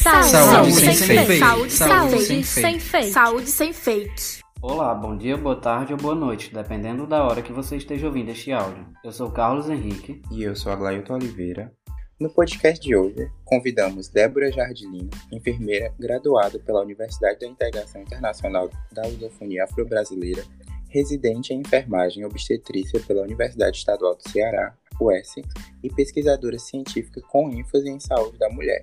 Saúde, 0.00 0.30
saúde, 0.30 0.72
sem, 0.72 0.94
sem 0.94 1.26
fake. 1.26 1.38
Saúde, 1.38 1.72
saúde 1.72 2.24
sem, 2.24 2.42
sem 2.42 2.80
fake. 2.80 3.10
Saúde 3.10 3.50
sem 3.50 3.72
fake. 3.74 4.40
Olá, 4.62 4.94
bom 4.94 5.14
dia, 5.14 5.36
boa 5.36 5.56
tarde 5.56 5.92
ou 5.92 5.98
boa 5.98 6.14
noite, 6.14 6.54
dependendo 6.54 7.06
da 7.06 7.22
hora 7.22 7.42
que 7.42 7.52
você 7.52 7.76
esteja 7.76 8.06
ouvindo 8.06 8.30
este 8.30 8.50
áudio. 8.50 8.86
Eu 9.04 9.12
sou 9.12 9.30
Carlos 9.30 9.68
Henrique. 9.68 10.22
E 10.32 10.42
eu 10.42 10.56
sou 10.56 10.72
Aglailton 10.72 11.16
Oliveira. 11.16 11.70
No 12.18 12.30
podcast 12.30 12.82
de 12.82 12.96
hoje, 12.96 13.30
convidamos 13.44 14.08
Débora 14.08 14.50
Jardilino, 14.50 15.10
enfermeira 15.30 15.92
graduada 15.98 16.58
pela 16.58 16.80
Universidade 16.80 17.40
da 17.40 17.46
Integração 17.46 18.00
Internacional 18.00 18.70
da 18.92 19.06
Lusofonia 19.06 19.64
Afro-Brasileira, 19.64 20.42
residente 20.88 21.52
em 21.52 21.60
enfermagem 21.60 22.24
obstetrícia 22.24 23.00
pela 23.00 23.22
Universidade 23.22 23.76
Estadual 23.76 24.16
do 24.16 24.26
Ceará, 24.26 24.74
UES, 24.98 25.34
e 25.82 25.90
pesquisadora 25.90 26.58
científica 26.58 27.20
com 27.28 27.50
ênfase 27.50 27.90
em 27.90 28.00
saúde 28.00 28.38
da 28.38 28.48
mulher, 28.48 28.80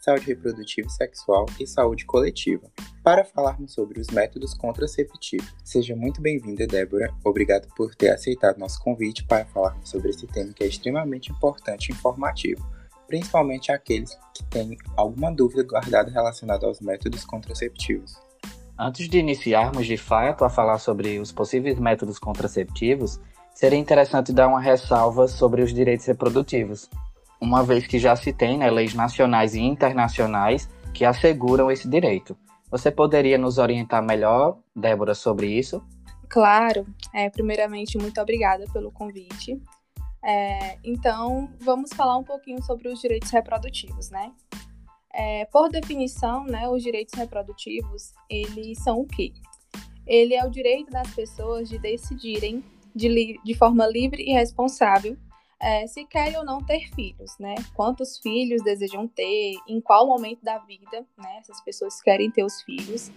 saúde 0.00 0.26
reprodutiva 0.26 0.88
e 0.88 0.90
sexual 0.90 1.46
e 1.60 1.66
saúde 1.66 2.06
coletiva, 2.06 2.70
para 3.04 3.24
falarmos 3.24 3.74
sobre 3.74 4.00
os 4.00 4.08
métodos 4.08 4.54
contraceptivos. 4.54 5.54
Seja 5.62 5.94
muito 5.94 6.22
bem-vinda, 6.22 6.66
Débora. 6.66 7.12
Obrigado 7.22 7.68
por 7.76 7.94
ter 7.94 8.08
aceitado 8.08 8.58
nosso 8.58 8.80
convite 8.80 9.24
para 9.24 9.44
falarmos 9.44 9.90
sobre 9.90 10.10
esse 10.10 10.26
tema 10.26 10.52
que 10.54 10.64
é 10.64 10.66
extremamente 10.66 11.30
importante 11.30 11.90
e 11.90 11.92
informativo, 11.92 12.66
principalmente 13.06 13.70
aqueles 13.70 14.18
que 14.34 14.42
têm 14.44 14.76
alguma 14.96 15.30
dúvida 15.30 15.62
guardada 15.62 16.10
relacionada 16.10 16.66
aos 16.66 16.80
métodos 16.80 17.24
contraceptivos. 17.24 18.18
Antes 18.78 19.06
de 19.10 19.18
iniciarmos 19.18 19.86
de 19.86 19.98
fato 19.98 20.42
a 20.42 20.48
falar 20.48 20.78
sobre 20.78 21.18
os 21.18 21.30
possíveis 21.30 21.78
métodos 21.78 22.18
contraceptivos, 22.18 23.20
seria 23.52 23.78
interessante 23.78 24.32
dar 24.32 24.48
uma 24.48 24.60
ressalva 24.60 25.28
sobre 25.28 25.60
os 25.60 25.74
direitos 25.74 26.06
reprodutivos, 26.06 26.88
uma 27.40 27.62
vez 27.62 27.86
que 27.86 27.98
já 27.98 28.14
se 28.14 28.32
tem 28.32 28.58
né, 28.58 28.70
leis 28.70 28.94
nacionais 28.94 29.54
e 29.54 29.60
internacionais 29.60 30.68
que 30.92 31.04
asseguram 31.04 31.70
esse 31.70 31.88
direito. 31.88 32.36
Você 32.70 32.90
poderia 32.90 33.38
nos 33.38 33.58
orientar 33.58 34.02
melhor, 34.02 34.58
Débora, 34.76 35.14
sobre 35.14 35.46
isso? 35.46 35.82
Claro. 36.28 36.86
É, 37.12 37.28
primeiramente, 37.30 37.98
muito 37.98 38.20
obrigada 38.20 38.64
pelo 38.72 38.92
convite. 38.92 39.60
É, 40.22 40.78
então, 40.84 41.50
vamos 41.60 41.90
falar 41.92 42.16
um 42.16 42.22
pouquinho 42.22 42.62
sobre 42.62 42.88
os 42.88 43.00
direitos 43.00 43.30
reprodutivos, 43.30 44.10
né? 44.10 44.32
É, 45.12 45.44
por 45.46 45.68
definição, 45.68 46.44
né, 46.44 46.68
os 46.68 46.82
direitos 46.82 47.14
reprodutivos, 47.14 48.12
eles 48.28 48.78
são 48.78 49.00
o 49.00 49.06
quê? 49.06 49.32
Ele 50.06 50.34
é 50.34 50.44
o 50.44 50.50
direito 50.50 50.90
das 50.92 51.12
pessoas 51.12 51.68
de 51.68 51.78
decidirem 51.78 52.62
de, 52.94 53.40
de 53.42 53.54
forma 53.54 53.86
livre 53.86 54.22
e 54.22 54.32
responsável 54.32 55.16
é, 55.60 55.86
se 55.86 56.04
querem 56.06 56.36
ou 56.38 56.44
não 56.44 56.62
ter 56.62 56.88
filhos, 56.94 57.36
né? 57.38 57.54
Quantos 57.74 58.18
filhos 58.18 58.62
desejam 58.62 59.06
ter, 59.06 59.54
em 59.68 59.80
qual 59.80 60.06
momento 60.06 60.42
da 60.42 60.58
vida, 60.58 61.04
né? 61.18 61.38
Essas 61.38 61.60
pessoas 61.60 62.00
querem 62.00 62.30
ter 62.30 62.44
os 62.44 62.62
filhos. 62.62 63.10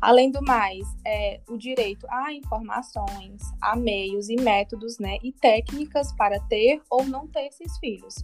Além 0.00 0.30
do 0.30 0.40
mais, 0.40 0.86
é, 1.04 1.40
o 1.48 1.56
direito 1.56 2.06
a 2.08 2.32
informações, 2.32 3.42
a 3.60 3.74
meios 3.74 4.28
e 4.28 4.36
métodos, 4.36 4.98
né? 4.98 5.18
E 5.24 5.32
técnicas 5.32 6.12
para 6.12 6.38
ter 6.38 6.80
ou 6.88 7.04
não 7.04 7.26
ter 7.26 7.46
esses 7.46 7.76
filhos. 7.78 8.14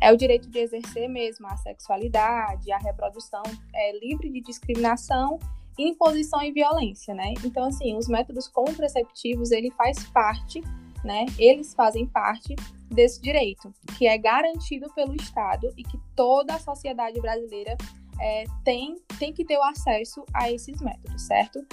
É 0.00 0.12
o 0.12 0.16
direito 0.16 0.50
de 0.50 0.58
exercer 0.58 1.08
mesmo 1.08 1.46
a 1.46 1.56
sexualidade, 1.56 2.72
a 2.72 2.78
reprodução 2.78 3.42
é, 3.72 3.98
livre 4.00 4.28
de 4.30 4.40
discriminação 4.40 5.38
imposição 5.78 6.42
e 6.42 6.52
violência, 6.52 7.14
né? 7.14 7.32
Então, 7.44 7.64
assim, 7.64 7.96
os 7.96 8.08
métodos 8.08 8.46
contraceptivos, 8.48 9.50
ele 9.50 9.70
faz 9.70 10.04
parte, 10.10 10.62
né? 11.04 11.26
Eles 11.38 11.74
fazem 11.74 12.06
parte 12.06 12.54
desse 12.90 13.20
direito, 13.20 13.72
que 13.96 14.06
é 14.06 14.18
garantido 14.18 14.92
pelo 14.94 15.14
Estado 15.14 15.72
e 15.76 15.82
que 15.82 15.98
toda 16.14 16.54
a 16.54 16.58
sociedade 16.58 17.20
brasileira 17.20 17.76
é, 18.20 18.44
tem, 18.64 18.96
tem 19.18 19.32
que 19.32 19.44
ter 19.44 19.58
o 19.58 19.62
acesso 19.64 20.24
a 20.34 20.50
esses 20.50 20.80
métodos, 20.80 21.22
certo? 21.22 21.64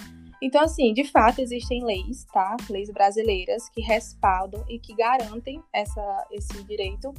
Então, 0.42 0.62
assim, 0.62 0.94
de 0.94 1.04
fato, 1.04 1.40
existem 1.40 1.84
leis, 1.84 2.26
tá? 2.32 2.56
Leis 2.70 2.90
brasileiras 2.90 3.68
que 3.70 3.82
respaldam 3.82 4.64
e 4.70 4.80
que 4.80 4.96
garantem 4.96 5.62
essa, 5.74 6.28
esse 6.32 6.64
direito 6.64 7.14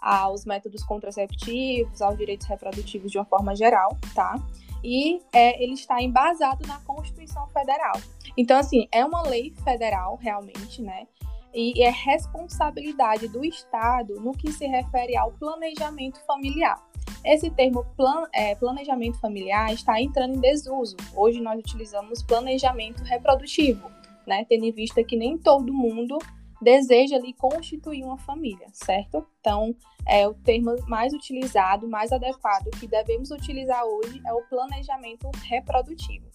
aos 0.00 0.44
métodos 0.44 0.82
contraceptivos, 0.84 2.00
aos 2.00 2.16
direitos 2.16 2.46
reprodutivos 2.46 3.10
de 3.10 3.18
uma 3.18 3.24
forma 3.24 3.54
geral, 3.56 3.98
tá? 4.14 4.36
E 4.82 5.20
é, 5.32 5.62
ele 5.62 5.74
está 5.74 6.00
embasado 6.00 6.66
na 6.66 6.78
Constituição 6.80 7.46
Federal. 7.48 8.00
Então, 8.36 8.58
assim, 8.58 8.88
é 8.92 9.04
uma 9.04 9.22
lei 9.22 9.52
federal, 9.64 10.16
realmente, 10.16 10.80
né? 10.80 11.06
E 11.54 11.82
é 11.82 11.90
responsabilidade 11.90 13.28
do 13.28 13.44
Estado 13.44 14.20
no 14.20 14.32
que 14.32 14.52
se 14.52 14.66
refere 14.66 15.16
ao 15.16 15.32
planejamento 15.32 16.24
familiar. 16.24 16.80
Esse 17.24 17.50
termo 17.50 17.84
plan, 17.96 18.26
é, 18.32 18.54
planejamento 18.54 19.18
familiar 19.18 19.72
está 19.72 20.00
entrando 20.00 20.36
em 20.36 20.40
desuso. 20.40 20.96
Hoje 21.14 21.40
nós 21.40 21.58
utilizamos 21.58 22.22
planejamento 22.22 23.02
reprodutivo, 23.02 23.90
né? 24.26 24.44
tendo 24.48 24.64
em 24.64 24.72
vista 24.72 25.04
que 25.04 25.16
nem 25.16 25.36
todo 25.36 25.72
mundo 25.72 26.18
deseja 26.60 27.16
ali 27.16 27.32
constituir 27.34 28.04
uma 28.04 28.18
família, 28.18 28.66
certo? 28.72 29.26
Então, 29.40 29.74
é 30.06 30.28
o 30.28 30.34
termo 30.34 30.76
mais 30.86 31.12
utilizado, 31.12 31.88
mais 31.88 32.12
adequado 32.12 32.68
que 32.78 32.86
devemos 32.86 33.30
utilizar 33.30 33.84
hoje 33.84 34.20
é 34.26 34.32
o 34.32 34.42
planejamento 34.42 35.30
reprodutivo. 35.44 36.28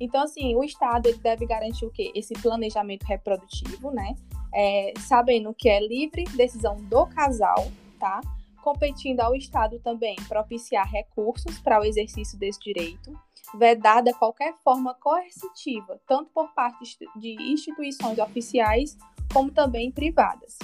Então, 0.00 0.22
assim, 0.22 0.56
o 0.56 0.64
Estado 0.64 1.08
ele 1.08 1.18
deve 1.18 1.46
garantir 1.46 1.84
o 1.84 1.90
quê? 1.90 2.10
Esse 2.14 2.32
planejamento 2.34 3.04
reprodutivo, 3.04 3.90
né? 3.90 4.14
É, 4.54 4.92
sabendo 4.98 5.54
que 5.54 5.68
é 5.68 5.80
livre 5.80 6.24
decisão 6.34 6.76
do 6.76 7.06
casal, 7.06 7.70
tá? 7.98 8.20
Competindo 8.62 9.20
ao 9.20 9.34
Estado 9.34 9.80
também 9.80 10.16
propiciar 10.28 10.86
recursos 10.86 11.58
para 11.60 11.80
o 11.80 11.84
exercício 11.84 12.38
desse 12.38 12.60
direito, 12.60 13.18
vedada 13.54 14.12
qualquer 14.12 14.54
forma 14.62 14.94
coercitiva, 14.94 15.98
tanto 16.06 16.30
por 16.32 16.52
parte 16.54 16.98
de 17.16 17.52
instituições 17.52 18.18
oficiais 18.18 18.96
como 19.32 19.50
também 19.50 19.90
privadas. 19.90 20.58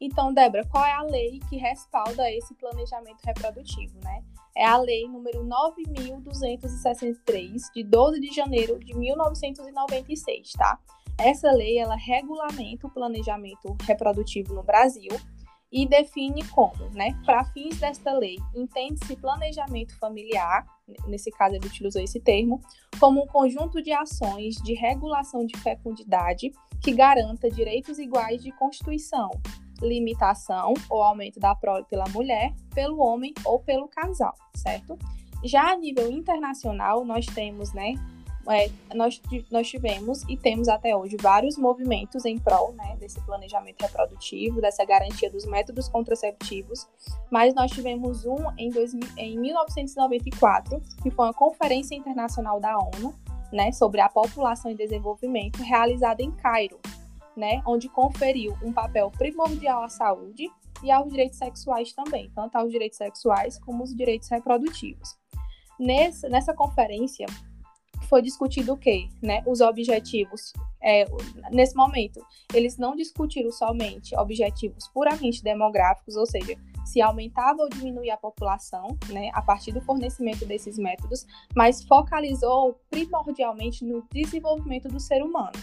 Então, 0.00 0.34
Débora, 0.34 0.66
qual 0.66 0.84
é 0.84 0.92
a 0.92 1.02
lei 1.02 1.40
que 1.48 1.56
respalda 1.56 2.28
esse 2.30 2.52
planejamento 2.54 3.22
reprodutivo, 3.24 3.98
né? 4.02 4.24
É 4.56 4.64
a 4.64 4.76
lei 4.76 5.08
número 5.08 5.42
9263 5.42 7.70
de 7.74 7.82
12 7.82 8.20
de 8.20 8.32
janeiro 8.32 8.78
de 8.78 8.94
1996, 8.94 10.52
tá? 10.52 10.78
Essa 11.18 11.50
lei 11.52 11.78
ela 11.78 11.96
regulamenta 11.96 12.86
o 12.86 12.90
planejamento 12.90 13.76
reprodutivo 13.82 14.54
no 14.54 14.62
Brasil 14.62 15.10
e 15.74 15.86
define 15.86 16.44
como, 16.50 16.88
né? 16.90 17.20
Para 17.24 17.44
fins 17.46 17.80
desta 17.80 18.12
lei, 18.12 18.36
entende-se 18.54 19.16
planejamento 19.16 19.98
familiar, 19.98 20.64
nesse 21.08 21.32
caso 21.32 21.56
ele 21.56 21.66
utilizou 21.66 22.00
esse 22.00 22.20
termo, 22.20 22.60
como 23.00 23.24
um 23.24 23.26
conjunto 23.26 23.82
de 23.82 23.92
ações 23.92 24.54
de 24.56 24.72
regulação 24.74 25.44
de 25.44 25.58
fecundidade 25.58 26.52
que 26.80 26.92
garanta 26.92 27.50
direitos 27.50 27.98
iguais 27.98 28.40
de 28.40 28.52
constituição, 28.52 29.30
limitação 29.82 30.74
ou 30.88 31.02
aumento 31.02 31.40
da 31.40 31.56
prole 31.56 31.84
pela 31.86 32.04
mulher, 32.10 32.52
pelo 32.72 33.00
homem 33.00 33.34
ou 33.44 33.58
pelo 33.58 33.88
casal, 33.88 34.34
certo? 34.54 34.96
Já 35.44 35.72
a 35.72 35.76
nível 35.76 36.08
internacional, 36.10 37.04
nós 37.04 37.26
temos, 37.26 37.72
né, 37.72 37.94
é, 38.48 38.70
nós, 38.94 39.20
nós 39.50 39.68
tivemos 39.68 40.22
e 40.28 40.36
temos 40.36 40.68
até 40.68 40.94
hoje 40.96 41.16
vários 41.20 41.56
movimentos 41.56 42.24
em 42.24 42.38
prol 42.38 42.72
né, 42.72 42.96
desse 42.98 43.20
planejamento 43.22 43.80
reprodutivo, 43.80 44.60
dessa 44.60 44.84
garantia 44.84 45.30
dos 45.30 45.46
métodos 45.46 45.88
contraceptivos, 45.88 46.86
mas 47.30 47.54
nós 47.54 47.70
tivemos 47.70 48.26
um 48.26 48.36
em, 48.58 48.70
dois, 48.70 48.92
em 49.16 49.38
1994, 49.38 50.80
que 51.02 51.10
foi 51.10 51.26
uma 51.26 51.34
conferência 51.34 51.94
internacional 51.94 52.60
da 52.60 52.76
ONU 52.78 53.14
né, 53.52 53.72
sobre 53.72 54.00
a 54.00 54.08
população 54.08 54.70
em 54.70 54.76
desenvolvimento, 54.76 55.62
realizada 55.62 56.22
em 56.22 56.30
Cairo, 56.32 56.78
né, 57.36 57.62
onde 57.66 57.88
conferiu 57.88 58.56
um 58.62 58.72
papel 58.72 59.10
primordial 59.10 59.82
à 59.82 59.88
saúde 59.88 60.50
e 60.82 60.90
aos 60.90 61.10
direitos 61.10 61.38
sexuais 61.38 61.92
também, 61.92 62.30
tanto 62.34 62.56
aos 62.56 62.70
direitos 62.70 62.98
sexuais 62.98 63.58
como 63.58 63.82
os 63.82 63.94
direitos 63.94 64.28
reprodutivos. 64.28 65.16
Nessa, 65.78 66.28
nessa 66.28 66.54
conferência, 66.54 67.26
foi 68.04 68.22
discutido 68.22 68.74
o 68.74 68.76
quê? 68.76 69.08
Né? 69.22 69.42
Os 69.46 69.60
objetivos, 69.60 70.52
é, 70.82 71.04
nesse 71.50 71.74
momento, 71.74 72.24
eles 72.52 72.76
não 72.76 72.94
discutiram 72.94 73.50
somente 73.50 74.16
objetivos 74.16 74.88
puramente 74.88 75.42
demográficos, 75.42 76.16
ou 76.16 76.26
seja, 76.26 76.56
se 76.84 77.00
aumentava 77.00 77.62
ou 77.62 77.68
diminuía 77.68 78.14
a 78.14 78.18
população, 78.18 78.96
né, 79.08 79.30
a 79.32 79.40
partir 79.40 79.72
do 79.72 79.80
fornecimento 79.80 80.44
desses 80.44 80.78
métodos, 80.78 81.26
mas 81.56 81.82
focalizou 81.84 82.78
primordialmente 82.90 83.84
no 83.84 84.06
desenvolvimento 84.12 84.88
do 84.88 85.00
ser 85.00 85.22
humano. 85.22 85.58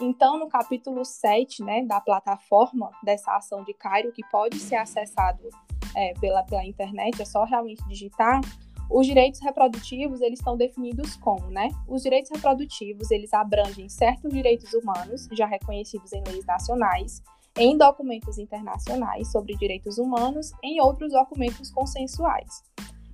Então, 0.00 0.38
no 0.38 0.48
capítulo 0.48 1.04
7 1.04 1.62
né, 1.62 1.84
da 1.84 2.00
plataforma 2.00 2.90
dessa 3.02 3.36
ação 3.36 3.62
de 3.64 3.74
Cairo, 3.74 4.12
que 4.12 4.22
pode 4.30 4.58
ser 4.58 4.76
acessado 4.76 5.48
é, 5.94 6.14
pela, 6.14 6.42
pela 6.42 6.64
internet, 6.64 7.20
é 7.20 7.24
só 7.24 7.44
realmente 7.44 7.86
digitar, 7.86 8.40
os 8.90 9.06
direitos 9.06 9.40
reprodutivos, 9.40 10.20
eles 10.20 10.40
estão 10.40 10.56
definidos 10.56 11.14
como, 11.16 11.48
né? 11.48 11.68
Os 11.86 12.02
direitos 12.02 12.30
reprodutivos, 12.34 13.10
eles 13.12 13.32
abrangem 13.32 13.88
certos 13.88 14.32
direitos 14.32 14.74
humanos 14.74 15.28
já 15.32 15.46
reconhecidos 15.46 16.12
em 16.12 16.22
leis 16.24 16.44
nacionais, 16.44 17.22
em 17.56 17.78
documentos 17.78 18.36
internacionais 18.36 19.30
sobre 19.30 19.54
direitos 19.56 19.96
humanos, 19.96 20.52
em 20.62 20.80
outros 20.80 21.12
documentos 21.12 21.70
consensuais. 21.70 22.64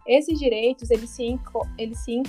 Esses 0.06 0.38
direitos, 0.38 0.90
eles 0.90 1.11
se, 1.11 1.38
eles 1.76 1.99
se 1.99 2.22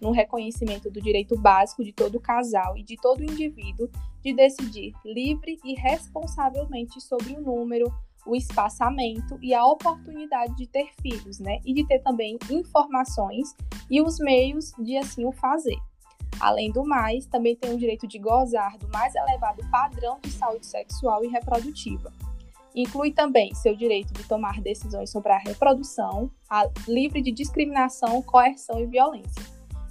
no 0.00 0.12
reconhecimento 0.12 0.88
do 0.88 1.02
direito 1.02 1.36
básico 1.36 1.84
de 1.84 1.92
todo 1.92 2.20
casal 2.20 2.76
e 2.76 2.82
de 2.82 2.96
todo 2.96 3.24
indivíduo 3.24 3.90
de 4.22 4.32
decidir 4.32 4.92
livre 5.04 5.58
e 5.64 5.74
responsavelmente 5.74 7.00
sobre 7.00 7.34
o 7.34 7.40
número, 7.40 7.92
o 8.28 8.36
espaçamento 8.36 9.38
e 9.40 9.54
a 9.54 9.64
oportunidade 9.64 10.54
de 10.54 10.66
ter 10.66 10.90
filhos, 11.00 11.38
né? 11.38 11.60
E 11.64 11.72
de 11.72 11.86
ter 11.86 12.00
também 12.00 12.38
informações 12.50 13.56
e 13.90 14.02
os 14.02 14.18
meios 14.18 14.72
de 14.78 14.96
assim 14.96 15.24
o 15.24 15.32
fazer. 15.32 15.78
Além 16.38 16.70
do 16.70 16.84
mais, 16.84 17.26
também 17.26 17.56
tem 17.56 17.74
o 17.74 17.78
direito 17.78 18.06
de 18.06 18.18
gozar 18.18 18.76
do 18.78 18.88
mais 18.88 19.14
elevado 19.14 19.62
padrão 19.70 20.18
de 20.22 20.30
saúde 20.30 20.66
sexual 20.66 21.24
e 21.24 21.28
reprodutiva. 21.28 22.12
Inclui 22.74 23.12
também 23.12 23.54
seu 23.54 23.74
direito 23.74 24.12
de 24.12 24.22
tomar 24.28 24.60
decisões 24.60 25.10
sobre 25.10 25.32
a 25.32 25.38
reprodução, 25.38 26.30
a, 26.48 26.68
livre 26.86 27.20
de 27.22 27.32
discriminação, 27.32 28.22
coerção 28.22 28.78
e 28.78 28.86
violência. 28.86 29.42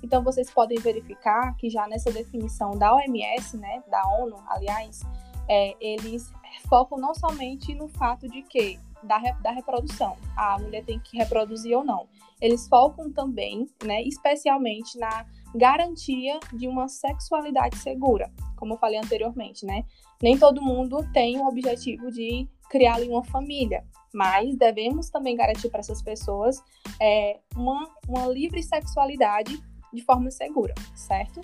Então, 0.01 0.23
vocês 0.23 0.49
podem 0.49 0.79
verificar 0.79 1.55
que 1.57 1.69
já 1.69 1.87
nessa 1.87 2.11
definição 2.11 2.77
da 2.77 2.93
OMS, 2.93 3.57
né, 3.57 3.83
da 3.89 4.01
ONU, 4.19 4.37
aliás, 4.47 5.01
é, 5.47 5.75
eles 5.79 6.31
focam 6.67 6.97
não 6.97 7.13
somente 7.13 7.73
no 7.73 7.87
fato 7.87 8.27
de 8.27 8.41
que 8.43 8.79
da, 9.03 9.19
da 9.41 9.51
reprodução, 9.51 10.17
a 10.35 10.57
mulher 10.59 10.83
tem 10.83 10.99
que 10.99 11.17
reproduzir 11.17 11.77
ou 11.77 11.83
não. 11.83 12.07
Eles 12.41 12.67
focam 12.67 13.11
também, 13.11 13.67
né, 13.83 14.01
especialmente 14.03 14.97
na 14.97 15.25
garantia 15.55 16.39
de 16.53 16.67
uma 16.67 16.87
sexualidade 16.87 17.77
segura, 17.77 18.31
como 18.55 18.73
eu 18.73 18.77
falei 18.77 18.99
anteriormente, 18.99 19.65
né? 19.65 19.83
Nem 20.21 20.37
todo 20.37 20.61
mundo 20.61 21.07
tem 21.13 21.39
o 21.39 21.47
objetivo 21.47 22.11
de 22.11 22.47
criar 22.69 22.99
uma 23.01 23.23
família, 23.23 23.85
mas 24.13 24.55
devemos 24.57 25.09
também 25.09 25.35
garantir 25.35 25.69
para 25.69 25.79
essas 25.79 26.01
pessoas 26.01 26.61
é, 27.01 27.39
uma, 27.55 27.89
uma 28.07 28.27
livre 28.27 28.61
sexualidade 28.61 29.57
de 29.93 30.01
forma 30.03 30.29
segura, 30.29 30.73
certo? 30.95 31.41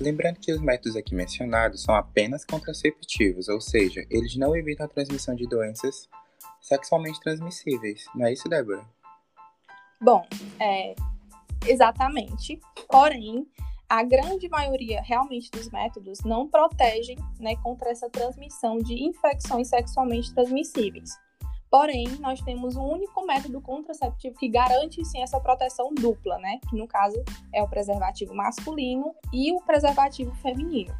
Lembrando 0.00 0.38
que 0.38 0.52
os 0.52 0.60
métodos 0.60 0.96
aqui 0.96 1.12
mencionados 1.12 1.82
são 1.82 1.94
apenas 1.94 2.44
contraceptivos, 2.44 3.48
ou 3.48 3.60
seja, 3.60 4.06
eles 4.08 4.36
não 4.36 4.56
evitam 4.56 4.86
a 4.86 4.88
transmissão 4.88 5.34
de 5.34 5.46
doenças 5.48 6.08
sexualmente 6.60 7.20
transmissíveis. 7.20 8.04
Não 8.14 8.26
é 8.26 8.32
isso, 8.32 8.48
Débora? 8.48 8.84
Bom, 10.00 10.24
é, 10.60 10.94
exatamente. 11.66 12.60
Porém, 12.88 13.44
a 13.88 14.04
grande 14.04 14.48
maioria 14.48 15.02
realmente 15.02 15.50
dos 15.50 15.68
métodos 15.70 16.20
não 16.24 16.48
protegem 16.48 17.16
né, 17.40 17.56
contra 17.56 17.90
essa 17.90 18.08
transmissão 18.08 18.78
de 18.78 19.02
infecções 19.02 19.68
sexualmente 19.68 20.32
transmissíveis. 20.32 21.10
Porém, 21.70 22.06
nós 22.20 22.40
temos 22.40 22.76
um 22.76 22.84
único 22.84 23.26
método 23.26 23.60
contraceptivo 23.60 24.36
que 24.36 24.48
garante 24.48 25.04
sim 25.04 25.20
essa 25.20 25.38
proteção 25.38 25.92
dupla, 25.94 26.38
né? 26.38 26.60
Que 26.68 26.76
no 26.76 26.88
caso 26.88 27.22
é 27.52 27.62
o 27.62 27.68
preservativo 27.68 28.34
masculino 28.34 29.14
e 29.32 29.52
o 29.52 29.60
preservativo 29.60 30.34
feminino. 30.36 30.94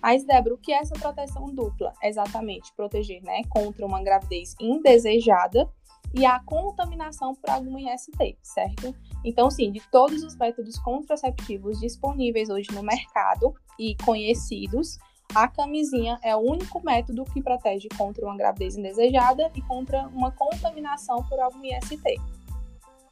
Mas, 0.00 0.22
Débora, 0.22 0.54
o 0.54 0.58
que 0.58 0.72
é 0.72 0.76
essa 0.76 0.94
proteção 0.94 1.46
dupla? 1.46 1.92
Exatamente 2.02 2.72
proteger 2.76 3.22
né, 3.22 3.40
contra 3.48 3.86
uma 3.86 4.02
gravidez 4.02 4.54
indesejada 4.60 5.68
e 6.14 6.24
a 6.24 6.38
contaminação 6.40 7.34
por 7.34 7.50
alguma 7.50 7.80
IST, 7.80 8.38
certo? 8.42 8.94
Então, 9.24 9.50
sim, 9.50 9.72
de 9.72 9.80
todos 9.90 10.22
os 10.22 10.36
métodos 10.36 10.78
contraceptivos 10.78 11.80
disponíveis 11.80 12.50
hoje 12.50 12.70
no 12.72 12.82
mercado 12.82 13.52
e 13.78 13.96
conhecidos, 14.04 14.98
a 15.34 15.48
camisinha 15.48 16.18
é 16.22 16.34
o 16.36 16.38
único 16.38 16.80
método 16.84 17.24
que 17.24 17.42
protege 17.42 17.88
contra 17.96 18.24
uma 18.24 18.36
gravidez 18.36 18.76
indesejada 18.76 19.50
e 19.54 19.60
contra 19.62 20.06
uma 20.08 20.30
contaminação 20.30 21.22
por 21.24 21.40
algum 21.40 21.60
IST. 21.64 22.20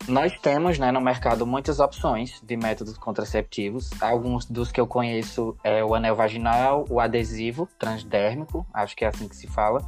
Nós 0.09 0.33
temos 0.41 0.79
né, 0.79 0.91
no 0.91 1.01
mercado 1.01 1.47
muitas 1.47 1.79
opções 1.79 2.41
de 2.43 2.57
métodos 2.57 2.99
contraceptivos. 2.99 3.91
Alguns 4.01 4.45
dos 4.45 4.73
que 4.73 4.81
eu 4.81 4.87
conheço 4.87 5.57
é 5.63 5.85
o 5.85 5.95
anel 5.95 6.17
vaginal, 6.17 6.85
o 6.91 6.99
adesivo 6.99 7.69
transdérmico, 7.79 8.67
acho 8.73 8.97
que 8.97 9.05
é 9.05 9.09
assim 9.09 9.29
que 9.29 9.37
se 9.37 9.47
fala, 9.47 9.81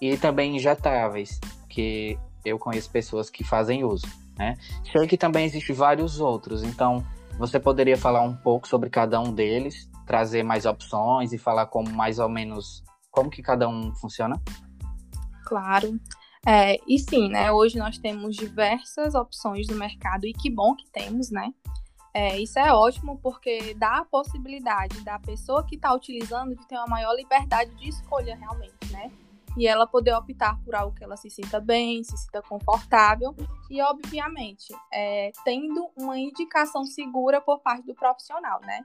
e 0.00 0.16
também 0.16 0.56
injetáveis, 0.56 1.40
que 1.68 2.18
eu 2.44 2.58
conheço 2.58 2.90
pessoas 2.90 3.30
que 3.30 3.44
fazem 3.44 3.84
uso. 3.84 4.06
Né? 4.38 4.56
Sei 4.90 5.06
que 5.06 5.16
também 5.16 5.44
existem 5.44 5.74
vários 5.74 6.20
outros, 6.20 6.64
então 6.64 7.04
você 7.38 7.60
poderia 7.60 7.96
falar 7.96 8.22
um 8.22 8.34
pouco 8.34 8.66
sobre 8.66 8.90
cada 8.90 9.20
um 9.20 9.32
deles 9.32 9.89
trazer 10.10 10.42
mais 10.42 10.66
opções 10.66 11.32
e 11.32 11.38
falar 11.38 11.66
como 11.66 11.88
mais 11.92 12.18
ou 12.18 12.28
menos 12.28 12.82
como 13.12 13.30
que 13.30 13.40
cada 13.40 13.68
um 13.68 13.94
funciona? 13.94 14.42
Claro. 15.46 16.00
É, 16.44 16.78
e 16.84 16.98
sim, 16.98 17.28
né? 17.28 17.52
Hoje 17.52 17.78
nós 17.78 17.96
temos 17.96 18.34
diversas 18.34 19.14
opções 19.14 19.68
no 19.68 19.76
mercado 19.76 20.26
e 20.26 20.32
que 20.32 20.50
bom 20.50 20.74
que 20.74 20.90
temos, 20.90 21.30
né? 21.30 21.54
É, 22.12 22.36
isso 22.40 22.58
é 22.58 22.72
ótimo 22.72 23.20
porque 23.22 23.72
dá 23.74 23.98
a 23.98 24.04
possibilidade 24.04 25.00
da 25.02 25.16
pessoa 25.20 25.64
que 25.64 25.76
está 25.76 25.94
utilizando 25.94 26.56
de 26.56 26.66
ter 26.66 26.74
uma 26.74 26.88
maior 26.88 27.14
liberdade 27.14 27.72
de 27.76 27.88
escolha 27.88 28.34
realmente, 28.34 28.90
né? 28.90 29.12
E 29.56 29.64
ela 29.64 29.86
poder 29.86 30.12
optar 30.14 30.58
por 30.64 30.74
algo 30.74 30.92
que 30.92 31.04
ela 31.04 31.16
se 31.16 31.30
sinta 31.30 31.60
bem, 31.60 32.02
se 32.02 32.16
sinta 32.16 32.42
confortável 32.42 33.32
e, 33.70 33.80
obviamente, 33.80 34.74
é, 34.92 35.30
tendo 35.44 35.88
uma 35.96 36.18
indicação 36.18 36.84
segura 36.84 37.40
por 37.40 37.60
parte 37.60 37.86
do 37.86 37.94
profissional, 37.94 38.60
né? 38.62 38.84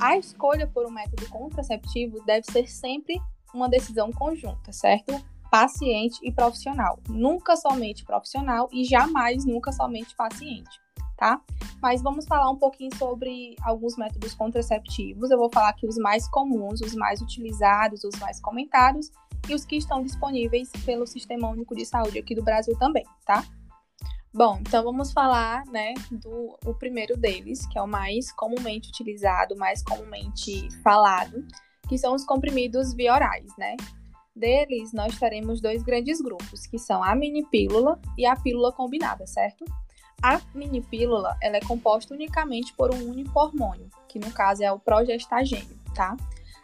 A 0.00 0.16
escolha 0.16 0.66
por 0.66 0.86
um 0.86 0.90
método 0.90 1.28
contraceptivo 1.28 2.22
deve 2.24 2.50
ser 2.50 2.66
sempre 2.68 3.20
uma 3.54 3.68
decisão 3.68 4.10
conjunta, 4.12 4.72
certo? 4.72 5.12
Paciente 5.50 6.18
e 6.22 6.32
profissional. 6.32 6.98
Nunca 7.08 7.56
somente 7.56 8.04
profissional 8.04 8.68
e 8.72 8.84
jamais 8.84 9.44
nunca 9.44 9.70
somente 9.70 10.14
paciente, 10.16 10.80
tá? 11.16 11.40
Mas 11.80 12.02
vamos 12.02 12.26
falar 12.26 12.50
um 12.50 12.56
pouquinho 12.56 12.94
sobre 12.96 13.54
alguns 13.62 13.96
métodos 13.96 14.34
contraceptivos. 14.34 15.30
Eu 15.30 15.38
vou 15.38 15.50
falar 15.52 15.70
aqui 15.70 15.86
os 15.86 15.98
mais 15.98 16.28
comuns, 16.28 16.80
os 16.80 16.94
mais 16.94 17.20
utilizados, 17.20 18.04
os 18.04 18.18
mais 18.18 18.40
comentados 18.40 19.10
e 19.48 19.54
os 19.54 19.64
que 19.64 19.76
estão 19.76 20.02
disponíveis 20.02 20.70
pelo 20.84 21.06
Sistema 21.06 21.48
Único 21.50 21.74
de 21.74 21.84
Saúde 21.84 22.18
aqui 22.18 22.34
do 22.34 22.42
Brasil 22.42 22.76
também, 22.78 23.04
tá? 23.26 23.44
Bom, 24.34 24.56
então 24.60 24.82
vamos 24.82 25.12
falar, 25.12 25.62
né, 25.66 25.92
do 26.10 26.58
o 26.64 26.72
primeiro 26.72 27.18
deles, 27.18 27.66
que 27.66 27.78
é 27.78 27.82
o 27.82 27.86
mais 27.86 28.32
comumente 28.32 28.88
utilizado, 28.88 29.54
mais 29.56 29.82
comumente 29.82 30.70
falado, 30.82 31.46
que 31.86 31.98
são 31.98 32.14
os 32.14 32.24
comprimidos 32.24 32.94
via 32.94 33.12
orais, 33.12 33.52
né? 33.58 33.76
Deles, 34.34 34.90
nós 34.94 35.18
teremos 35.18 35.60
dois 35.60 35.82
grandes 35.82 36.18
grupos, 36.22 36.66
que 36.66 36.78
são 36.78 37.04
a 37.04 37.14
mini 37.14 37.44
pílula 37.44 38.00
e 38.16 38.24
a 38.24 38.34
pílula 38.34 38.72
combinada, 38.72 39.26
certo? 39.26 39.66
A 40.22 40.40
mini 40.54 40.80
pílula, 40.80 41.36
ela 41.42 41.58
é 41.58 41.60
composta 41.60 42.14
unicamente 42.14 42.72
por 42.72 42.90
um 42.94 43.10
único 43.10 43.38
hormônio, 43.38 43.90
que 44.08 44.18
no 44.18 44.30
caso 44.30 44.64
é 44.64 44.72
o 44.72 44.78
progestagênio, 44.78 45.78
tá? 45.94 46.16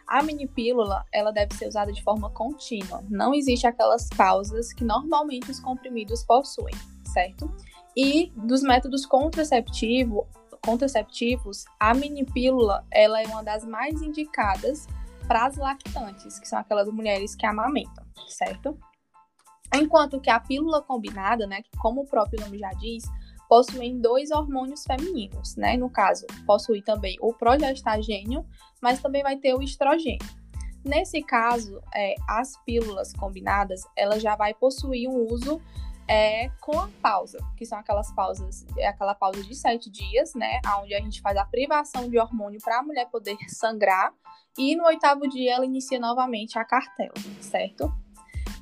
A 0.07 0.23
mini 0.23 0.47
pílula, 0.47 1.05
ela 1.13 1.29
deve 1.29 1.53
ser 1.53 1.67
usada 1.67 1.93
de 1.93 2.01
forma 2.01 2.31
contínua. 2.31 3.03
Não 3.07 3.31
existe 3.31 3.67
aquelas 3.67 4.09
pausas 4.09 4.73
que 4.73 4.83
normalmente 4.83 5.51
os 5.51 5.59
comprimidos 5.59 6.23
possuem 6.23 6.73
certo? 7.13 7.53
E 7.95 8.31
dos 8.35 8.61
métodos 8.61 9.05
contraceptivo, 9.05 10.27
contraceptivos, 10.63 11.65
a 11.79 11.93
mini 11.93 12.25
pílula 12.25 12.85
ela 12.91 13.21
é 13.21 13.27
uma 13.27 13.43
das 13.43 13.65
mais 13.65 14.01
indicadas 14.01 14.87
para 15.27 15.45
as 15.45 15.57
lactantes, 15.57 16.39
que 16.39 16.47
são 16.47 16.59
aquelas 16.59 16.87
mulheres 16.89 17.35
que 17.35 17.45
amamentam, 17.45 18.05
certo? 18.27 18.77
Enquanto 19.73 20.19
que 20.19 20.29
a 20.29 20.39
pílula 20.39 20.81
combinada, 20.81 21.45
né, 21.45 21.61
como 21.77 22.01
o 22.01 22.05
próprio 22.05 22.41
nome 22.41 22.57
já 22.57 22.71
diz, 22.71 23.03
possuem 23.47 23.99
dois 23.99 24.31
hormônios 24.31 24.83
femininos, 24.83 25.55
né? 25.55 25.75
No 25.75 25.89
caso, 25.89 26.25
possui 26.45 26.81
também 26.81 27.17
o 27.19 27.33
progestagênio, 27.33 28.45
mas 28.81 29.01
também 29.01 29.23
vai 29.23 29.37
ter 29.37 29.55
o 29.55 29.61
estrogênio. 29.61 30.39
Nesse 30.85 31.21
caso, 31.21 31.81
é, 31.93 32.15
as 32.27 32.53
pílulas 32.63 33.11
combinadas, 33.13 33.81
ela 33.95 34.19
já 34.19 34.35
vai 34.35 34.53
possuir 34.53 35.09
um 35.09 35.27
uso 35.31 35.59
é 36.09 36.49
com 36.59 36.79
a 36.79 36.89
pausa, 37.03 37.37
que 37.55 37.63
são 37.67 37.77
aquelas 37.77 38.11
pausas, 38.13 38.65
é 38.75 38.87
aquela 38.87 39.13
pausa 39.13 39.43
de 39.43 39.53
sete 39.53 39.91
dias, 39.91 40.33
né? 40.33 40.59
Onde 40.81 40.95
a 40.95 40.99
gente 40.99 41.21
faz 41.21 41.37
a 41.37 41.45
privação 41.45 42.09
de 42.09 42.17
hormônio 42.17 42.59
para 42.59 42.79
a 42.79 42.83
mulher 42.83 43.05
poder 43.11 43.37
sangrar. 43.47 44.11
E 44.57 44.75
no 44.75 44.85
oitavo 44.85 45.29
dia 45.29 45.53
ela 45.53 45.65
inicia 45.65 45.99
novamente 45.99 46.57
a 46.57 46.65
cartela, 46.65 47.13
certo? 47.39 47.93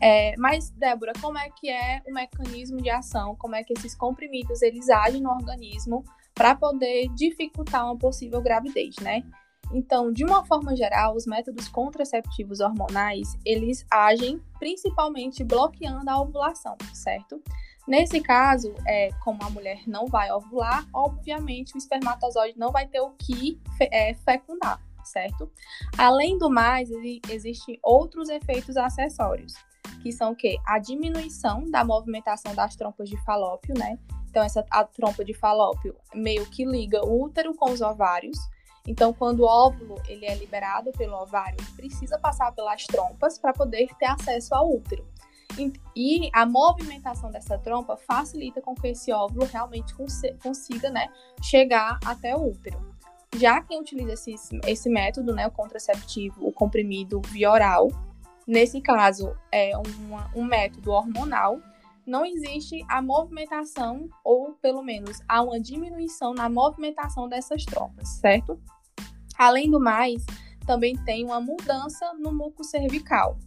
É, 0.02 0.36
mas, 0.38 0.70
Débora, 0.72 1.14
como 1.22 1.38
é 1.38 1.50
que 1.50 1.70
é 1.70 2.02
o 2.06 2.14
mecanismo 2.14 2.82
de 2.82 2.90
ação? 2.90 3.36
Como 3.38 3.56
é 3.56 3.64
que 3.64 3.74
esses 3.74 3.96
comprimidos 3.96 4.62
eles 4.62 4.90
agem 4.90 5.22
no 5.22 5.32
organismo 5.32 6.04
para 6.36 6.54
poder 6.54 7.08
dificultar 7.16 7.86
uma 7.86 7.98
possível 7.98 8.42
gravidez, 8.42 8.96
né? 9.02 9.24
Então, 9.72 10.12
de 10.12 10.24
uma 10.24 10.46
forma 10.46 10.76
geral, 10.76 11.16
os 11.16 11.26
métodos 11.26 11.68
contraceptivos 11.68 12.60
hormonais, 12.60 13.38
eles 13.46 13.86
agem 13.92 14.42
principalmente 14.60 15.44
bloqueando 15.44 16.10
a 16.10 16.20
ovulação, 16.20 16.78
certo? 16.94 17.42
Nesse 17.88 18.20
caso, 18.20 18.74
é, 18.86 19.12
como 19.24 19.42
a 19.44 19.50
mulher 19.50 19.82
não 19.88 20.08
vai 20.08 20.30
ovular, 20.32 20.86
obviamente 20.94 21.74
o 21.76 21.78
espermatozoide 21.78 22.60
não 22.60 22.72
vai 22.72 22.86
ter 22.86 23.00
o 23.00 23.12
que 23.12 23.62
é, 23.80 24.14
fecundar, 24.14 24.82
certo? 25.04 25.50
Além 25.98 26.38
do 26.38 26.50
mais, 26.50 26.90
existem 27.30 27.80
outros 27.82 28.28
efeitos 28.28 28.76
acessórios, 28.76 29.54
que 30.02 30.12
são 30.12 30.32
o 30.32 30.36
quê? 30.36 30.58
A 30.66 30.80
diminuição 30.80 31.64
da 31.72 31.84
movimentação 31.86 32.54
das 32.54 32.76
trompas 32.76 33.10
de 33.10 33.18
falópio, 33.24 33.74
né? 33.78 33.98
Então, 34.30 34.44
essa 34.44 34.66
a 34.70 34.84
trompa 34.84 35.24
de 35.24 35.34
falópio 35.34 35.96
meio 36.14 36.46
que 36.46 36.66
liga 36.66 37.04
o 37.06 37.24
útero 37.24 37.56
com 37.56 37.72
os 37.72 37.82
ovários. 37.82 38.38
Então, 38.88 39.14
quando 39.14 39.42
o 39.42 39.46
óvulo 39.46 40.02
ele 40.08 40.26
é 40.26 40.34
liberado 40.34 40.92
pelo 40.94 41.22
ovário, 41.22 41.58
ele 41.60 41.72
precisa 41.76 42.18
passar 42.18 42.52
pelas 42.54 42.86
trompas 42.86 43.38
para 43.38 43.52
poder 43.52 43.88
ter 44.00 44.06
acesso 44.06 44.56
ao 44.56 44.72
útero. 44.72 45.06
E 45.96 46.30
a 46.34 46.46
movimentação 46.46 47.32
dessa 47.32 47.58
trompa 47.58 47.98
facilita 47.98 48.62
com 48.62 48.76
que 48.76 48.88
esse 48.88 49.12
óvulo 49.12 49.46
realmente 49.46 49.94
consiga 50.42 50.90
né, 50.90 51.10
chegar 51.42 52.00
até 52.06 52.36
o 52.36 52.50
útero. 52.50 52.96
Já 53.36 53.62
quem 53.62 53.80
utiliza 53.80 54.14
esse, 54.14 54.60
esse 54.66 54.90
método, 54.90 55.34
né, 55.34 55.48
o 55.48 55.52
contraceptivo, 55.52 56.48
o 56.48 56.52
comprimido 56.52 57.22
via 57.28 57.52
oral, 57.52 57.90
nesse 58.48 58.80
caso 58.80 59.36
é 59.52 59.76
uma, 59.78 60.32
um 60.36 60.44
método 60.44 60.92
hormonal, 60.92 61.60
não 62.06 62.26
existe 62.26 62.86
a 62.88 63.02
movimentação, 63.02 64.08
ou 64.24 64.54
pelo 64.62 64.82
menos 64.82 65.20
há 65.28 65.42
uma 65.42 65.60
diminuição 65.60 66.34
na 66.34 66.48
movimentação 66.48 67.28
dessas 67.28 67.66
trompas, 67.66 68.08
certo? 68.08 68.58
Além 69.38 69.70
do 69.70 69.80
mais, 69.80 70.26
também 70.66 70.96
tem 71.04 71.24
uma 71.26 71.40
mudança 71.40 72.14
no 72.14 72.34
muco 72.34 72.64
cervical. 72.64 73.38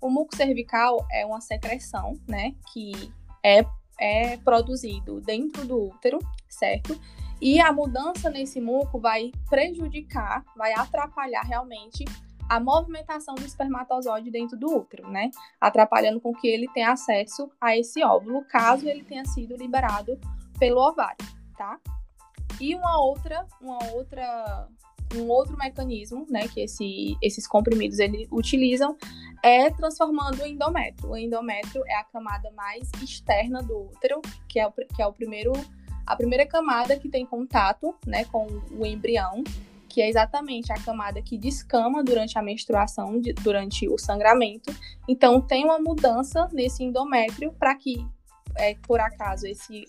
O 0.00 0.08
muco 0.08 0.34
cervical 0.34 1.06
é 1.12 1.26
uma 1.26 1.40
secreção, 1.40 2.18
né, 2.26 2.54
que 2.72 3.12
é, 3.44 3.64
é 3.98 4.36
produzido 4.38 5.20
dentro 5.20 5.66
do 5.66 5.88
útero, 5.88 6.18
certo? 6.48 6.98
E 7.40 7.58
a 7.60 7.72
mudança 7.72 8.30
nesse 8.30 8.60
muco 8.60 8.98
vai 8.98 9.30
prejudicar, 9.48 10.44
vai 10.56 10.72
atrapalhar 10.74 11.42
realmente 11.42 12.04
a 12.48 12.58
movimentação 12.58 13.34
do 13.34 13.44
espermatozoide 13.44 14.30
dentro 14.30 14.58
do 14.58 14.66
útero, 14.76 15.08
né? 15.08 15.30
Atrapalhando 15.60 16.20
com 16.20 16.34
que 16.34 16.48
ele 16.48 16.68
tenha 16.74 16.92
acesso 16.92 17.50
a 17.60 17.76
esse 17.76 18.02
óvulo, 18.04 18.44
caso 18.44 18.88
ele 18.88 19.04
tenha 19.04 19.24
sido 19.24 19.56
liberado 19.56 20.18
pelo 20.58 20.80
ovário, 20.80 21.24
tá? 21.56 21.78
E 22.60 22.74
uma 22.74 23.00
outra, 23.00 23.46
uma 23.60 23.78
outra 23.92 24.68
um 25.16 25.28
outro 25.28 25.56
mecanismo, 25.56 26.26
né, 26.28 26.46
que 26.48 26.60
esse, 26.60 27.16
esses 27.20 27.46
comprimidos 27.46 27.98
eles 27.98 28.28
utilizam 28.30 28.96
é 29.42 29.70
transformando 29.70 30.42
o 30.42 30.46
endométrio. 30.46 31.10
O 31.10 31.16
endométrio 31.16 31.82
é 31.86 31.96
a 31.96 32.04
camada 32.04 32.50
mais 32.52 32.90
externa 33.02 33.62
do 33.62 33.88
útero, 33.90 34.20
que 34.48 34.60
é 34.60 34.66
o, 34.66 34.72
que 34.72 35.02
é 35.02 35.06
o 35.06 35.12
primeiro 35.12 35.52
a 36.06 36.16
primeira 36.16 36.44
camada 36.44 36.98
que 36.98 37.08
tem 37.08 37.24
contato, 37.24 37.94
né, 38.04 38.24
com 38.24 38.46
o 38.72 38.84
embrião, 38.84 39.44
que 39.88 40.02
é 40.02 40.08
exatamente 40.08 40.72
a 40.72 40.76
camada 40.82 41.22
que 41.22 41.38
descama 41.38 42.02
durante 42.02 42.36
a 42.36 42.42
menstruação, 42.42 43.20
de, 43.20 43.32
durante 43.34 43.88
o 43.88 43.96
sangramento. 43.96 44.74
Então 45.08 45.40
tem 45.40 45.64
uma 45.64 45.78
mudança 45.78 46.48
nesse 46.52 46.82
endométrio 46.82 47.52
para 47.52 47.76
que 47.76 48.04
é, 48.56 48.74
por 48.82 49.00
acaso 49.00 49.46
esse 49.46 49.84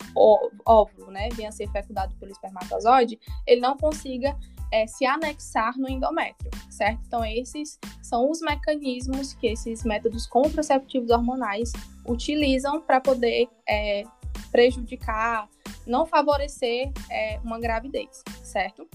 óvulo, 0.65 1.11
né, 1.11 1.29
venha 1.33 1.49
a 1.49 1.51
ser 1.51 1.67
fecundado 1.71 2.15
pelo 2.15 2.31
espermatozoide, 2.31 3.19
ele 3.47 3.61
não 3.61 3.75
consiga 3.75 4.37
é, 4.71 4.87
se 4.87 5.05
anexar 5.05 5.77
no 5.77 5.89
endométrio, 5.89 6.49
certo? 6.69 7.01
Então, 7.05 7.25
esses 7.25 7.77
são 8.01 8.29
os 8.29 8.39
mecanismos 8.39 9.33
que 9.33 9.47
esses 9.47 9.83
métodos 9.83 10.25
contraceptivos 10.25 11.11
hormonais 11.11 11.71
utilizam 12.07 12.81
para 12.81 13.01
poder 13.01 13.49
é, 13.67 14.03
prejudicar, 14.51 15.47
não 15.85 16.05
favorecer 16.05 16.91
é, 17.09 17.39
uma 17.43 17.59
gravidez, 17.59 18.23
certo? 18.43 18.87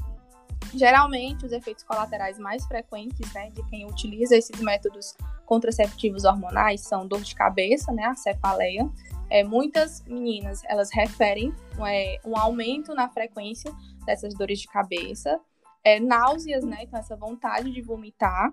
Geralmente, 0.74 1.46
os 1.46 1.52
efeitos 1.52 1.84
colaterais 1.84 2.38
mais 2.38 2.66
frequentes 2.66 3.32
né, 3.32 3.50
de 3.50 3.62
quem 3.68 3.86
utiliza 3.86 4.36
esses 4.36 4.60
métodos 4.60 5.14
contraceptivos 5.44 6.24
hormonais 6.24 6.80
são 6.80 7.06
dor 7.06 7.22
de 7.22 7.34
cabeça, 7.34 7.92
né, 7.92 8.04
a 8.04 8.14
cefaleia. 8.14 8.88
É, 9.30 9.42
muitas 9.42 10.04
meninas 10.06 10.62
elas 10.66 10.90
referem 10.92 11.52
é, 11.86 12.20
um 12.24 12.36
aumento 12.36 12.94
na 12.94 13.08
frequência 13.08 13.72
dessas 14.04 14.34
dores 14.34 14.60
de 14.60 14.68
cabeça, 14.68 15.40
é, 15.86 16.00
náuseas, 16.00 16.64
né? 16.64 16.78
Então, 16.82 16.98
essa 16.98 17.14
vontade 17.14 17.70
de 17.70 17.80
vomitar, 17.80 18.52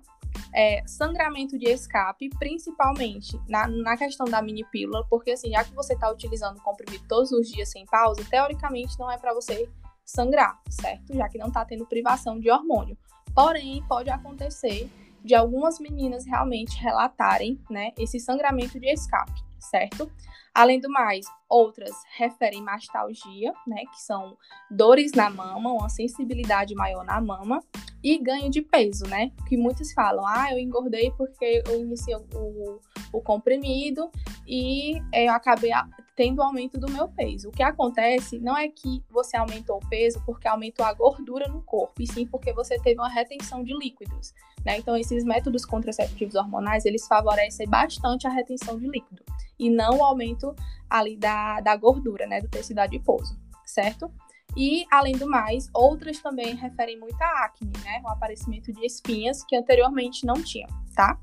é, 0.53 0.83
sangramento 0.85 1.57
de 1.57 1.67
escape, 1.67 2.29
principalmente 2.37 3.39
na, 3.49 3.67
na 3.67 3.97
questão 3.97 4.27
da 4.27 4.39
mini 4.39 4.63
pílula, 4.65 5.03
porque 5.09 5.31
assim, 5.31 5.49
já 5.49 5.63
que 5.63 5.73
você 5.73 5.93
está 5.95 6.11
utilizando 6.11 6.61
comprimido 6.61 7.03
todos 7.07 7.31
os 7.31 7.49
dias 7.49 7.71
sem 7.71 7.87
pausa, 7.87 8.23
teoricamente 8.29 8.99
não 8.99 9.09
é 9.09 9.17
para 9.17 9.33
você 9.33 9.67
sangrar, 10.05 10.61
certo? 10.69 11.11
Já 11.15 11.27
que 11.27 11.39
não 11.39 11.47
está 11.47 11.65
tendo 11.65 11.87
privação 11.87 12.39
de 12.39 12.51
hormônio. 12.51 12.95
Porém, 13.33 13.83
pode 13.89 14.11
acontecer 14.11 14.87
de 15.25 15.33
algumas 15.33 15.79
meninas 15.79 16.27
realmente 16.27 16.77
relatarem, 16.79 17.59
né, 17.67 17.93
esse 17.97 18.19
sangramento 18.19 18.79
de 18.79 18.91
escape, 18.91 19.41
certo? 19.63 20.11
Além 20.53 20.79
do 20.79 20.89
mais, 20.89 21.25
outras 21.49 21.91
referem 22.15 22.61
mastalgia, 22.61 23.53
né, 23.65 23.83
que 23.91 24.01
são 24.01 24.37
dores 24.69 25.11
na 25.13 25.29
mama, 25.29 25.71
uma 25.71 25.89
sensibilidade 25.89 26.75
maior 26.75 27.03
na 27.03 27.19
mama, 27.19 27.63
e 28.03 28.17
ganho 28.17 28.51
de 28.51 28.61
peso, 28.61 29.05
né, 29.07 29.31
que 29.47 29.57
muitos 29.57 29.93
falam, 29.93 30.25
ah, 30.27 30.51
eu 30.51 30.59
engordei 30.59 31.11
porque 31.17 31.63
eu 31.67 31.81
iniciei 31.81 32.15
o, 32.15 32.79
o 33.11 33.21
comprimido 33.21 34.11
e 34.45 35.01
eu 35.13 35.31
acabei 35.31 35.71
tendo 36.15 36.41
aumento 36.41 36.79
do 36.79 36.91
meu 36.91 37.07
peso. 37.07 37.49
O 37.49 37.51
que 37.51 37.63
acontece 37.63 38.39
não 38.39 38.57
é 38.57 38.67
que 38.67 39.03
você 39.09 39.35
aumentou 39.35 39.77
o 39.77 39.89
peso 39.89 40.21
porque 40.25 40.47
aumentou 40.47 40.85
a 40.85 40.93
gordura 40.93 41.47
no 41.47 41.61
corpo, 41.61 42.01
e 42.01 42.07
sim 42.07 42.25
porque 42.25 42.53
você 42.53 42.79
teve 42.79 42.99
uma 42.99 43.09
retenção 43.09 43.63
de 43.63 43.73
líquidos, 43.77 44.33
né? 44.65 44.77
Então, 44.77 44.95
esses 44.95 45.23
métodos 45.23 45.65
contraceptivos 45.65 46.35
hormonais, 46.35 46.85
eles 46.85 47.07
favorecem 47.07 47.67
bastante 47.67 48.27
a 48.27 48.29
retenção 48.29 48.77
de 48.77 48.87
líquido 48.87 49.23
e 49.59 49.69
não 49.69 49.97
o 49.97 50.03
aumento 50.03 50.55
ali 50.89 51.17
da, 51.17 51.59
da 51.61 51.75
gordura, 51.75 52.27
né, 52.27 52.39
do 52.41 52.47
tecido 52.47 52.79
adiposo, 52.79 53.39
certo? 53.65 54.11
E, 54.55 54.85
além 54.91 55.13
do 55.13 55.27
mais, 55.27 55.67
outras 55.73 56.19
também 56.19 56.55
referem 56.55 56.99
muito 56.99 57.19
à 57.19 57.45
acne, 57.45 57.71
né, 57.83 58.01
o 58.03 58.09
aparecimento 58.09 58.71
de 58.71 58.85
espinhas 58.85 59.43
que 59.43 59.55
anteriormente 59.55 60.25
não 60.25 60.35
tinham, 60.35 60.69
tá? 60.95 61.19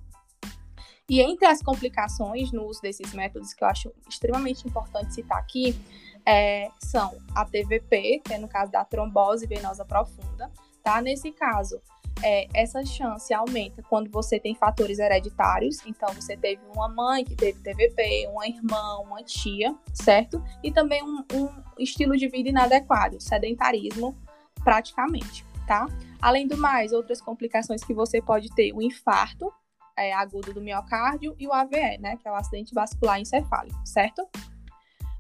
E 1.11 1.21
entre 1.21 1.45
as 1.45 1.61
complicações 1.61 2.53
no 2.53 2.67
uso 2.67 2.81
desses 2.81 3.13
métodos 3.13 3.53
que 3.53 3.65
eu 3.65 3.69
acho 3.69 3.93
extremamente 4.09 4.65
importante 4.69 5.13
citar 5.13 5.39
aqui, 5.39 5.77
é, 6.25 6.71
são 6.79 7.19
a 7.35 7.45
TVP, 7.45 8.23
que 8.25 8.33
é 8.33 8.39
no 8.39 8.47
caso 8.47 8.71
da 8.71 8.85
trombose 8.85 9.45
venosa 9.45 9.85
profunda, 9.85 10.49
tá? 10.85 11.03
Nesse 11.03 11.33
caso, 11.33 11.83
é, 12.23 12.47
essa 12.55 12.85
chance 12.85 13.35
aumenta 13.35 13.83
quando 13.83 14.09
você 14.09 14.39
tem 14.39 14.55
fatores 14.55 15.01
hereditários. 15.01 15.85
Então, 15.85 16.15
você 16.15 16.37
teve 16.37 16.63
uma 16.73 16.89
mãe 16.89 17.25
que 17.25 17.35
teve 17.35 17.59
TVP, 17.59 18.29
uma 18.29 18.47
irmã, 18.47 18.99
uma 18.99 19.21
tia, 19.25 19.75
certo? 19.93 20.41
E 20.63 20.71
também 20.71 21.03
um, 21.03 21.25
um 21.35 21.49
estilo 21.77 22.17
de 22.17 22.29
vida 22.29 22.51
inadequado, 22.51 23.21
sedentarismo, 23.21 24.17
praticamente, 24.63 25.45
tá? 25.67 25.89
Além 26.23 26.47
do 26.47 26.57
mais, 26.57 26.93
outras 26.93 27.21
complicações 27.21 27.83
que 27.83 27.93
você 27.93 28.23
pode 28.23 28.49
ter, 28.55 28.73
o 28.73 28.81
infarto 28.81 29.53
é, 30.01 30.13
agudo 30.13 30.55
do 30.55 30.61
miocárdio 30.61 31.35
e 31.39 31.47
o 31.47 31.53
AVE, 31.53 31.99
né? 31.99 32.17
Que 32.17 32.29
é 32.29 32.33
o 32.33 32.35
acidente 32.35 32.75
vascular 32.75 33.21
encefálico, 33.21 33.81
certo? 33.85 34.27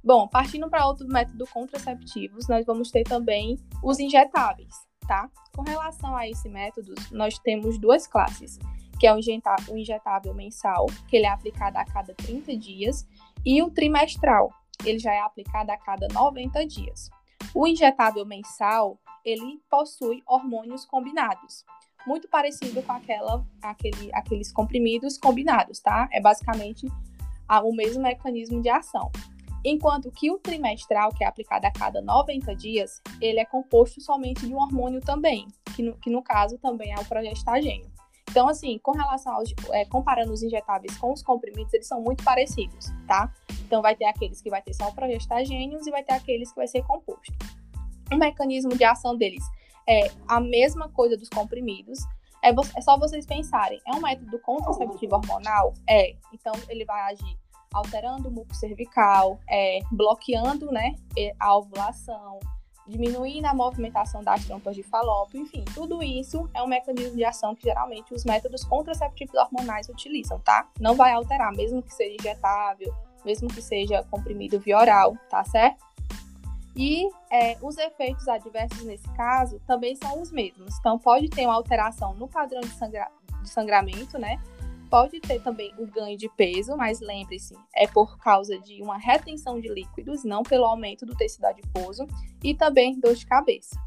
Bom, 0.02 0.26
partindo 0.26 0.68
para 0.70 0.87
outro 0.87 1.06
método 1.06 1.46
contraceptivos, 1.46 2.49
nós 2.49 2.64
vamos 2.64 2.90
ter 2.90 3.04
também 3.04 3.58
os 3.82 3.99
injetáveis 3.99 4.90
tá? 5.10 5.28
Com 5.56 5.62
relação 5.62 6.16
a 6.16 6.28
esse 6.28 6.49
método, 6.49 6.94
nós 7.10 7.37
temos 7.40 7.76
duas 7.78 8.06
classes, 8.06 8.60
que 8.96 9.08
é 9.08 9.12
o 9.12 9.18
injetável 9.76 10.32
mensal, 10.32 10.87
que 11.08 11.16
ele 11.16 11.26
é 11.26 11.28
aplicado 11.28 11.78
a 11.78 11.84
cada 11.84 12.14
30 12.14 12.56
dias, 12.56 13.08
e 13.44 13.60
o 13.60 13.70
trimestral, 13.72 14.52
ele 14.84 15.00
já 15.00 15.12
é 15.12 15.20
aplicado 15.20 15.72
a 15.72 15.76
cada 15.76 16.06
90 16.14 16.64
dias. 16.64 17.10
O 17.52 17.66
injetável 17.66 18.25
mensal, 18.25 19.00
ele 19.25 19.60
possui 19.68 20.22
hormônios 20.25 20.84
combinados, 20.84 21.64
muito 22.07 22.28
parecido 22.28 22.83
com 22.83 22.92
aquela, 22.92 23.45
aquele, 23.62 24.11
aqueles 24.12 24.52
comprimidos 24.52 25.19
combinados, 25.19 25.80
tá? 25.80 26.09
É 26.12 26.21
basicamente 26.21 26.87
o 27.64 27.75
mesmo 27.75 28.02
mecanismo 28.02 28.62
de 28.62 28.69
ação. 28.69 29.11
Enquanto 29.64 30.11
que 30.11 30.30
o 30.30 30.38
trimestral, 30.38 31.11
que 31.12 31.23
é 31.23 31.26
aplicado 31.26 31.66
a 31.66 31.71
cada 31.71 32.00
90 32.00 32.54
dias, 32.57 33.02
ele 33.21 33.40
é 33.40 33.45
composto 33.45 34.00
somente 34.00 34.47
de 34.47 34.54
um 34.54 34.59
hormônio 34.59 35.00
também, 35.00 35.47
que 35.76 35.83
no, 35.83 35.95
que 35.97 36.09
no 36.09 36.23
caso 36.23 36.57
também 36.59 36.92
é 36.92 36.99
o 36.99 37.04
progestagênio. 37.04 37.90
Então, 38.30 38.49
assim, 38.49 38.78
com 38.78 38.92
relação 38.92 39.35
aos, 39.35 39.52
é, 39.73 39.85
comparando 39.87 40.33
os 40.33 40.42
injetáveis 40.42 40.97
com 40.97 41.12
os 41.12 41.23
comprimidos, 41.23 41.75
eles 41.75 41.88
são 41.88 42.00
muito 42.00 42.23
parecidos, 42.23 42.87
tá? 43.07 43.30
Então, 43.66 43.83
vai 43.83 43.97
ter 43.97 44.04
aqueles 44.04 44.40
que 44.40 44.49
vai 44.49 44.62
ter 44.62 44.73
só 44.73 44.90
progestagênios 44.92 45.87
e 45.87 45.90
vai 45.90 46.04
ter 46.04 46.14
aqueles 46.14 46.50
que 46.50 46.57
vai 46.57 46.69
ser 46.69 46.83
composto. 46.85 47.35
O 48.11 48.16
mecanismo 48.16 48.71
de 48.71 48.85
ação 48.85 49.16
deles 49.16 49.45
é 49.90 50.09
a 50.28 50.38
mesma 50.38 50.88
coisa 50.88 51.16
dos 51.16 51.28
comprimidos, 51.28 51.99
é, 52.42 52.50
é 52.50 52.80
só 52.80 52.97
vocês 52.97 53.26
pensarem, 53.26 53.80
é 53.85 53.92
um 53.92 54.00
método 54.00 54.38
contraceptivo 54.38 55.16
hormonal? 55.16 55.75
É. 55.88 56.14
Então, 56.32 56.52
ele 56.68 56.85
vai 56.85 57.12
agir 57.12 57.37
alterando 57.73 58.28
o 58.28 58.32
muco 58.32 58.54
cervical, 58.54 59.38
é, 59.49 59.80
bloqueando 59.90 60.70
né, 60.70 60.94
a 61.38 61.56
ovulação, 61.56 62.38
diminuindo 62.87 63.47
a 63.47 63.54
movimentação 63.54 64.23
das 64.23 64.44
trompas 64.44 64.75
de 64.75 64.82
falópio, 64.82 65.40
enfim, 65.40 65.64
tudo 65.75 66.02
isso 66.02 66.49
é 66.54 66.62
um 66.62 66.66
mecanismo 66.66 67.16
de 67.16 67.25
ação 67.25 67.54
que 67.54 67.62
geralmente 67.62 68.12
os 68.12 68.25
métodos 68.25 68.64
contraceptivos 68.64 69.35
hormonais 69.35 69.88
utilizam, 69.88 70.40
tá? 70.40 70.68
Não 70.80 70.97
vai 70.97 71.12
alterar, 71.12 71.52
mesmo 71.52 71.82
que 71.82 71.94
seja 71.94 72.16
injetável, 72.18 72.92
mesmo 73.25 73.49
que 73.49 73.62
seja 73.62 74.02
comprimido 74.11 74.59
via 74.59 74.78
oral, 74.78 75.16
tá 75.28 75.44
certo? 75.44 75.85
E 76.76 77.08
é, 77.30 77.56
os 77.60 77.76
efeitos 77.76 78.28
adversos 78.28 78.84
nesse 78.84 79.08
caso 79.14 79.60
também 79.66 79.96
são 79.96 80.20
os 80.20 80.30
mesmos. 80.30 80.78
Então, 80.78 80.98
pode 80.98 81.28
ter 81.28 81.46
uma 81.46 81.54
alteração 81.54 82.14
no 82.14 82.28
padrão 82.28 82.60
de, 82.60 82.70
sangra 82.70 83.10
de 83.42 83.48
sangramento, 83.48 84.18
né? 84.18 84.40
Pode 84.88 85.20
ter 85.20 85.40
também 85.40 85.72
o 85.78 85.86
ganho 85.86 86.18
de 86.18 86.28
peso, 86.30 86.76
mas 86.76 87.00
lembre-se, 87.00 87.54
é 87.74 87.86
por 87.86 88.18
causa 88.18 88.58
de 88.58 88.82
uma 88.82 88.98
retenção 88.98 89.60
de 89.60 89.68
líquidos, 89.68 90.24
não 90.24 90.42
pelo 90.42 90.64
aumento 90.64 91.06
do 91.06 91.14
tecido 91.14 91.44
adiposo, 91.44 92.06
e 92.42 92.54
também 92.54 92.98
dor 92.98 93.14
de 93.14 93.24
cabeça. 93.24 93.78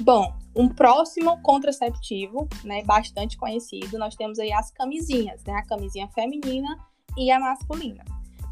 Bom, 0.00 0.34
um 0.54 0.68
próximo 0.68 1.40
contraceptivo, 1.40 2.48
né, 2.62 2.82
bastante 2.84 3.38
conhecido, 3.38 3.98
nós 3.98 4.14
temos 4.16 4.38
aí 4.38 4.52
as 4.52 4.70
camisinhas, 4.70 5.42
né, 5.44 5.54
a 5.54 5.64
camisinha 5.64 6.08
feminina 6.08 6.76
e 7.16 7.30
a 7.30 7.38
masculina, 7.38 8.04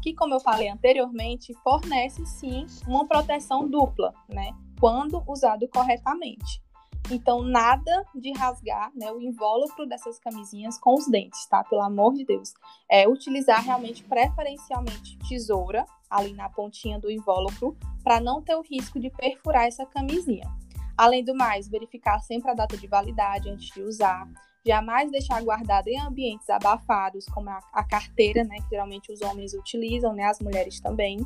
que, 0.03 0.13
como 0.13 0.33
eu 0.33 0.39
falei 0.41 0.67
anteriormente, 0.67 1.53
fornece 1.63 2.25
sim 2.25 2.65
uma 2.85 3.07
proteção 3.07 3.69
dupla, 3.69 4.13
né, 4.27 4.51
quando 4.77 5.23
usado 5.25 5.65
corretamente. 5.69 6.61
Então, 7.09 7.41
nada 7.41 8.05
de 8.13 8.31
rasgar 8.33 8.91
né, 8.95 9.11
o 9.11 9.21
invólucro 9.21 9.85
dessas 9.85 10.19
camisinhas 10.19 10.77
com 10.77 10.93
os 10.93 11.07
dentes, 11.07 11.45
tá? 11.47 11.63
Pelo 11.63 11.81
amor 11.81 12.13
de 12.13 12.25
Deus. 12.25 12.53
É 12.89 13.07
utilizar 13.07 13.61
realmente, 13.61 14.03
preferencialmente, 14.03 15.17
tesoura 15.27 15.85
ali 16.09 16.33
na 16.33 16.49
pontinha 16.49 16.99
do 16.99 17.11
invólucro, 17.11 17.75
para 18.03 18.21
não 18.21 18.41
ter 18.41 18.55
o 18.55 18.61
risco 18.61 18.99
de 18.99 19.09
perfurar 19.09 19.67
essa 19.67 19.85
camisinha. 19.85 20.49
Além 20.97 21.23
do 21.23 21.35
mais, 21.35 21.67
verificar 21.67 22.19
sempre 22.19 22.51
a 22.51 22.53
data 22.53 22.77
de 22.77 22.87
validade 22.87 23.49
antes 23.49 23.73
de 23.73 23.81
usar. 23.81 24.27
Jamais 24.65 25.11
deixar 25.11 25.43
guardado 25.43 25.87
em 25.87 25.99
ambientes 25.99 26.49
abafados, 26.49 27.25
como 27.25 27.49
a, 27.49 27.59
a 27.73 27.83
carteira, 27.83 28.43
né, 28.43 28.57
que 28.57 28.69
geralmente 28.69 29.11
os 29.11 29.21
homens 29.21 29.53
utilizam, 29.53 30.13
né, 30.13 30.23
as 30.23 30.39
mulheres 30.39 30.79
também. 30.79 31.25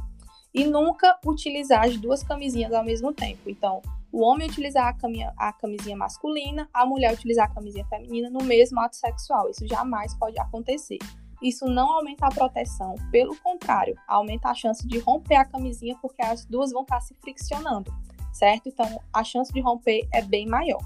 E 0.53 0.65
nunca 0.65 1.19
utilizar 1.25 1.85
as 1.85 1.97
duas 1.97 2.23
camisinhas 2.23 2.73
ao 2.73 2.83
mesmo 2.83 3.13
tempo. 3.13 3.49
Então, 3.49 3.81
o 4.11 4.21
homem 4.21 4.47
utilizar 4.47 4.87
a, 4.87 4.93
caminha, 4.93 5.33
a 5.37 5.53
camisinha 5.53 5.95
masculina, 5.95 6.67
a 6.73 6.85
mulher 6.85 7.13
utilizar 7.13 7.45
a 7.45 7.53
camisinha 7.53 7.85
feminina 7.85 8.29
no 8.29 8.43
mesmo 8.43 8.79
ato 8.79 8.95
sexual. 8.95 9.49
Isso 9.49 9.67
jamais 9.67 10.15
pode 10.15 10.39
acontecer. 10.39 10.97
Isso 11.41 11.65
não 11.65 11.91
aumenta 11.91 12.25
a 12.25 12.31
proteção, 12.31 12.95
pelo 13.11 13.35
contrário, 13.35 13.95
aumenta 14.07 14.49
a 14.49 14.55
chance 14.55 14.87
de 14.87 14.97
romper 14.97 15.35
a 15.35 15.45
camisinha 15.45 15.95
porque 16.01 16.23
as 16.23 16.45
duas 16.45 16.71
vão 16.71 16.81
estar 16.81 16.99
se 17.01 17.13
friccionando 17.13 17.93
certo? 18.37 18.69
Então, 18.69 19.01
a 19.11 19.23
chance 19.23 19.51
de 19.51 19.59
romper 19.59 20.07
é 20.13 20.21
bem 20.21 20.45
maior, 20.45 20.81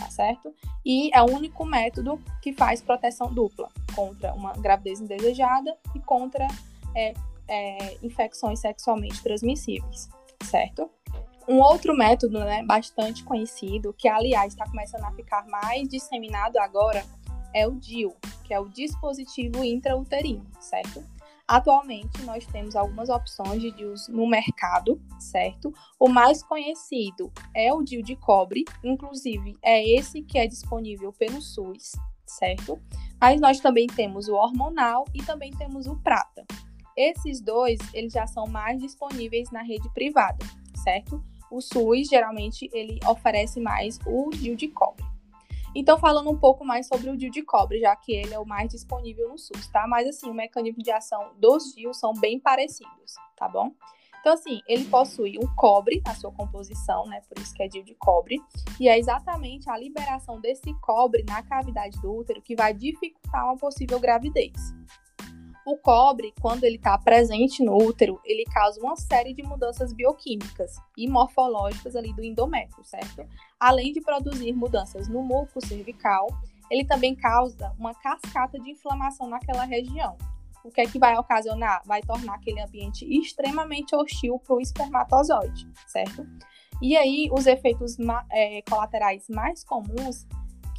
tá 0.00 0.10
certo? 0.10 0.54
E 0.84 1.10
é 1.14 1.22
o 1.22 1.26
único 1.26 1.64
método 1.64 2.18
que 2.40 2.52
faz 2.52 2.80
proteção 2.80 3.32
dupla 3.32 3.68
contra 3.94 4.32
uma 4.32 4.54
gravidez 4.54 5.00
indesejada 5.00 5.76
e 5.94 6.00
contra 6.00 6.48
é, 6.96 7.14
é, 7.46 7.98
infecções 8.02 8.60
sexualmente 8.60 9.22
transmissíveis, 9.22 10.08
certo? 10.44 10.90
Um 11.46 11.58
outro 11.58 11.94
método, 11.94 12.38
né, 12.40 12.62
bastante 12.64 13.24
conhecido, 13.24 13.92
que 13.92 14.08
aliás 14.08 14.52
está 14.52 14.66
começando 14.66 15.04
a 15.04 15.12
ficar 15.12 15.46
mais 15.46 15.88
disseminado 15.88 16.58
agora, 16.58 17.04
é 17.52 17.66
o 17.66 17.72
DIU, 17.72 18.14
que 18.44 18.54
é 18.54 18.60
o 18.60 18.68
dispositivo 18.68 19.64
intrauterino, 19.64 20.46
certo? 20.60 21.04
Atualmente, 21.50 22.22
nós 22.22 22.46
temos 22.46 22.76
algumas 22.76 23.08
opções 23.08 23.60
de 23.60 23.72
DIUs 23.72 24.06
no 24.06 24.24
mercado, 24.24 25.02
certo? 25.18 25.74
O 25.98 26.08
mais 26.08 26.44
conhecido 26.44 27.32
é 27.52 27.74
o 27.74 27.82
DIU 27.82 28.04
de 28.04 28.14
cobre, 28.14 28.64
inclusive 28.84 29.56
é 29.60 29.84
esse 29.84 30.22
que 30.22 30.38
é 30.38 30.46
disponível 30.46 31.12
pelo 31.12 31.42
SUS, 31.42 31.96
certo? 32.24 32.78
Mas 33.20 33.40
nós 33.40 33.58
também 33.58 33.88
temos 33.88 34.28
o 34.28 34.34
hormonal 34.34 35.04
e 35.12 35.24
também 35.24 35.50
temos 35.50 35.88
o 35.88 35.96
prata. 35.96 36.46
Esses 36.96 37.40
dois, 37.40 37.80
eles 37.92 38.12
já 38.12 38.28
são 38.28 38.46
mais 38.46 38.80
disponíveis 38.80 39.50
na 39.50 39.62
rede 39.62 39.92
privada, 39.92 40.46
certo? 40.84 41.20
O 41.50 41.60
SUS, 41.60 42.06
geralmente, 42.08 42.70
ele 42.72 43.00
oferece 43.04 43.58
mais 43.58 43.98
o 44.06 44.30
DIU 44.30 44.54
de 44.54 44.68
cobre. 44.68 45.09
Então, 45.74 45.98
falando 45.98 46.30
um 46.30 46.36
pouco 46.36 46.64
mais 46.64 46.88
sobre 46.88 47.10
o 47.10 47.16
DIU 47.16 47.30
de 47.30 47.42
cobre, 47.42 47.80
já 47.80 47.94
que 47.94 48.12
ele 48.12 48.34
é 48.34 48.38
o 48.38 48.46
mais 48.46 48.68
disponível 48.68 49.28
no 49.28 49.38
SUS, 49.38 49.68
tá? 49.68 49.86
Mas, 49.86 50.08
assim, 50.08 50.28
o 50.28 50.34
mecanismo 50.34 50.82
de 50.82 50.90
ação 50.90 51.32
dos 51.38 51.74
DIUs 51.74 51.98
são 51.98 52.12
bem 52.14 52.40
parecidos, 52.40 53.14
tá 53.36 53.48
bom? 53.48 53.72
Então, 54.20 54.34
assim, 54.34 54.60
ele 54.68 54.84
possui 54.84 55.38
um 55.38 55.46
cobre 55.54 56.02
na 56.04 56.14
sua 56.14 56.30
composição, 56.32 57.06
né? 57.06 57.22
Por 57.28 57.38
isso 57.38 57.54
que 57.54 57.62
é 57.62 57.68
DIU 57.68 57.84
de 57.84 57.94
cobre. 57.94 58.36
E 58.78 58.88
é 58.88 58.98
exatamente 58.98 59.70
a 59.70 59.78
liberação 59.78 60.40
desse 60.40 60.74
cobre 60.80 61.22
na 61.22 61.42
cavidade 61.42 61.98
do 62.00 62.14
útero 62.14 62.42
que 62.42 62.54
vai 62.54 62.74
dificultar 62.74 63.44
uma 63.44 63.56
possível 63.56 63.98
gravidez. 63.98 64.74
O 65.66 65.76
cobre, 65.76 66.32
quando 66.40 66.64
ele 66.64 66.76
está 66.76 66.96
presente 66.96 67.62
no 67.62 67.76
útero, 67.76 68.20
ele 68.24 68.44
causa 68.44 68.80
uma 68.80 68.96
série 68.96 69.34
de 69.34 69.42
mudanças 69.42 69.92
bioquímicas 69.92 70.76
e 70.96 71.08
morfológicas 71.08 71.94
ali 71.94 72.12
do 72.14 72.24
endométrio, 72.24 72.82
certo? 72.82 73.26
Além 73.58 73.92
de 73.92 74.00
produzir 74.00 74.52
mudanças 74.52 75.06
no 75.06 75.22
muco 75.22 75.64
cervical, 75.64 76.26
ele 76.70 76.84
também 76.84 77.14
causa 77.14 77.74
uma 77.78 77.94
cascata 77.94 78.58
de 78.58 78.70
inflamação 78.70 79.28
naquela 79.28 79.64
região. 79.64 80.16
O 80.64 80.70
que 80.70 80.80
é 80.80 80.86
que 80.86 80.98
vai 80.98 81.16
ocasionar? 81.16 81.82
Vai 81.84 82.02
tornar 82.02 82.34
aquele 82.34 82.60
ambiente 82.60 83.04
extremamente 83.04 83.94
hostil 83.94 84.38
para 84.38 84.56
o 84.56 84.60
espermatozoide, 84.60 85.68
certo? 85.86 86.26
E 86.80 86.96
aí, 86.96 87.28
os 87.32 87.46
efeitos 87.46 87.96
é, 88.30 88.62
colaterais 88.62 89.28
mais 89.28 89.62
comuns 89.64 90.26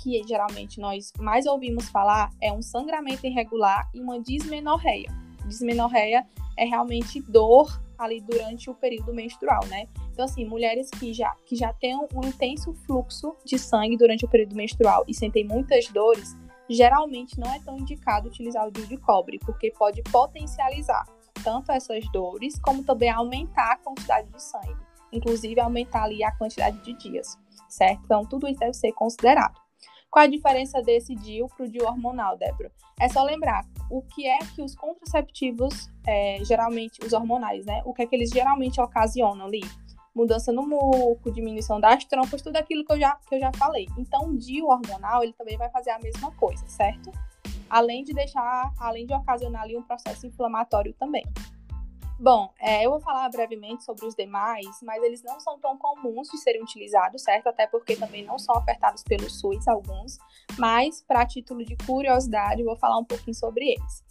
que 0.01 0.21
geralmente 0.27 0.79
nós 0.79 1.13
mais 1.19 1.45
ouvimos 1.45 1.87
falar 1.89 2.31
é 2.41 2.51
um 2.51 2.61
sangramento 2.61 3.25
irregular 3.25 3.89
e 3.93 4.01
uma 4.01 4.19
dismenorreia. 4.19 5.09
Dismenorreia 5.45 6.25
é 6.57 6.65
realmente 6.65 7.21
dor 7.21 7.81
ali 7.97 8.19
durante 8.19 8.69
o 8.69 8.73
período 8.73 9.13
menstrual, 9.13 9.63
né? 9.67 9.85
Então, 10.11 10.25
assim, 10.25 10.43
mulheres 10.43 10.89
que 10.89 11.13
já, 11.13 11.35
que 11.45 11.55
já 11.55 11.71
têm 11.73 11.95
um 11.95 12.25
intenso 12.25 12.73
fluxo 12.85 13.35
de 13.45 13.59
sangue 13.59 13.95
durante 13.95 14.25
o 14.25 14.27
período 14.27 14.55
menstrual 14.55 15.03
e 15.07 15.13
sentem 15.13 15.45
muitas 15.45 15.87
dores, 15.87 16.35
geralmente 16.67 17.39
não 17.39 17.51
é 17.53 17.59
tão 17.59 17.77
indicado 17.77 18.27
utilizar 18.27 18.67
o 18.67 18.71
DIU 18.71 18.87
de 18.87 18.97
cobre, 18.97 19.39
porque 19.39 19.71
pode 19.71 20.01
potencializar 20.03 21.05
tanto 21.43 21.71
essas 21.71 22.03
dores, 22.11 22.59
como 22.59 22.83
também 22.83 23.09
aumentar 23.09 23.73
a 23.73 23.77
quantidade 23.77 24.27
de 24.29 24.41
sangue, 24.41 24.75
inclusive 25.11 25.59
aumentar 25.59 26.03
ali 26.03 26.23
a 26.23 26.31
quantidade 26.31 26.77
de 26.83 26.93
dias, 26.93 27.37
certo? 27.69 28.01
Então, 28.05 28.25
tudo 28.25 28.47
isso 28.47 28.59
deve 28.59 28.73
ser 28.73 28.91
considerado. 28.93 29.59
Qual 30.11 30.25
a 30.25 30.27
diferença 30.27 30.81
desse 30.81 31.15
DIU 31.15 31.47
para 31.47 31.65
o 31.65 31.69
DIU 31.69 31.85
hormonal, 31.85 32.37
Débora? 32.37 32.69
É 32.99 33.07
só 33.07 33.23
lembrar 33.23 33.65
o 33.89 34.01
que 34.01 34.27
é 34.27 34.39
que 34.39 34.61
os 34.61 34.75
contraceptivos, 34.75 35.89
é, 36.05 36.43
geralmente, 36.43 36.99
os 37.01 37.13
hormonais, 37.13 37.65
né? 37.65 37.81
O 37.85 37.93
que 37.93 38.01
é 38.01 38.05
que 38.05 38.13
eles 38.13 38.29
geralmente 38.29 38.81
ocasionam 38.81 39.45
ali? 39.45 39.61
Mudança 40.13 40.51
no 40.51 40.67
muco, 40.67 41.31
diminuição 41.31 41.79
das 41.79 42.03
trompas, 42.03 42.41
tudo 42.41 42.57
aquilo 42.57 42.83
que 42.83 42.91
eu 42.91 42.99
já, 42.99 43.15
que 43.29 43.35
eu 43.35 43.39
já 43.39 43.53
falei. 43.53 43.87
Então, 43.97 44.27
o 44.27 44.37
DIU 44.37 44.65
hormonal, 44.65 45.23
ele 45.23 45.31
também 45.31 45.57
vai 45.57 45.69
fazer 45.69 45.91
a 45.91 45.99
mesma 45.99 46.29
coisa, 46.31 46.67
certo? 46.67 47.09
Além 47.69 48.03
de 48.03 48.11
deixar, 48.13 48.69
além 48.77 49.05
de 49.05 49.13
ocasionar 49.13 49.61
ali 49.61 49.77
um 49.77 49.83
processo 49.83 50.27
inflamatório 50.27 50.93
também. 50.95 51.23
Bom, 52.21 52.53
é, 52.59 52.85
eu 52.85 52.91
vou 52.91 52.99
falar 52.99 53.27
brevemente 53.29 53.83
sobre 53.83 54.05
os 54.05 54.13
demais, 54.13 54.67
mas 54.83 55.01
eles 55.01 55.23
não 55.23 55.39
são 55.39 55.57
tão 55.57 55.75
comuns 55.75 56.29
de 56.29 56.37
serem 56.37 56.61
utilizados, 56.61 57.23
certo? 57.23 57.47
Até 57.47 57.65
porque 57.65 57.95
também 57.95 58.23
não 58.23 58.37
são 58.37 58.55
ofertados 58.55 59.01
pelo 59.01 59.27
SUS 59.27 59.67
alguns, 59.67 60.19
mas 60.55 61.01
para 61.01 61.25
título 61.25 61.65
de 61.65 61.75
curiosidade, 61.77 62.63
vou 62.63 62.77
falar 62.77 62.99
um 62.99 63.03
pouquinho 63.03 63.33
sobre 63.33 63.69
eles. 63.69 64.03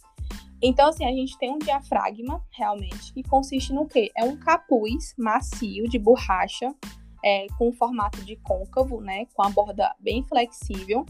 Então, 0.61 0.89
assim, 0.89 1.05
a 1.05 1.11
gente 1.11 1.37
tem 1.37 1.51
um 1.51 1.57
diafragma, 1.57 2.43
realmente, 2.51 3.13
que 3.13 3.23
consiste 3.23 3.71
no 3.71 3.87
quê? 3.87 4.11
É 4.17 4.25
um 4.25 4.35
capuz 4.35 5.13
macio 5.17 5.87
de 5.87 5.97
borracha, 5.97 6.75
é, 7.23 7.47
com 7.57 7.71
formato 7.71 8.21
de 8.25 8.35
côncavo, 8.35 8.99
né? 8.99 9.25
Com 9.33 9.41
a 9.41 9.49
borda 9.49 9.95
bem 10.01 10.21
flexível, 10.23 11.05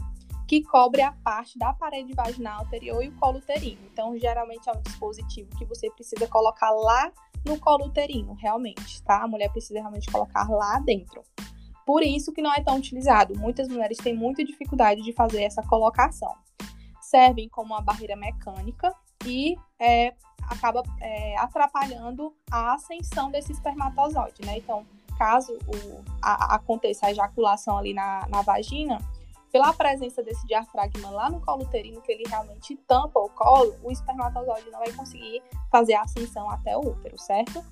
que 0.52 0.62
cobre 0.64 1.02
a 1.02 1.14
parte 1.14 1.58
da 1.58 1.72
parede 1.72 2.14
vaginal 2.14 2.64
anterior 2.64 3.02
e 3.02 3.08
o 3.08 3.16
colo 3.16 3.38
uterino. 3.38 3.80
Então, 3.90 4.18
geralmente 4.18 4.68
é 4.68 4.74
um 4.74 4.82
dispositivo 4.82 5.50
que 5.58 5.64
você 5.64 5.90
precisa 5.92 6.28
colocar 6.28 6.70
lá 6.72 7.10
no 7.46 7.58
colo 7.58 7.86
uterino, 7.86 8.34
realmente, 8.34 9.02
tá? 9.04 9.24
A 9.24 9.28
mulher 9.30 9.50
precisa 9.50 9.80
realmente 9.80 10.12
colocar 10.12 10.50
lá 10.50 10.78
dentro. 10.82 11.24
Por 11.86 12.04
isso 12.04 12.34
que 12.34 12.42
não 12.42 12.54
é 12.54 12.62
tão 12.62 12.76
utilizado. 12.76 13.34
Muitas 13.40 13.70
mulheres 13.70 13.98
têm 14.00 14.14
muita 14.14 14.44
dificuldade 14.44 15.02
de 15.04 15.14
fazer 15.14 15.44
essa 15.44 15.64
colocação. 15.64 16.36
Servem 17.00 17.48
como 17.48 17.74
uma 17.74 17.82
barreira 17.82 18.18
mecânica 18.18 18.94
e 19.26 19.56
é, 19.80 20.14
acaba 20.50 20.84
é, 21.00 21.38
atrapalhando 21.38 22.36
a 22.52 22.74
ascensão 22.74 23.32
desse 23.32 23.54
espermatozoide, 23.54 24.46
né? 24.46 24.58
Então, 24.58 24.86
caso 25.18 25.54
o, 25.54 26.04
a, 26.22 26.56
aconteça 26.56 27.06
a 27.06 27.12
ejaculação 27.12 27.78
ali 27.78 27.94
na, 27.94 28.28
na 28.28 28.42
vagina, 28.42 28.98
pela 29.52 29.74
presença 29.74 30.24
desse 30.24 30.46
diafragma 30.48 31.10
lá 31.10 31.30
no 31.30 31.42
colo 31.42 31.64
uterino, 31.64 32.02
que 32.02 32.12
ele 32.12 32.24
realmente 32.28 32.76
tampa 32.88 33.20
o 33.20 33.30
colo, 33.30 33.76
o 33.84 33.92
espermatozoide 33.92 34.70
não 34.72 34.80
vai 34.80 34.92
conseguir 34.94 35.42
fazer 35.70 35.94
a 35.94 36.04
ascensão 36.04 36.50
até 36.50 36.76
o 36.78 36.82
útero, 36.82 37.18
certo? 37.18 37.64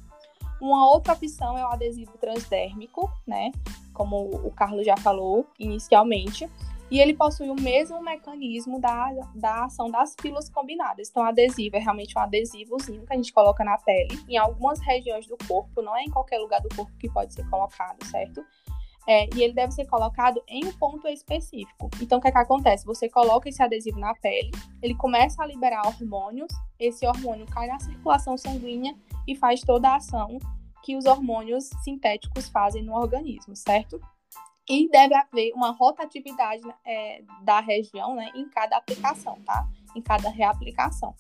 Uma 0.62 0.89
outra 0.89 1.13
opção 1.13 1.58
é 1.58 1.63
o 1.63 1.70
adesivo 1.70 2.18
transdérmico, 2.18 3.10
né? 3.26 3.52
Como 3.94 4.26
o 4.46 4.52
Carlos 4.52 4.86
já 4.86 4.98
falou 4.98 5.48
inicialmente. 5.58 6.50
E 6.92 7.00
ele 7.00 7.13
possui 7.13 7.50
o 7.50 7.56
mesmo 7.56 8.02
mecanismo 8.02 8.80
da, 8.80 9.12
da 9.36 9.65
ação 9.65 9.92
das 9.92 10.15
pílulas 10.15 10.50
combinadas. 10.50 11.10
Então, 11.10 11.24
adesivo 11.24 11.76
é 11.76 11.80
realmente 11.80 12.18
um 12.18 12.22
adesivozinho 12.22 13.06
que 13.06 13.13
a 13.13 13.15
gente 13.15 13.32
coloca 13.32 13.63
na 13.63 13.78
pele, 13.78 14.20
em 14.28 14.38
algumas 14.38 14.80
regiões 14.80 15.28
do 15.28 15.38
corpo, 15.48 15.84
não 15.84 15.96
é 15.96 16.02
em 16.02 16.10
qualquer 16.10 16.39
lugar 16.39 16.60
do 16.62 16.76
corpo 16.76 16.92
que 16.98 17.08
pode 17.08 17.34
ser 17.34 17.48
colocado, 17.48 18.04
certo? 18.06 18.44
É, 19.12 19.28
e 19.36 19.41
ele 19.41 19.54
deve 19.54 19.72
ser 19.72 19.88
colocado 19.88 20.39
em 20.48 20.63
um 20.65 20.72
ponto 20.72 21.08
específico. 21.08 21.89
Então, 22.00 22.19
o 22.19 22.22
que, 22.22 22.28
é 22.28 22.32
que 22.32 22.38
acontece? 22.38 22.86
Você 22.86 23.10
coloca 23.10 23.50
esse 23.50 23.60
adesivo 23.60 24.00
na 24.00 24.13
pele, 24.13 24.52
ele 24.84 24.93
começa 24.93 25.41
a 25.41 25.48
liberar 25.48 25.82
hormônios, 25.88 26.52
esse 26.80 27.08
hormônio 27.08 27.48
cai 27.48 27.65
na 27.65 27.80
circulação 27.80 28.38
sanguínea 28.38 28.95
e 29.28 29.36
faz 29.36 29.62
toda 29.62 29.89
a 29.89 29.95
ação 29.95 30.38
que 30.84 30.95
os 30.95 31.06
hormônios 31.06 31.72
sintéticos 31.84 32.50
fazem 32.50 32.84
no 32.84 32.93
organismo, 32.93 33.56
certo? 33.56 34.00
E 34.69 34.88
deve 34.91 35.15
haver 35.15 35.54
uma 35.56 35.72
rotatividade 35.72 36.62
é, 36.86 37.24
da 37.41 37.62
região 37.62 38.13
né, 38.13 38.30
em 38.36 38.48
cada 38.48 38.78
aplicação, 38.78 39.41
tá? 39.43 39.67
Em 39.95 40.04
cada 40.04 40.30
reaplicação. 40.30 41.15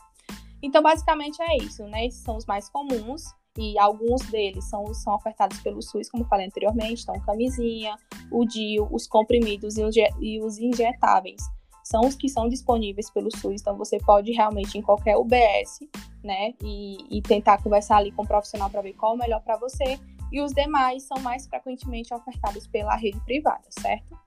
Então, 0.61 0.83
basicamente 0.83 1.41
é 1.41 1.57
isso, 1.57 1.87
né? 1.87 2.05
Esses 2.05 2.21
são 2.21 2.37
os 2.37 2.45
mais 2.45 2.69
comuns 2.69 3.33
e 3.59 3.77
alguns 3.77 4.21
deles 4.29 4.63
são, 4.69 4.93
são 4.93 5.13
ofertados 5.13 5.59
pelo 5.59 5.81
SUS, 5.81 6.09
como 6.09 6.23
falei 6.23 6.45
anteriormente, 6.45 7.03
então 7.03 7.19
camisinha, 7.19 7.93
o 8.31 8.45
DIU, 8.45 8.87
os 8.89 9.05
comprimidos 9.05 9.77
e 9.77 10.39
os, 10.39 10.57
injetáveis 10.57 11.41
são 11.83 12.01
os 12.01 12.15
que 12.15 12.29
são 12.29 12.47
disponíveis 12.47 13.09
pelo 13.09 13.29
SUS, 13.35 13.61
então 13.61 13.75
você 13.75 13.97
pode 13.97 14.31
realmente 14.31 14.77
em 14.77 14.81
qualquer 14.81 15.17
UBS, 15.17 15.79
né, 16.23 16.53
e, 16.63 17.17
e 17.17 17.21
tentar 17.21 17.61
conversar 17.61 17.97
ali 17.97 18.11
com 18.11 18.23
o 18.23 18.27
profissional 18.27 18.69
para 18.69 18.81
ver 18.81 18.93
qual 18.93 19.13
é 19.13 19.15
o 19.15 19.19
melhor 19.19 19.41
para 19.41 19.57
você, 19.57 19.99
e 20.31 20.39
os 20.41 20.53
demais 20.53 21.03
são 21.03 21.19
mais 21.19 21.47
frequentemente 21.47 22.13
ofertados 22.13 22.67
pela 22.67 22.95
rede 22.95 23.19
privada, 23.21 23.65
certo? 23.71 24.17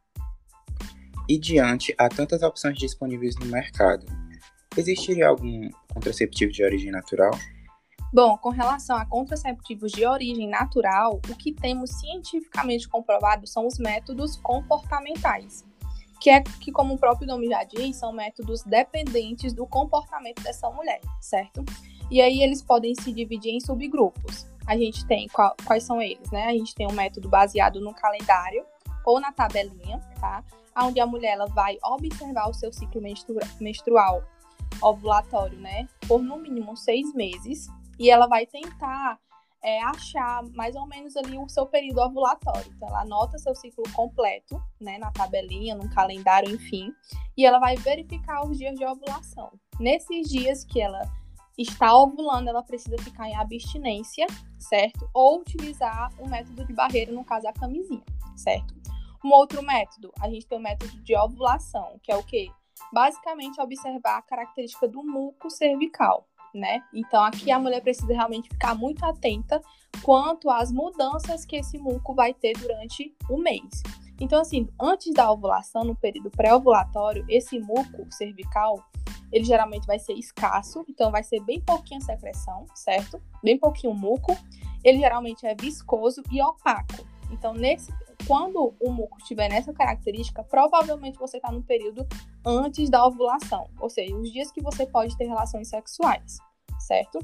E 1.28 1.38
diante 1.38 1.94
a 1.96 2.08
tantas 2.08 2.42
opções 2.42 2.76
disponíveis 2.76 3.36
no 3.38 3.46
mercado, 3.46 4.04
existiria 4.76 5.28
algum 5.28 5.70
contraceptivo 5.94 6.50
de 6.50 6.64
origem 6.64 6.90
natural? 6.90 7.30
Bom, 8.12 8.36
com 8.36 8.50
relação 8.50 8.96
a 8.96 9.06
contraceptivos 9.06 9.90
de 9.92 10.04
origem 10.04 10.48
natural, 10.48 11.20
o 11.30 11.34
que 11.34 11.52
temos 11.52 11.90
cientificamente 11.98 12.88
comprovado 12.88 13.46
são 13.46 13.66
os 13.66 13.78
métodos 13.78 14.36
comportamentais 14.36 15.64
que 16.22 16.30
é 16.30 16.40
que, 16.40 16.70
como 16.70 16.94
o 16.94 16.98
próprio 16.98 17.26
nome 17.26 17.48
já 17.48 17.64
diz, 17.64 17.96
são 17.96 18.12
métodos 18.12 18.62
dependentes 18.62 19.52
do 19.52 19.66
comportamento 19.66 20.40
dessa 20.40 20.70
mulher, 20.70 21.00
certo? 21.20 21.64
E 22.08 22.20
aí 22.20 22.44
eles 22.44 22.62
podem 22.62 22.94
se 22.94 23.12
dividir 23.12 23.52
em 23.52 23.58
subgrupos. 23.58 24.46
A 24.64 24.76
gente 24.76 25.04
tem 25.04 25.26
qual, 25.26 25.56
quais 25.64 25.82
são 25.82 26.00
eles, 26.00 26.30
né? 26.30 26.44
A 26.44 26.52
gente 26.52 26.76
tem 26.76 26.86
um 26.86 26.92
método 26.92 27.28
baseado 27.28 27.80
no 27.80 27.92
calendário 27.92 28.64
ou 29.04 29.18
na 29.18 29.32
tabelinha, 29.32 29.98
tá? 30.20 30.44
Onde 30.76 31.00
a 31.00 31.06
mulher 31.06 31.32
ela 31.32 31.46
vai 31.46 31.76
observar 31.82 32.48
o 32.48 32.54
seu 32.54 32.72
ciclo 32.72 33.02
menstrual 33.60 34.22
ovulatório, 34.80 35.58
né? 35.58 35.88
Por 36.06 36.22
no 36.22 36.38
mínimo 36.38 36.76
seis 36.76 37.12
meses. 37.12 37.66
E 37.98 38.10
ela 38.10 38.26
vai 38.26 38.46
tentar 38.46 39.18
é, 39.62 39.80
achar 39.84 40.42
mais 40.50 40.74
ou 40.74 40.86
menos 40.86 41.16
ali 41.16 41.38
o 41.38 41.48
seu 41.48 41.66
período 41.66 42.00
ovulatório. 42.00 42.72
Então, 42.74 42.88
ela 42.88 43.02
anota 43.02 43.38
seu 43.38 43.54
ciclo 43.54 43.84
completo, 43.92 44.60
né, 44.80 44.98
na 44.98 45.10
tabelinha, 45.12 45.74
no 45.74 45.88
calendário, 45.88 46.52
enfim, 46.52 46.92
e 47.36 47.46
ela 47.46 47.58
vai 47.58 47.76
verificar 47.76 48.44
os 48.44 48.58
dias 48.58 48.76
de 48.76 48.84
ovulação. 48.84 49.52
Nesses 49.78 50.28
dias 50.28 50.64
que 50.64 50.80
ela 50.80 51.00
está 51.56 51.94
ovulando, 51.94 52.48
ela 52.48 52.62
precisa 52.62 52.96
ficar 52.98 53.28
em 53.28 53.36
abstinência, 53.36 54.26
certo? 54.58 55.08
Ou 55.14 55.40
utilizar 55.40 56.10
o 56.18 56.28
método 56.28 56.64
de 56.64 56.72
barreira, 56.72 57.12
no 57.12 57.24
caso 57.24 57.46
a 57.46 57.52
camisinha, 57.52 58.04
certo? 58.36 58.74
Um 59.24 59.30
outro 59.30 59.62
método, 59.62 60.10
a 60.20 60.28
gente 60.28 60.46
tem 60.46 60.58
o 60.58 60.62
método 60.62 61.00
de 61.02 61.16
ovulação, 61.16 62.00
que 62.02 62.10
é 62.10 62.16
o 62.16 62.24
quê? 62.24 62.50
Basicamente 62.92 63.60
observar 63.60 64.18
a 64.18 64.22
característica 64.22 64.88
do 64.88 65.04
muco 65.04 65.48
cervical 65.48 66.26
né? 66.54 66.82
Então 66.92 67.22
aqui 67.22 67.50
a 67.50 67.58
mulher 67.58 67.80
precisa 67.80 68.12
realmente 68.12 68.48
ficar 68.48 68.74
muito 68.74 69.04
atenta 69.04 69.60
quanto 70.02 70.50
às 70.50 70.72
mudanças 70.72 71.44
que 71.44 71.56
esse 71.56 71.78
muco 71.78 72.14
vai 72.14 72.32
ter 72.34 72.52
durante 72.54 73.14
o 73.28 73.38
mês. 73.38 73.82
Então, 74.20 74.40
assim, 74.40 74.68
antes 74.80 75.12
da 75.12 75.30
ovulação, 75.32 75.82
no 75.82 75.96
período 75.96 76.30
pré-ovulatório, 76.30 77.24
esse 77.28 77.58
muco 77.58 78.06
cervical, 78.10 78.84
ele 79.32 79.44
geralmente 79.44 79.84
vai 79.84 79.98
ser 79.98 80.12
escasso, 80.12 80.84
então 80.88 81.10
vai 81.10 81.24
ser 81.24 81.40
bem 81.40 81.60
pouquinha 81.60 82.00
secreção, 82.00 82.64
certo? 82.74 83.20
Bem 83.42 83.58
pouquinho 83.58 83.94
muco. 83.94 84.36
Ele 84.84 84.98
geralmente 84.98 85.44
é 85.44 85.54
viscoso 85.54 86.22
e 86.30 86.40
opaco. 86.40 87.04
Então, 87.32 87.52
nesse, 87.52 87.92
quando 88.32 88.74
o 88.80 88.90
muco 88.90 89.18
estiver 89.18 89.50
nessa 89.50 89.74
característica, 89.74 90.42
provavelmente 90.42 91.18
você 91.18 91.36
está 91.36 91.52
no 91.52 91.62
período 91.62 92.06
antes 92.46 92.88
da 92.88 93.06
ovulação, 93.06 93.68
ou 93.78 93.90
seja, 93.90 94.16
os 94.16 94.32
dias 94.32 94.50
que 94.50 94.62
você 94.62 94.86
pode 94.86 95.14
ter 95.18 95.26
relações 95.26 95.68
sexuais, 95.68 96.38
certo? 96.78 97.18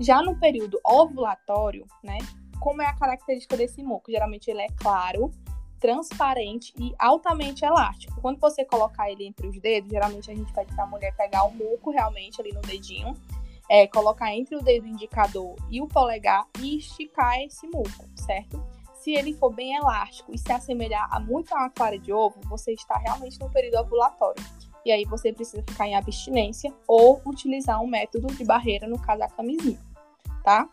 Já 0.00 0.20
no 0.20 0.36
período 0.40 0.80
ovulatório, 0.84 1.86
né? 2.02 2.18
Como 2.58 2.82
é 2.82 2.86
a 2.86 2.92
característica 2.92 3.56
desse 3.56 3.84
muco? 3.84 4.10
Geralmente 4.10 4.50
ele 4.50 4.62
é 4.62 4.66
claro, 4.76 5.30
transparente 5.78 6.74
e 6.76 6.92
altamente 6.98 7.64
elástico. 7.64 8.20
Quando 8.20 8.40
você 8.40 8.64
colocar 8.64 9.08
ele 9.08 9.26
entre 9.26 9.46
os 9.46 9.60
dedos, 9.60 9.92
geralmente 9.92 10.28
a 10.28 10.34
gente 10.34 10.52
pede 10.52 10.74
para 10.74 10.82
a 10.82 10.88
mulher 10.88 11.14
pegar 11.14 11.44
o 11.44 11.54
muco 11.54 11.92
realmente 11.92 12.40
ali 12.40 12.52
no 12.52 12.62
dedinho, 12.62 13.14
é, 13.70 13.86
colocar 13.86 14.34
entre 14.34 14.56
o 14.56 14.60
dedo 14.60 14.88
indicador 14.88 15.54
e 15.70 15.80
o 15.80 15.86
polegar 15.86 16.48
e 16.58 16.78
esticar 16.78 17.38
esse 17.42 17.64
muco, 17.68 18.04
certo? 18.16 18.60
Se 19.08 19.14
ele 19.14 19.32
for 19.32 19.50
bem 19.50 19.74
elástico 19.74 20.34
e 20.34 20.38
se 20.38 20.52
assemelhar 20.52 21.08
a 21.10 21.18
muito 21.18 21.50
a 21.54 21.60
uma 21.60 21.70
clara 21.70 21.98
de 21.98 22.12
ovo, 22.12 22.38
você 22.44 22.74
está 22.74 22.98
realmente 22.98 23.40
no 23.40 23.48
período 23.48 23.78
ovulatório. 23.78 24.44
E 24.84 24.92
aí 24.92 25.06
você 25.06 25.32
precisa 25.32 25.64
ficar 25.66 25.88
em 25.88 25.96
abstinência 25.96 26.74
ou 26.86 27.18
utilizar 27.24 27.80
um 27.80 27.86
método 27.86 28.26
de 28.26 28.44
barreira, 28.44 28.86
no 28.86 29.00
caso 29.00 29.22
a 29.22 29.28
camisinha, 29.30 29.80
tá? 30.44 30.68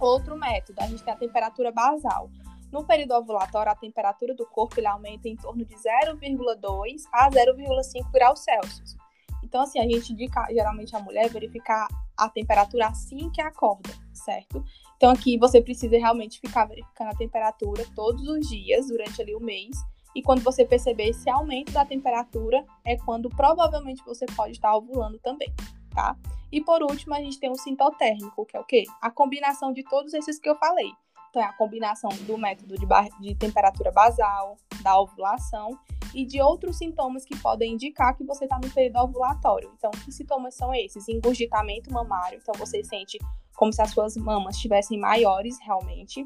Outro 0.00 0.34
método, 0.34 0.80
a 0.80 0.86
gente 0.86 1.02
tem 1.02 1.12
a 1.12 1.16
temperatura 1.18 1.70
basal. 1.70 2.30
No 2.72 2.86
período 2.86 3.12
ovulatório, 3.12 3.70
a 3.70 3.76
temperatura 3.76 4.34
do 4.34 4.46
corpo 4.46 4.80
aumenta 4.88 5.28
em 5.28 5.36
torno 5.36 5.62
de 5.62 5.74
0,2 5.74 7.02
a 7.12 7.30
0,5 7.30 8.10
graus 8.10 8.40
Celsius. 8.40 8.96
Então, 9.44 9.60
assim, 9.60 9.78
a 9.78 9.82
gente 9.82 10.14
indica 10.14 10.46
geralmente 10.48 10.96
a 10.96 11.00
mulher 11.00 11.28
verificar 11.28 11.86
a 12.16 12.30
temperatura 12.30 12.86
assim 12.86 13.28
que 13.28 13.42
acorda, 13.42 13.90
certo? 14.14 14.64
Então 14.98 15.10
aqui 15.10 15.38
você 15.38 15.62
precisa 15.62 15.96
realmente 15.96 16.40
ficar 16.40 16.66
verificando 16.66 17.10
a 17.10 17.16
temperatura 17.16 17.86
todos 17.94 18.26
os 18.28 18.48
dias 18.48 18.88
durante 18.88 19.22
ali 19.22 19.32
o 19.32 19.40
mês. 19.40 19.76
E 20.14 20.20
quando 20.20 20.42
você 20.42 20.64
perceber 20.64 21.10
esse 21.10 21.30
aumento 21.30 21.70
da 21.70 21.84
temperatura, 21.84 22.64
é 22.84 22.96
quando 22.96 23.28
provavelmente 23.28 24.02
você 24.04 24.26
pode 24.26 24.52
estar 24.52 24.74
ovulando 24.74 25.16
também, 25.20 25.54
tá? 25.94 26.16
E 26.50 26.60
por 26.60 26.82
último, 26.82 27.14
a 27.14 27.20
gente 27.20 27.38
tem 27.38 27.50
o 27.50 27.54
sintotérmico, 27.54 28.44
que 28.44 28.56
é 28.56 28.60
o 28.60 28.64
quê? 28.64 28.84
A 29.00 29.10
combinação 29.10 29.72
de 29.72 29.84
todos 29.84 30.12
esses 30.14 30.40
que 30.40 30.48
eu 30.48 30.56
falei. 30.56 30.90
Então, 31.30 31.42
é 31.42 31.44
a 31.44 31.52
combinação 31.52 32.10
do 32.26 32.38
método 32.38 32.74
de, 32.74 32.86
de 33.20 33.34
temperatura 33.34 33.92
basal, 33.92 34.56
da 34.82 34.98
ovulação 34.98 35.78
e 36.14 36.24
de 36.24 36.40
outros 36.40 36.78
sintomas 36.78 37.24
que 37.24 37.36
podem 37.36 37.74
indicar 37.74 38.16
que 38.16 38.24
você 38.24 38.44
está 38.44 38.58
no 38.58 38.70
período 38.70 38.96
ovulatório. 38.96 39.70
Então, 39.76 39.90
que 39.90 40.10
sintomas 40.10 40.54
são 40.54 40.74
esses? 40.74 41.06
Engurgitamento 41.06 41.92
mamário, 41.92 42.40
então 42.42 42.54
você 42.58 42.82
sente 42.82 43.18
como 43.58 43.72
se 43.72 43.82
as 43.82 43.90
suas 43.90 44.16
mamas 44.16 44.54
estivessem 44.54 45.00
maiores 45.00 45.58
realmente. 45.60 46.24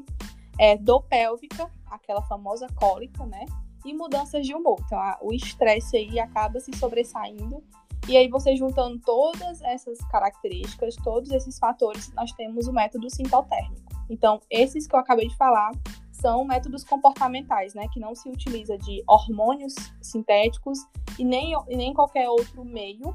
É, 0.59 0.77
dor 0.77 1.01
pélvica, 1.05 1.67
aquela 1.89 2.21
famosa 2.21 2.67
cólica, 2.75 3.25
né? 3.25 3.43
E 3.83 3.91
mudanças 3.91 4.45
de 4.45 4.53
humor. 4.53 4.77
Então, 4.85 4.99
a, 4.99 5.17
o 5.19 5.33
estresse 5.33 5.97
aí 5.97 6.19
acaba 6.19 6.59
se 6.59 6.71
sobressaindo. 6.77 7.63
E 8.07 8.15
aí, 8.15 8.27
você 8.27 8.55
juntando 8.55 8.99
todas 8.99 9.63
essas 9.63 9.97
características, 10.11 10.95
todos 10.97 11.31
esses 11.31 11.57
fatores, 11.57 12.13
nós 12.13 12.31
temos 12.33 12.67
o 12.67 12.71
método 12.71 13.09
sintotérmico. 13.09 13.91
Então, 14.07 14.39
esses 14.47 14.85
que 14.85 14.95
eu 14.95 14.99
acabei 14.99 15.27
de 15.27 15.35
falar 15.35 15.71
são 16.11 16.45
métodos 16.45 16.83
comportamentais, 16.83 17.73
né? 17.73 17.87
Que 17.91 17.99
não 17.99 18.13
se 18.13 18.29
utiliza 18.29 18.77
de 18.77 19.03
hormônios 19.07 19.73
sintéticos 19.99 20.77
e 21.17 21.25
nem, 21.25 21.53
e 21.67 21.75
nem 21.75 21.95
qualquer 21.95 22.29
outro 22.29 22.63
meio 22.63 23.11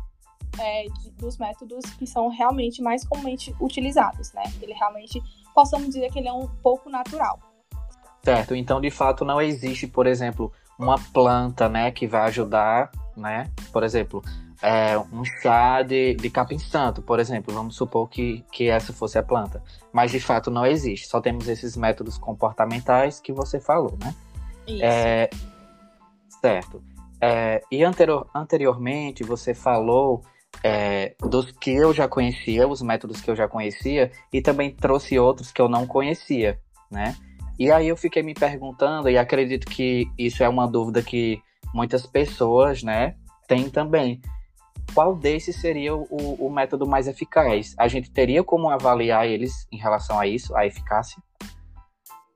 é, 0.58 0.84
de, 0.84 1.10
dos 1.12 1.38
métodos 1.38 1.84
que 1.98 2.06
são 2.06 2.28
realmente 2.28 2.82
mais 2.82 3.06
comumente 3.06 3.54
utilizados, 3.60 4.32
né? 4.32 4.42
Ele 4.60 4.72
realmente, 4.72 5.22
possamos 5.54 5.88
dizer 5.88 6.10
que 6.12 6.18
ele 6.18 6.28
é 6.28 6.32
um 6.32 6.48
pouco 6.62 6.90
natural. 6.90 7.38
Certo, 8.22 8.54
então 8.54 8.80
de 8.80 8.90
fato 8.90 9.24
não 9.24 9.40
existe, 9.40 9.86
por 9.86 10.06
exemplo, 10.06 10.52
uma 10.78 10.96
planta, 11.12 11.68
né, 11.68 11.90
que 11.90 12.06
vai 12.06 12.22
ajudar, 12.22 12.90
né? 13.16 13.50
Por 13.72 13.82
exemplo, 13.82 14.22
é, 14.62 14.98
um 14.98 15.24
chá 15.24 15.82
de, 15.82 16.14
de 16.14 16.30
capim 16.30 16.58
santo, 16.58 17.00
por 17.00 17.20
exemplo, 17.20 17.54
vamos 17.54 17.76
supor 17.76 18.08
que, 18.08 18.44
que 18.52 18.68
essa 18.68 18.92
fosse 18.92 19.18
a 19.18 19.22
planta. 19.22 19.62
Mas 19.92 20.10
de 20.10 20.20
fato 20.20 20.50
não 20.50 20.66
existe, 20.66 21.06
só 21.08 21.20
temos 21.20 21.48
esses 21.48 21.76
métodos 21.76 22.18
comportamentais 22.18 23.20
que 23.20 23.32
você 23.32 23.60
falou, 23.60 23.96
né? 24.02 24.14
Isso. 24.66 24.84
É, 24.84 25.30
certo. 26.40 26.82
É, 27.20 27.62
e 27.70 27.82
anterior, 27.82 28.28
anteriormente 28.34 29.24
você 29.24 29.54
falou 29.54 30.22
é, 30.62 31.14
dos 31.20 31.50
que 31.52 31.70
eu 31.70 31.92
já 31.92 32.08
conhecia, 32.08 32.66
os 32.66 32.82
métodos 32.82 33.20
que 33.20 33.30
eu 33.30 33.36
já 33.36 33.48
conhecia, 33.48 34.10
e 34.32 34.40
também 34.40 34.74
trouxe 34.74 35.18
outros 35.18 35.52
que 35.52 35.60
eu 35.60 35.68
não 35.68 35.86
conhecia, 35.86 36.58
né? 36.90 37.16
E 37.58 37.70
aí 37.72 37.88
eu 37.88 37.96
fiquei 37.96 38.22
me 38.22 38.34
perguntando, 38.34 39.08
e 39.08 39.18
acredito 39.18 39.66
que 39.66 40.06
isso 40.16 40.42
é 40.42 40.48
uma 40.48 40.66
dúvida 40.66 41.02
que 41.02 41.42
muitas 41.74 42.06
pessoas, 42.06 42.82
né, 42.82 43.16
têm 43.46 43.68
também. 43.68 44.20
Qual 44.94 45.14
desses 45.14 45.56
seria 45.56 45.94
o, 45.94 46.46
o 46.46 46.50
método 46.50 46.86
mais 46.86 47.08
eficaz? 47.08 47.74
A 47.78 47.88
gente 47.88 48.10
teria 48.10 48.42
como 48.42 48.70
avaliar 48.70 49.26
eles 49.26 49.66
em 49.70 49.76
relação 49.76 50.18
a 50.18 50.26
isso, 50.26 50.56
a 50.56 50.66
eficácia? 50.66 51.20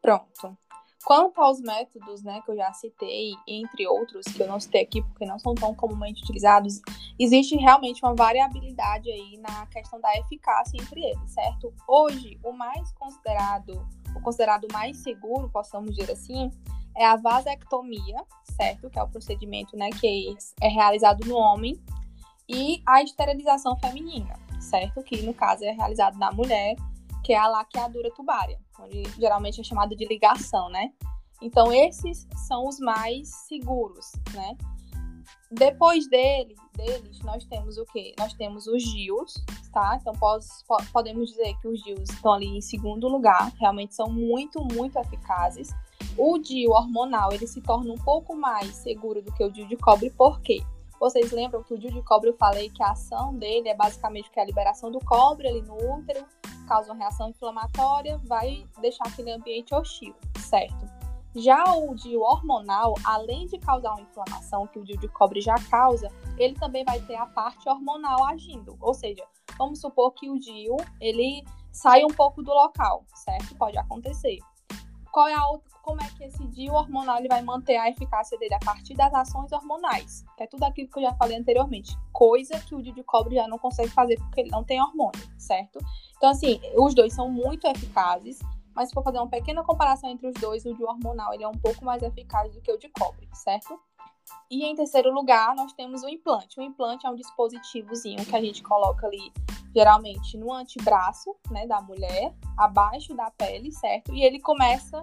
Pronto. 0.03 0.59
Quanto 1.05 1.41
aos 1.41 1.61
métodos, 1.61 2.23
né, 2.23 2.41
que 2.45 2.51
eu 2.51 2.57
já 2.57 2.73
citei, 2.73 3.33
entre 3.47 3.87
outros, 3.89 4.25
que 4.27 4.41
eu 4.41 4.47
não 4.47 4.61
citei 4.61 4.83
aqui 4.83 5.03
porque 5.03 5.27
não 5.27 5.39
são 5.39 5.55
tão 5.55 5.75
comumente 5.75 6.23
utilizados, 6.23 6.81
existe 7.19 7.57
realmente 7.57 8.05
uma 8.05 8.15
variabilidade 8.15 9.11
aí 9.11 9.37
na 9.39 9.67
questão 9.67 10.01
da 10.01 10.15
eficácia 10.19 10.81
entre 10.81 11.03
eles, 11.03 11.31
certo? 11.31 11.75
Hoje, 11.89 12.39
o 12.43 12.53
mais 12.53 12.93
considerado, 12.93 13.85
o 14.15 14.21
considerado 14.21 14.69
mais 14.73 14.97
seguro, 14.99 15.49
possamos 15.51 15.97
dizer 15.97 16.13
assim, 16.13 16.51
é 16.97 17.05
a 17.05 17.17
vasectomia, 17.17 18.25
certo? 18.57 18.89
Que 18.89 18.99
é 18.99 19.03
o 19.03 19.09
procedimento, 19.09 19.77
né, 19.77 19.91
que 19.91 20.37
é 20.61 20.69
realizado 20.69 21.27
no 21.27 21.37
homem, 21.37 21.83
e 22.49 22.83
a 22.87 23.03
esterilização 23.03 23.77
feminina, 23.77 24.39
certo? 24.61 25.03
Que 25.03 25.23
no 25.23 25.35
caso 25.35 25.65
é 25.65 25.73
realizado 25.73 26.17
na 26.19 26.31
mulher 26.31 26.77
que 27.25 27.33
é 27.33 27.39
a 27.39 27.47
laqueadura 27.49 28.11
tubária, 28.11 28.59
onde 28.81 29.03
geralmente 29.19 29.61
é 29.61 29.65
chamada 29.65 29.95
de 29.95 30.05
ligação, 30.05 30.69
né? 30.69 30.91
Então, 31.41 31.73
esses 31.73 32.27
são 32.47 32.69
os 32.69 32.79
mais 32.79 33.29
seguros, 33.49 34.13
né? 34.33 34.57
Depois 35.51 36.09
dele, 36.09 36.55
deles, 36.75 37.21
nós 37.21 37.45
temos 37.45 37.77
o 37.77 37.85
quê? 37.87 38.15
Nós 38.19 38.33
temos 38.33 38.67
os 38.67 38.83
GIOS, 38.83 39.35
tá? 39.73 39.99
Então, 40.01 40.13
pos, 40.15 40.65
podemos 40.93 41.31
dizer 41.31 41.55
que 41.61 41.69
os 41.69 41.81
GIOS 41.83 42.11
estão 42.11 42.33
ali 42.33 42.47
em 42.47 42.61
segundo 42.61 43.09
lugar, 43.09 43.53
realmente 43.59 43.95
são 43.95 44.07
muito, 44.07 44.65
muito 44.73 44.99
eficazes. 44.99 45.71
O 46.17 46.39
DIU 46.39 46.71
hormonal, 46.71 47.33
ele 47.33 47.47
se 47.47 47.61
torna 47.61 47.93
um 47.93 47.99
pouco 47.99 48.35
mais 48.37 48.77
seguro 48.77 49.23
do 49.23 49.33
que 49.33 49.43
o 49.43 49.51
DIU 49.51 49.67
de 49.67 49.77
cobre, 49.77 50.11
por 50.11 50.41
quê? 50.41 50.63
Vocês 51.01 51.33
lembram 51.33 51.63
que 51.63 51.75
o 51.75 51.79
DIU 51.79 51.91
de 51.91 52.03
cobre 52.03 52.31
eu 52.31 52.37
falei 52.37 52.71
que 52.71 52.83
a 52.83 52.93
ação 52.93 53.35
dele 53.35 53.69
é 53.69 53.75
basicamente 53.75 54.31
que 54.31 54.39
a 54.39 54.45
liberação 54.45 54.91
do 54.91 55.01
cobre 55.01 55.49
ali 55.49 55.63
no 55.63 55.75
útero, 55.75 56.25
causa 56.73 56.91
uma 56.91 56.99
reação 56.99 57.29
inflamatória, 57.29 58.17
vai 58.25 58.67
deixar 58.81 59.05
aquele 59.07 59.31
ambiente 59.31 59.75
hostil, 59.75 60.15
certo? 60.39 60.91
Já 61.35 61.63
o 61.75 61.95
DIU 61.95 62.21
hormonal, 62.23 62.95
além 63.05 63.47
de 63.47 63.59
causar 63.59 63.91
uma 63.91 64.01
inflamação 64.01 64.67
que 64.67 64.79
o 64.79 64.85
DIU 64.85 64.99
de 64.99 65.09
cobre 65.09 65.43
já 65.43 65.55
causa, 65.71 66.09
ele 66.39 66.55
também 66.55 66.83
vai 66.83 66.99
ter 67.01 67.17
a 67.17 67.27
parte 67.27 67.69
hormonal 67.69 68.25
agindo. 68.25 68.77
Ou 68.81 68.95
seja, 68.95 69.23
vamos 69.59 69.81
supor 69.81 70.13
que 70.13 70.31
o 70.31 70.39
DIU 70.39 70.77
ele 70.99 71.45
sai 71.71 72.05
um 72.05 72.15
pouco 72.15 72.43
do 72.43 72.53
local, 72.53 73.05
certo? 73.15 73.55
Pode 73.57 73.77
acontecer. 73.77 74.39
Qual 75.13 75.29
é 75.29 75.35
a 75.35 75.47
outra, 75.47 75.71
como 75.83 76.01
é 76.01 76.09
que 76.17 76.25
esse 76.25 76.43
DIU 76.49 76.73
hormonal 76.73 77.19
ele 77.19 77.29
vai 77.29 77.43
manter 77.43 77.77
a 77.77 77.87
eficácia 77.91 78.39
dele 78.39 78.55
a 78.55 78.59
partir 78.59 78.95
das 78.95 79.13
ações 79.13 79.53
hormonais, 79.53 80.25
que 80.39 80.43
é 80.43 80.47
tudo 80.47 80.65
aquilo 80.65 80.89
que 80.89 80.99
eu 80.99 81.03
já 81.03 81.15
falei 81.17 81.37
anteriormente, 81.37 81.95
coisa 82.11 82.59
que 82.61 82.75
o 82.75 82.81
DIU 82.81 82.95
de 82.95 83.05
cobre 83.05 83.35
já 83.35 83.47
não 83.47 83.59
consegue 83.59 83.91
fazer 83.91 84.17
porque 84.17 84.41
ele 84.41 84.51
não 84.51 84.65
tem 84.65 84.81
hormônio, 84.81 85.21
certo? 85.37 85.79
Então, 86.17 86.31
assim, 86.31 86.59
os 86.79 86.95
dois 86.95 87.13
são 87.13 87.31
muito 87.31 87.67
eficazes, 87.67 88.39
mas 88.75 88.89
se 88.89 88.95
for 88.95 89.05
fazer 89.05 89.19
uma 89.19 89.29
pequena 89.29 89.63
comparação 89.63 90.09
entre 90.09 90.27
os 90.27 90.35
dois, 90.35 90.65
o 90.65 90.75
de 90.75 90.83
hormonal 90.83 91.35
ele 91.35 91.45
é 91.45 91.49
um 91.49 91.59
pouco 91.59 91.85
mais 91.85 92.03
eficaz 92.03 92.51
do 92.55 92.63
que 92.63 92.73
o 92.73 92.79
de 92.79 92.89
cobre, 92.89 93.29
certo? 93.35 93.79
E 94.51 94.65
em 94.65 94.75
terceiro 94.75 95.13
lugar, 95.13 95.55
nós 95.55 95.75
temos 95.75 96.03
o 96.03 96.09
implante. 96.09 96.59
O 96.59 96.63
implante 96.63 97.07
é 97.07 97.11
um 97.11 97.15
dispositivozinho 97.15 98.25
que 98.25 98.35
a 98.35 98.41
gente 98.41 98.63
coloca 98.63 99.07
ali, 99.07 99.31
geralmente, 99.75 100.37
no 100.37 100.53
antebraço, 100.53 101.35
né, 101.51 101.67
da 101.67 101.81
mulher, 101.81 102.35
abaixo 102.57 103.15
da 103.15 103.31
pele, 103.31 103.73
certo? 103.73 104.15
E 104.15 104.23
ele 104.23 104.41
começa 104.41 105.01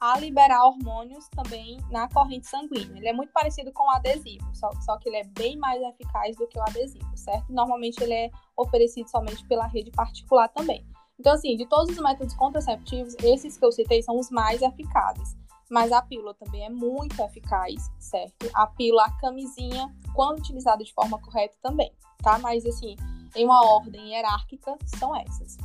a 0.00 0.18
liberar 0.18 0.64
hormônios 0.66 1.26
também 1.28 1.78
na 1.90 2.08
corrente 2.08 2.46
sanguínea. 2.46 2.98
Ele 2.98 3.08
é 3.08 3.12
muito 3.12 3.32
parecido 3.32 3.72
com 3.72 3.84
o 3.84 3.90
adesivo, 3.90 4.44
só, 4.54 4.70
só 4.82 4.98
que 4.98 5.08
ele 5.08 5.16
é 5.16 5.24
bem 5.24 5.56
mais 5.56 5.82
eficaz 5.82 6.36
do 6.36 6.46
que 6.46 6.58
o 6.58 6.62
adesivo, 6.62 7.16
certo? 7.16 7.50
Normalmente 7.50 8.02
ele 8.02 8.12
é 8.12 8.30
oferecido 8.56 9.08
somente 9.08 9.46
pela 9.46 9.66
rede 9.66 9.90
particular 9.90 10.48
também. 10.48 10.86
Então, 11.18 11.32
assim, 11.32 11.56
de 11.56 11.66
todos 11.66 11.96
os 11.96 12.02
métodos 12.02 12.34
contraceptivos, 12.34 13.14
esses 13.22 13.56
que 13.56 13.64
eu 13.64 13.72
citei 13.72 14.02
são 14.02 14.18
os 14.18 14.30
mais 14.30 14.60
eficazes. 14.60 15.34
Mas 15.70 15.90
a 15.90 16.00
pílula 16.02 16.34
também 16.34 16.64
é 16.64 16.68
muito 16.68 17.20
eficaz, 17.20 17.90
certo? 17.98 18.48
A 18.54 18.66
pílula, 18.66 19.04
a 19.04 19.12
camisinha, 19.18 19.92
quando 20.14 20.38
utilizada 20.38 20.84
de 20.84 20.92
forma 20.92 21.18
correta 21.20 21.56
também, 21.62 21.90
tá? 22.22 22.38
Mas, 22.38 22.64
assim, 22.66 22.94
em 23.36 23.44
uma 23.44 23.64
ordem 23.64 24.12
hierárquica, 24.12 24.76
são 24.98 25.14
essas. 25.14 25.56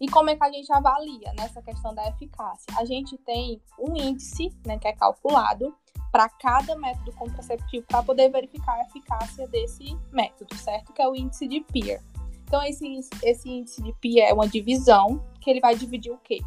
E 0.00 0.08
como 0.08 0.30
é 0.30 0.36
que 0.36 0.42
a 0.42 0.50
gente 0.50 0.72
avalia 0.72 1.32
nessa 1.38 1.60
questão 1.60 1.94
da 1.94 2.08
eficácia? 2.08 2.66
A 2.78 2.84
gente 2.86 3.18
tem 3.18 3.60
um 3.78 3.94
índice, 3.94 4.50
né, 4.66 4.78
que 4.78 4.88
é 4.88 4.94
calculado 4.94 5.76
para 6.10 6.28
cada 6.28 6.74
método 6.74 7.12
contraceptivo 7.12 7.86
para 7.86 8.02
poder 8.02 8.30
verificar 8.30 8.74
a 8.74 8.82
eficácia 8.82 9.46
desse 9.48 9.96
método, 10.10 10.56
certo? 10.56 10.92
Que 10.92 11.02
é 11.02 11.08
o 11.08 11.14
índice 11.14 11.46
de 11.46 11.60
Peer. 11.60 12.02
Então, 12.44 12.62
esse, 12.64 12.84
esse 13.22 13.48
índice 13.48 13.82
de 13.82 13.92
Peer 13.92 14.28
é 14.28 14.32
uma 14.32 14.48
divisão 14.48 15.24
que 15.40 15.50
ele 15.50 15.60
vai 15.60 15.76
dividir 15.76 16.10
o 16.10 16.18
quê? 16.18 16.40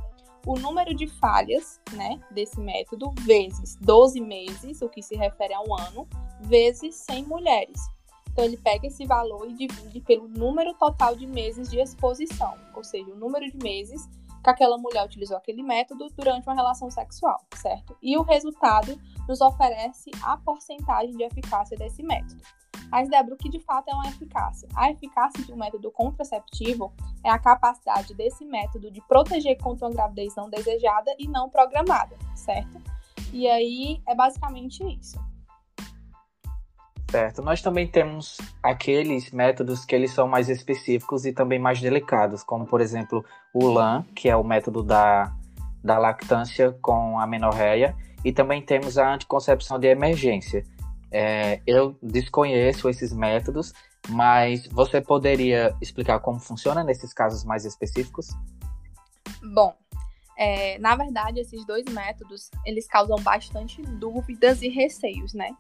O 0.45 0.59
número 0.59 0.93
de 0.93 1.07
falhas, 1.07 1.79
né, 1.93 2.19
desse 2.31 2.59
método, 2.59 3.11
vezes 3.21 3.77
12 3.79 4.19
meses, 4.19 4.81
o 4.81 4.89
que 4.89 5.01
se 5.01 5.15
refere 5.15 5.53
a 5.53 5.61
um 5.61 5.73
ano, 5.79 6.07
vezes 6.41 6.95
100 6.95 7.23
mulheres. 7.23 7.79
Então, 8.33 8.43
ele 8.43 8.57
pega 8.57 8.87
esse 8.87 9.05
valor 9.05 9.47
e 9.47 9.53
divide 9.53 10.01
pelo 10.01 10.27
número 10.27 10.73
total 10.73 11.15
de 11.15 11.27
meses 11.27 11.69
de 11.69 11.79
exposição, 11.79 12.55
ou 12.75 12.83
seja, 12.83 13.11
o 13.11 13.15
número 13.15 13.49
de 13.49 13.57
meses 13.57 14.09
que 14.43 14.49
aquela 14.49 14.77
mulher 14.77 15.05
utilizou 15.05 15.37
aquele 15.37 15.63
método 15.63 16.09
durante 16.17 16.47
uma 16.47 16.55
relação 16.55 16.91
sexual, 16.91 17.39
certo? 17.55 17.95
E 18.01 18.17
o 18.17 18.23
resultado 18.23 18.99
nos 19.27 19.39
oferece 19.39 20.11
a 20.21 20.35
porcentagem 20.35 21.15
de 21.15 21.23
eficácia 21.23 21.77
desse 21.77 22.03
método. 22.03 22.41
Mas, 22.91 23.09
Débora, 23.09 23.35
o 23.35 23.37
que 23.37 23.49
de 23.49 23.59
fato 23.59 23.87
é 23.89 23.93
uma 23.93 24.07
eficácia? 24.07 24.67
A 24.75 24.91
eficácia 24.91 25.43
de 25.43 25.53
um 25.53 25.57
método 25.57 25.89
contraceptivo 25.91 26.91
é 27.23 27.29
a 27.29 27.39
capacidade 27.39 28.13
desse 28.13 28.45
método 28.45 28.91
de 28.91 29.01
proteger 29.07 29.57
contra 29.61 29.87
uma 29.87 29.93
gravidez 29.93 30.35
não 30.35 30.49
desejada 30.49 31.15
e 31.17 31.27
não 31.27 31.49
programada, 31.49 32.17
certo? 32.35 32.81
E 33.31 33.47
aí 33.47 34.01
é 34.07 34.13
basicamente 34.13 34.83
isso. 34.83 35.17
Nós 37.43 37.61
também 37.61 37.87
temos 37.87 38.37
aqueles 38.61 39.31
métodos 39.31 39.85
que 39.85 39.95
eles 39.95 40.11
são 40.11 40.27
mais 40.27 40.49
específicos 40.49 41.25
e 41.25 41.33
também 41.33 41.59
mais 41.59 41.79
delicados, 41.79 42.43
como 42.43 42.65
por 42.65 42.81
exemplo 42.81 43.23
o 43.53 43.67
LAN, 43.67 44.03
que 44.15 44.29
é 44.29 44.35
o 44.35 44.43
método 44.43 44.83
da, 44.83 45.33
da 45.83 45.97
lactância 45.97 46.71
com 46.81 47.19
a 47.19 47.27
menorreia, 47.27 47.95
e 48.23 48.31
também 48.31 48.61
temos 48.61 48.97
a 48.97 49.13
anticoncepção 49.13 49.77
de 49.77 49.87
emergência. 49.87 50.63
É, 51.11 51.61
eu 51.67 51.95
desconheço 52.01 52.89
esses 52.89 53.13
métodos, 53.13 53.73
mas 54.09 54.65
você 54.67 54.99
poderia 54.99 55.75
explicar 55.81 56.19
como 56.19 56.39
funciona 56.39 56.83
nesses 56.83 57.13
casos 57.13 57.43
mais 57.43 57.65
específicos? 57.65 58.29
Bom, 59.53 59.75
é, 60.37 60.79
na 60.79 60.95
verdade, 60.95 61.39
esses 61.39 61.65
dois 61.65 61.85
métodos, 61.85 62.49
eles 62.65 62.87
causam 62.87 63.17
bastante 63.17 63.81
dúvidas 63.81 64.61
e 64.61 64.69
receios, 64.69 65.33
né? 65.33 65.55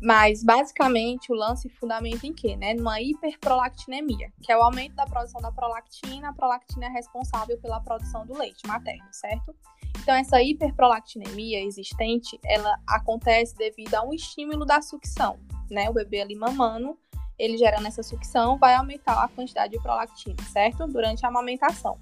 Mas, 0.00 0.44
basicamente, 0.44 1.32
o 1.32 1.34
lance 1.34 1.68
fundamenta 1.68 2.26
em 2.26 2.32
quê? 2.32 2.56
Né? 2.56 2.74
Numa 2.74 3.00
hiperprolactinemia, 3.00 4.30
que 4.42 4.52
é 4.52 4.56
o 4.56 4.62
aumento 4.62 4.94
da 4.94 5.06
produção 5.06 5.40
da 5.40 5.50
prolactina. 5.50 6.28
A 6.28 6.32
prolactina 6.32 6.86
é 6.86 6.90
responsável 6.90 7.58
pela 7.58 7.80
produção 7.80 8.26
do 8.26 8.36
leite 8.36 8.66
materno, 8.66 9.08
certo? 9.10 9.54
Então, 10.02 10.14
essa 10.14 10.40
hiperprolactinemia 10.42 11.64
existente, 11.64 12.38
ela 12.44 12.78
acontece 12.86 13.56
devido 13.56 13.94
a 13.94 14.02
um 14.02 14.12
estímulo 14.12 14.64
da 14.64 14.82
sucção, 14.82 15.38
né? 15.70 15.88
O 15.88 15.92
bebê 15.92 16.20
ali 16.20 16.36
mamando, 16.36 16.98
ele 17.38 17.56
gerando 17.56 17.88
essa 17.88 18.02
sucção, 18.02 18.58
vai 18.58 18.74
aumentar 18.74 19.22
a 19.22 19.28
quantidade 19.28 19.72
de 19.72 19.82
prolactina, 19.82 20.40
certo? 20.52 20.86
Durante 20.86 21.24
a 21.24 21.28
amamentação. 21.28 21.98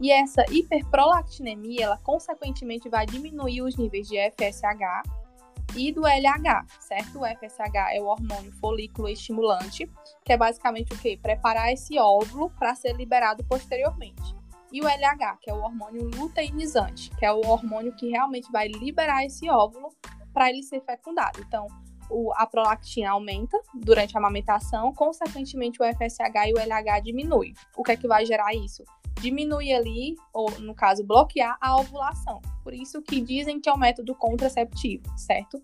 E 0.00 0.10
essa 0.10 0.44
hiperprolactinemia, 0.50 1.84
ela 1.84 1.98
consequentemente 1.98 2.88
vai 2.88 3.06
diminuir 3.06 3.62
os 3.62 3.76
níveis 3.76 4.08
de 4.08 4.16
FSH, 4.32 5.02
e 5.76 5.92
do 5.92 6.02
LH, 6.02 6.66
certo? 6.80 7.20
O 7.20 7.26
FSH 7.26 7.74
é 7.92 8.00
o 8.00 8.06
hormônio 8.06 8.52
folículo 8.60 9.08
estimulante, 9.08 9.90
que 10.24 10.32
é 10.32 10.36
basicamente 10.36 10.92
o 10.92 10.98
quê? 10.98 11.18
Preparar 11.20 11.72
esse 11.72 11.98
óvulo 11.98 12.50
para 12.50 12.74
ser 12.74 12.94
liberado 12.94 13.44
posteriormente. 13.44 14.34
E 14.72 14.80
o 14.80 14.88
LH, 14.88 15.38
que 15.40 15.50
é 15.50 15.54
o 15.54 15.62
hormônio 15.62 16.10
luteinizante, 16.16 17.10
que 17.16 17.24
é 17.24 17.32
o 17.32 17.46
hormônio 17.46 17.94
que 17.94 18.08
realmente 18.08 18.50
vai 18.50 18.68
liberar 18.68 19.24
esse 19.24 19.48
óvulo 19.48 19.94
para 20.32 20.50
ele 20.50 20.62
ser 20.62 20.80
fecundado. 20.80 21.40
Então, 21.46 21.68
o, 22.10 22.32
a 22.34 22.46
prolactina 22.46 23.10
aumenta 23.10 23.58
durante 23.74 24.16
a 24.16 24.18
amamentação, 24.18 24.92
consequentemente 24.92 25.82
o 25.82 25.84
FSH 25.84 26.48
e 26.48 26.52
o 26.52 26.58
LH 26.58 27.00
diminui. 27.02 27.54
O 27.76 27.82
que 27.82 27.92
é 27.92 27.96
que 27.96 28.08
vai 28.08 28.24
gerar 28.24 28.54
isso? 28.54 28.84
diminuir 29.20 29.72
ali, 29.72 30.16
ou 30.32 30.50
no 30.60 30.74
caso, 30.74 31.02
bloquear 31.04 31.56
a 31.60 31.76
ovulação. 31.76 32.42
Por 32.62 32.74
isso 32.74 33.00
que 33.00 33.20
dizem 33.20 33.60
que 33.60 33.68
é 33.68 33.72
um 33.72 33.78
método 33.78 34.14
contraceptivo, 34.14 35.04
certo? 35.16 35.62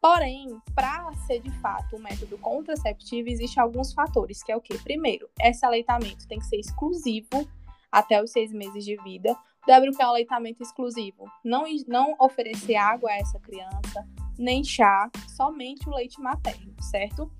Porém, 0.00 0.60
para 0.74 1.12
ser 1.26 1.40
de 1.40 1.50
fato 1.60 1.96
um 1.96 1.98
método 1.98 2.36
contraceptivo, 2.38 3.28
existem 3.28 3.62
alguns 3.62 3.92
fatores, 3.92 4.42
que 4.42 4.52
é 4.52 4.56
o 4.56 4.60
que? 4.60 4.76
Primeiro, 4.78 5.28
esse 5.40 5.64
aleitamento 5.64 6.28
tem 6.28 6.38
que 6.38 6.46
ser 6.46 6.56
exclusivo 6.56 7.48
até 7.90 8.22
os 8.22 8.30
seis 8.30 8.52
meses 8.52 8.84
de 8.84 8.96
vida. 9.02 9.36
Que 9.64 9.70
é 9.70 9.80
um 9.80 10.10
aleitamento 10.10 10.62
exclusivo? 10.62 11.24
Não, 11.42 11.64
não 11.88 12.14
oferecer 12.18 12.76
água 12.76 13.10
a 13.10 13.16
essa 13.16 13.38
criança, 13.38 14.06
nem 14.38 14.62
chá, 14.62 15.10
somente 15.36 15.88
o 15.88 15.94
leite 15.94 16.20
materno, 16.20 16.74
certo? 16.80 17.30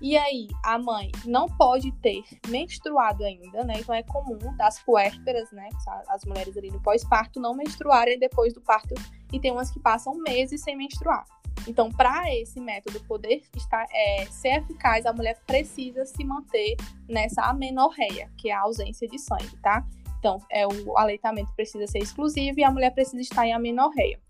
E 0.00 0.16
aí, 0.16 0.48
a 0.64 0.78
mãe 0.78 1.10
não 1.24 1.46
pode 1.46 1.92
ter 1.92 2.22
menstruado 2.48 3.24
ainda, 3.24 3.64
né? 3.64 3.74
Então 3.78 3.94
é 3.94 4.02
comum 4.02 4.54
das 4.56 4.80
puérperas, 4.82 5.50
né? 5.52 5.68
As 6.08 6.24
mulheres 6.24 6.56
ali 6.56 6.70
no 6.70 6.82
pós-parto 6.82 7.40
não 7.40 7.54
menstruarem 7.54 8.18
depois 8.18 8.52
do 8.52 8.60
parto 8.60 8.94
e 9.32 9.38
tem 9.38 9.52
umas 9.52 9.70
que 9.70 9.78
passam 9.80 10.14
meses 10.14 10.60
sem 10.60 10.76
menstruar. 10.76 11.24
Então, 11.68 11.90
para 11.90 12.34
esse 12.34 12.60
método 12.60 12.98
poder 13.04 13.42
estar, 13.56 13.86
é, 13.92 14.26
ser 14.26 14.62
eficaz, 14.62 15.06
a 15.06 15.12
mulher 15.12 15.40
precisa 15.46 16.04
se 16.04 16.24
manter 16.24 16.76
nessa 17.08 17.42
amenorreia, 17.42 18.28
que 18.36 18.50
é 18.50 18.52
a 18.52 18.62
ausência 18.62 19.06
de 19.06 19.18
sangue, 19.18 19.56
tá? 19.62 19.86
Então, 20.22 20.38
é, 20.48 20.64
o 20.64 20.96
aleitamento 20.96 21.52
precisa 21.52 21.84
ser 21.88 21.98
exclusivo 21.98 22.60
e 22.60 22.62
a 22.62 22.70
mulher 22.70 22.94
precisa 22.94 23.20
estar 23.20 23.44
em 23.44 23.52
amenorreia. 23.52 24.20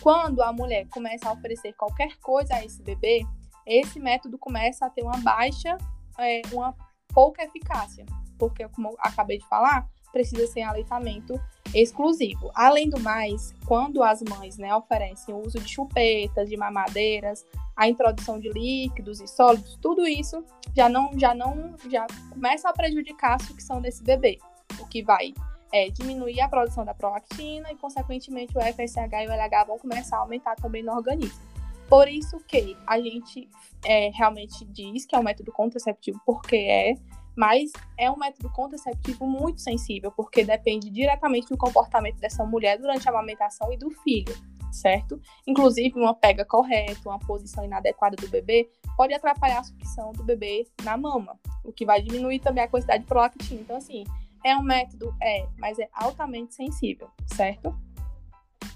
Quando 0.00 0.40
a 0.40 0.50
mulher 0.50 0.88
começa 0.88 1.28
a 1.28 1.32
oferecer 1.32 1.74
qualquer 1.74 2.16
coisa 2.20 2.54
a 2.54 2.64
esse 2.64 2.82
bebê, 2.82 3.26
esse 3.66 4.00
método 4.00 4.38
começa 4.38 4.86
a 4.86 4.88
ter 4.88 5.02
uma 5.02 5.18
baixa, 5.18 5.76
é, 6.18 6.40
uma 6.52 6.74
pouca 7.12 7.44
eficácia, 7.44 8.06
porque, 8.38 8.66
como 8.70 8.88
eu 8.88 8.96
acabei 8.98 9.36
de 9.36 9.46
falar, 9.46 9.86
precisa 10.10 10.46
ser 10.46 10.62
aleitamento 10.62 11.38
exclusivo. 11.74 12.50
Além 12.54 12.88
do 12.88 12.98
mais, 12.98 13.54
quando 13.66 14.02
as 14.02 14.22
mães 14.22 14.56
né, 14.56 14.74
oferecem 14.74 15.34
o 15.34 15.46
uso 15.46 15.60
de 15.60 15.68
chupetas, 15.68 16.48
de 16.48 16.56
mamadeiras, 16.56 17.44
a 17.76 17.86
introdução 17.86 18.40
de 18.40 18.48
líquidos 18.48 19.20
e 19.20 19.26
sólidos, 19.26 19.78
tudo 19.82 20.06
isso 20.06 20.42
já 20.74 20.88
não, 20.88 21.10
já 21.18 21.34
não, 21.34 21.74
já 21.90 22.06
começa 22.30 22.70
a 22.70 22.72
prejudicar 22.72 23.34
a 23.34 23.38
sucção 23.38 23.82
desse 23.82 24.02
bebê, 24.02 24.38
o 24.80 24.86
que 24.86 25.02
vai 25.02 25.34
é, 25.72 25.88
diminuir 25.90 26.40
a 26.40 26.48
produção 26.48 26.84
da 26.84 26.94
prolactina 26.94 27.72
e, 27.72 27.76
consequentemente, 27.76 28.56
o 28.56 28.60
FSH 28.60 29.12
e 29.24 29.26
o 29.26 29.32
LH 29.32 29.64
vão 29.66 29.78
começar 29.78 30.18
a 30.18 30.20
aumentar 30.20 30.54
também 30.56 30.82
no 30.82 30.92
organismo. 30.92 31.40
Por 31.88 32.08
isso 32.08 32.38
que 32.46 32.76
a 32.86 33.00
gente 33.00 33.48
é, 33.84 34.10
realmente 34.14 34.64
diz 34.64 35.04
que 35.04 35.14
é 35.14 35.18
um 35.18 35.22
método 35.22 35.52
contraceptivo, 35.52 36.20
porque 36.24 36.56
é, 36.56 36.94
mas 37.36 37.72
é 37.98 38.10
um 38.10 38.16
método 38.16 38.50
contraceptivo 38.50 39.26
muito 39.26 39.60
sensível, 39.60 40.12
porque 40.12 40.44
depende 40.44 40.90
diretamente 40.90 41.48
do 41.48 41.56
comportamento 41.56 42.18
dessa 42.18 42.44
mulher 42.44 42.78
durante 42.78 43.08
a 43.08 43.12
amamentação 43.12 43.72
e 43.72 43.76
do 43.76 43.90
filho, 43.90 44.34
certo? 44.70 45.20
Inclusive, 45.46 45.98
uma 45.98 46.14
pega 46.14 46.44
correta, 46.44 47.08
uma 47.08 47.18
posição 47.18 47.64
inadequada 47.64 48.16
do 48.16 48.28
bebê 48.28 48.68
pode 48.96 49.14
atrapalhar 49.14 49.60
a 49.60 49.64
sucção 49.64 50.12
do 50.12 50.22
bebê 50.22 50.66
na 50.82 50.96
mama, 50.96 51.38
o 51.64 51.72
que 51.72 51.84
vai 51.84 52.02
diminuir 52.02 52.38
também 52.38 52.64
a 52.64 52.68
quantidade 52.68 53.02
de 53.02 53.08
prolactina. 53.08 53.60
Então, 53.60 53.76
assim, 53.76 54.04
é 54.44 54.56
um 54.56 54.62
método? 54.62 55.14
É, 55.22 55.46
mas 55.58 55.78
é 55.78 55.88
altamente 55.92 56.54
sensível, 56.54 57.08
certo? 57.26 57.74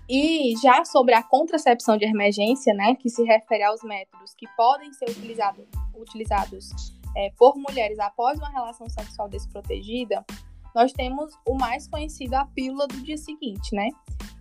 E 0.09 0.55
já 0.63 0.85
sobre 0.85 1.15
a 1.15 1.23
contracepção 1.23 1.97
de 1.97 2.05
emergência, 2.05 2.73
né, 2.75 2.95
que 2.95 3.11
se 3.11 3.25
refere 3.25 3.65
aos 3.65 3.83
métodos 3.83 4.35
que 4.35 4.47
podem 4.57 4.93
ser 4.93 5.11
utilizado, 5.11 5.67
utilizados 5.97 6.71
é, 7.17 7.31
por 7.37 7.57
mulheres 7.57 7.99
após 7.99 8.39
uma 8.39 8.51
relação 8.51 8.89
sexual 8.89 9.29
desprotegida, 9.29 10.25
nós 10.75 10.93
temos 10.93 11.33
o 11.47 11.55
mais 11.55 11.89
conhecido, 11.89 12.35
a 12.35 12.45
pílula 12.45 12.87
do 12.87 13.01
dia 13.03 13.17
seguinte, 13.17 13.75
né? 13.75 13.89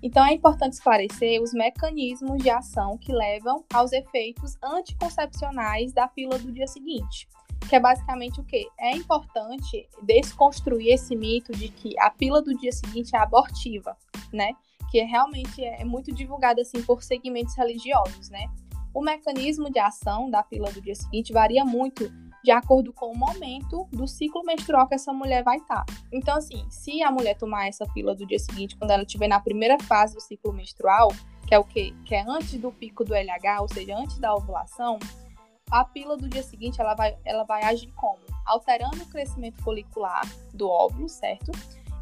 Então 0.04 0.24
é 0.24 0.34
importante 0.34 0.74
esclarecer 0.74 1.42
os 1.42 1.54
mecanismos 1.54 2.44
de 2.44 2.50
ação 2.50 2.98
que 2.98 3.12
levam 3.12 3.64
aos 3.74 3.92
efeitos 3.92 4.56
anticoncepcionais 4.62 5.94
da 5.94 6.08
pílula 6.08 6.38
do 6.38 6.52
dia 6.52 6.68
seguinte 6.68 7.28
que 7.68 7.76
é 7.76 7.80
basicamente 7.80 8.40
o 8.40 8.44
quê? 8.44 8.68
É 8.80 8.96
importante 8.96 9.88
desconstruir 10.02 10.94
esse 10.94 11.16
mito 11.16 11.52
de 11.52 11.70
que 11.70 11.98
a 12.00 12.10
pílula 12.10 12.42
do 12.42 12.56
dia 12.56 12.72
seguinte 12.72 13.16
é 13.16 13.20
abortiva, 13.20 13.98
né? 14.32 14.52
Que 14.92 15.02
realmente 15.02 15.64
é 15.64 15.84
muito 15.84 16.14
divulgada 16.14 16.62
assim 16.62 16.82
por 16.84 17.04
segmentos 17.04 17.56
religiosos, 17.56 18.30
né? 18.30 18.48
O 18.94 19.02
mecanismo 19.02 19.70
de 19.70 19.80
ação 19.80 20.30
da 20.30 20.42
pílula 20.42 20.72
do 20.72 20.82
dia 20.82 20.96
seguinte 20.96 21.34
varia 21.34 21.66
muito 21.66 22.10
de 22.46 22.52
acordo 22.52 22.94
com 22.94 23.12
o 23.12 23.18
momento 23.18 23.88
do 23.92 24.08
ciclo 24.08 24.44
menstrual 24.44 24.88
que 24.88 24.94
essa 24.94 25.12
mulher 25.12 25.44
vai 25.44 25.58
estar. 25.58 25.84
Tá. 25.84 25.94
Então, 26.14 26.38
assim, 26.38 26.64
se 26.70 27.02
a 27.02 27.10
mulher 27.10 27.36
tomar 27.36 27.68
essa 27.68 27.86
pílula 27.88 28.16
do 28.16 28.26
dia 28.26 28.38
seguinte, 28.38 28.78
quando 28.78 28.92
ela 28.92 29.02
estiver 29.02 29.28
na 29.28 29.40
primeira 29.40 29.80
fase 29.80 30.14
do 30.14 30.22
ciclo 30.22 30.54
menstrual, 30.54 31.12
que 31.48 31.56
é 31.56 31.60
o 31.60 31.64
quê? 31.64 31.92
Que 32.06 32.14
é 32.14 32.22
antes 32.22 32.54
do 32.60 32.72
pico 32.72 33.04
do 33.04 33.16
LH, 33.16 33.62
ou 33.62 33.68
seja, 33.68 33.98
antes 33.98 34.20
da 34.20 34.34
ovulação, 34.36 35.00
a 35.70 35.84
pílula 35.84 36.18
do 36.18 36.30
dia 36.30 36.44
seguinte 36.44 36.80
ela 36.80 36.94
vai, 36.94 37.18
ela 37.26 37.44
vai 37.44 37.64
agir 37.64 37.92
como? 37.94 38.20
Alterando 38.46 39.04
o 39.04 39.08
crescimento 39.08 39.62
folicular 39.64 40.24
do 40.54 40.70
óvulo, 40.70 41.10
certo? 41.10 41.52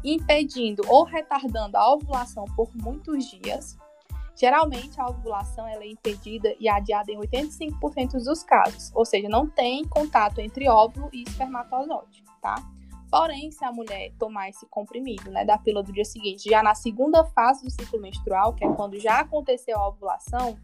Impedindo 0.02 0.82
ou 0.86 1.04
retardando 1.04 1.76
a 1.76 1.92
ovulação 1.92 2.44
por 2.56 2.70
muitos 2.74 3.24
dias. 3.30 3.76
Geralmente, 4.36 5.00
a 5.00 5.06
ovulação 5.06 5.66
ela 5.66 5.84
é 5.84 5.88
impedida 5.88 6.54
e 6.58 6.68
adiada 6.68 7.10
em 7.10 7.18
85% 7.18 8.24
dos 8.24 8.42
casos, 8.42 8.90
ou 8.92 9.04
seja, 9.04 9.28
não 9.28 9.48
tem 9.48 9.86
contato 9.86 10.40
entre 10.40 10.68
óvulo 10.68 11.08
e 11.12 11.22
espermatozoide, 11.22 12.24
tá? 12.42 12.56
Porém, 13.08 13.52
se 13.52 13.64
a 13.64 13.70
mulher 13.70 14.12
tomar 14.18 14.48
esse 14.48 14.66
comprimido, 14.66 15.30
né, 15.30 15.44
da 15.44 15.56
pílula 15.56 15.84
do 15.84 15.92
dia 15.92 16.04
seguinte, 16.04 16.50
já 16.50 16.64
na 16.64 16.74
segunda 16.74 17.24
fase 17.24 17.64
do 17.64 17.70
ciclo 17.70 18.00
menstrual, 18.00 18.52
que 18.54 18.64
é 18.64 18.72
quando 18.72 18.98
já 18.98 19.20
aconteceu 19.20 19.78
a 19.78 19.88
ovulação, 19.88 20.58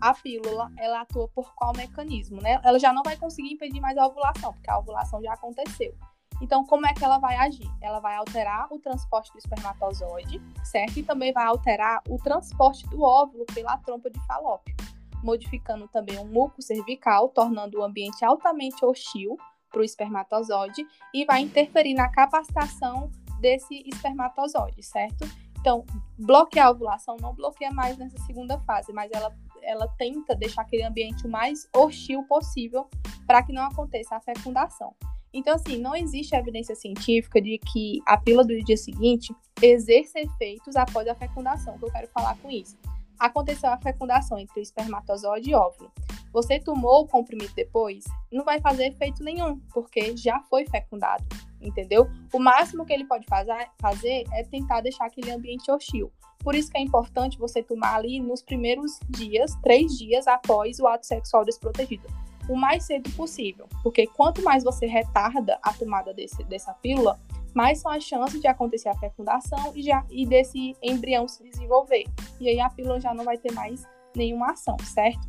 a 0.00 0.14
pílula 0.14 0.70
ela 0.76 1.00
atua 1.00 1.28
por 1.28 1.54
qual 1.54 1.72
mecanismo, 1.76 2.40
né? 2.40 2.60
Ela 2.64 2.78
já 2.78 2.92
não 2.92 3.02
vai 3.02 3.16
conseguir 3.16 3.52
impedir 3.52 3.80
mais 3.80 3.96
a 3.96 4.06
ovulação, 4.06 4.52
porque 4.52 4.70
a 4.70 4.78
ovulação 4.78 5.22
já 5.22 5.32
aconteceu. 5.32 5.94
Então, 6.40 6.64
como 6.64 6.86
é 6.86 6.94
que 6.94 7.04
ela 7.04 7.18
vai 7.18 7.36
agir? 7.36 7.68
Ela 7.80 7.98
vai 7.98 8.16
alterar 8.16 8.72
o 8.72 8.78
transporte 8.78 9.32
do 9.32 9.38
espermatozoide, 9.38 10.40
certo? 10.64 10.98
E 10.98 11.02
também 11.02 11.32
vai 11.32 11.44
alterar 11.44 12.00
o 12.08 12.16
transporte 12.16 12.86
do 12.88 13.02
óvulo 13.02 13.44
pela 13.52 13.76
trompa 13.78 14.08
de 14.08 14.24
falópio, 14.26 14.74
modificando 15.22 15.88
também 15.88 16.16
o 16.18 16.24
muco 16.24 16.62
cervical, 16.62 17.28
tornando 17.28 17.78
o 17.78 17.82
ambiente 17.82 18.24
altamente 18.24 18.84
hostil 18.84 19.36
para 19.70 19.80
o 19.80 19.84
espermatozoide 19.84 20.86
e 21.12 21.24
vai 21.24 21.40
interferir 21.40 21.94
na 21.94 22.08
capacitação 22.08 23.10
desse 23.40 23.82
espermatozoide, 23.86 24.82
certo? 24.82 25.28
Então, 25.60 25.84
bloquear 26.16 26.68
a 26.68 26.70
ovulação 26.70 27.16
não 27.20 27.34
bloqueia 27.34 27.70
mais 27.72 27.98
nessa 27.98 28.18
segunda 28.18 28.58
fase, 28.60 28.92
mas 28.92 29.10
ela 29.12 29.34
ela 29.68 29.86
tenta 29.98 30.34
deixar 30.34 30.62
aquele 30.62 30.82
ambiente 30.82 31.26
o 31.26 31.30
mais 31.30 31.68
hostil 31.76 32.22
possível 32.24 32.88
para 33.26 33.42
que 33.42 33.52
não 33.52 33.62
aconteça 33.62 34.16
a 34.16 34.20
fecundação. 34.20 34.94
Então, 35.32 35.54
assim, 35.54 35.78
não 35.78 35.94
existe 35.94 36.34
evidência 36.34 36.74
científica 36.74 37.40
de 37.40 37.58
que 37.58 38.00
a 38.06 38.16
pílula 38.16 38.46
do 38.46 38.64
dia 38.64 38.78
seguinte 38.78 39.34
exerça 39.60 40.18
efeitos 40.18 40.74
após 40.74 41.06
a 41.06 41.14
fecundação. 41.14 41.78
Que 41.78 41.84
eu 41.84 41.92
quero 41.92 42.08
falar 42.08 42.36
com 42.38 42.50
isso? 42.50 42.78
Aconteceu 43.18 43.68
a 43.68 43.76
fecundação 43.76 44.38
entre 44.38 44.58
o 44.58 44.62
espermatozoide 44.62 45.50
e 45.50 45.54
óvulo. 45.54 45.92
Você 46.32 46.58
tomou 46.58 47.02
o 47.02 47.06
comprimido 47.06 47.52
depois, 47.54 48.04
não 48.32 48.44
vai 48.44 48.60
fazer 48.60 48.86
efeito 48.86 49.22
nenhum, 49.22 49.58
porque 49.72 50.16
já 50.16 50.40
foi 50.40 50.66
fecundado, 50.66 51.24
entendeu? 51.60 52.08
O 52.32 52.38
máximo 52.38 52.84
que 52.84 52.92
ele 52.92 53.04
pode 53.04 53.26
fazer 53.26 54.24
é 54.32 54.44
tentar 54.44 54.80
deixar 54.80 55.06
aquele 55.06 55.30
ambiente 55.30 55.70
hostil. 55.70 56.12
Por 56.38 56.54
isso 56.54 56.70
que 56.70 56.78
é 56.78 56.80
importante 56.80 57.38
você 57.38 57.62
tomar 57.62 57.96
ali 57.96 58.20
nos 58.20 58.42
primeiros 58.42 58.98
dias, 59.08 59.54
três 59.62 59.98
dias 59.98 60.26
após 60.26 60.78
o 60.78 60.86
ato 60.86 61.06
sexual 61.06 61.44
desprotegido. 61.44 62.06
O 62.48 62.56
mais 62.56 62.84
cedo 62.84 63.10
possível. 63.10 63.68
Porque 63.82 64.06
quanto 64.06 64.42
mais 64.42 64.64
você 64.64 64.86
retarda 64.86 65.58
a 65.62 65.72
tomada 65.72 66.14
desse, 66.14 66.42
dessa 66.44 66.72
pílula, 66.74 67.20
mais 67.54 67.80
são 67.80 67.90
as 67.90 68.04
chances 68.04 68.40
de 68.40 68.46
acontecer 68.46 68.88
a 68.88 68.94
fecundação 68.94 69.72
e, 69.74 69.82
já, 69.82 70.04
e 70.10 70.24
desse 70.24 70.76
embrião 70.82 71.26
se 71.26 71.42
desenvolver. 71.42 72.04
E 72.40 72.48
aí 72.48 72.60
a 72.60 72.70
pílula 72.70 73.00
já 73.00 73.12
não 73.12 73.24
vai 73.24 73.36
ter 73.36 73.52
mais 73.52 73.84
nenhuma 74.16 74.52
ação, 74.52 74.76
certo? 74.82 75.26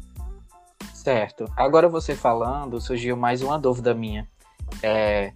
Certo. 0.94 1.46
Agora 1.58 1.90
você 1.90 2.16
falando, 2.16 2.80
surgiu 2.80 3.18
mais 3.18 3.42
uma 3.42 3.58
dúvida 3.58 3.94
minha. 3.94 4.30
É, 4.84 5.34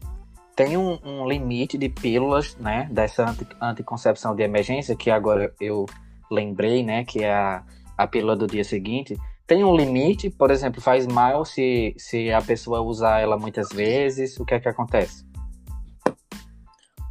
tem 0.56 0.78
um, 0.78 1.00
um, 1.04 1.28
limite 1.28 1.78
de 1.78 1.89
pílulas, 1.89 2.56
né, 2.58 2.88
dessa 2.92 3.30
anti, 3.30 3.48
anticoncepção 3.60 4.36
de 4.36 4.44
emergência, 4.44 4.96
que 4.96 5.10
agora 5.10 5.54
eu 5.60 5.86
lembrei, 6.30 6.84
né, 6.84 7.04
que 7.04 7.24
é 7.24 7.34
a, 7.34 7.63
a 7.98 8.08
pílula 8.08 8.36
do 8.36 8.48
dia 8.48 8.63
seguinte. 8.63 9.18
Tem 9.46 9.63
um 9.63 9.76
limite, 9.76 10.30
por 10.30 10.52
exemplo, 10.52 10.82
faz 10.82 11.06
mal 11.08 11.44
se, 11.44 11.94
se 11.98 12.32
a 12.32 12.42
pessoa 12.42 12.82
usar 12.82 13.19
ela 13.19 13.38
muitas 13.38 13.69
vezes, 13.69 14.40
o 14.40 14.46
que 14.46 14.54
é 14.54 14.60
que 14.60 14.69
acontece? 14.69 15.25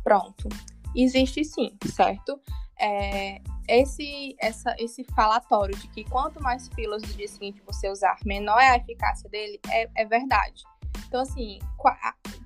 Pronto. 0.02 0.48
Existe 0.94 1.44
sim, 1.44 1.76
certo? 1.86 2.40
É, 2.78 3.40
esse, 3.68 4.34
essa, 4.40 4.74
esse 4.78 5.04
falatório 5.14 5.76
de 5.76 5.88
que 5.88 6.04
quanto 6.04 6.42
mais 6.42 6.68
pílulas 6.68 7.02
do 7.02 7.14
dia 7.14 7.28
seguinte 7.28 7.62
você 7.66 7.88
usar, 7.88 8.16
menor 8.24 8.58
é 8.58 8.70
a 8.70 8.76
eficácia 8.76 9.28
dele, 9.28 9.60
é, 9.70 9.88
é 9.94 10.04
verdade. 10.04 10.62
Então, 11.06 11.20
assim, 11.20 11.58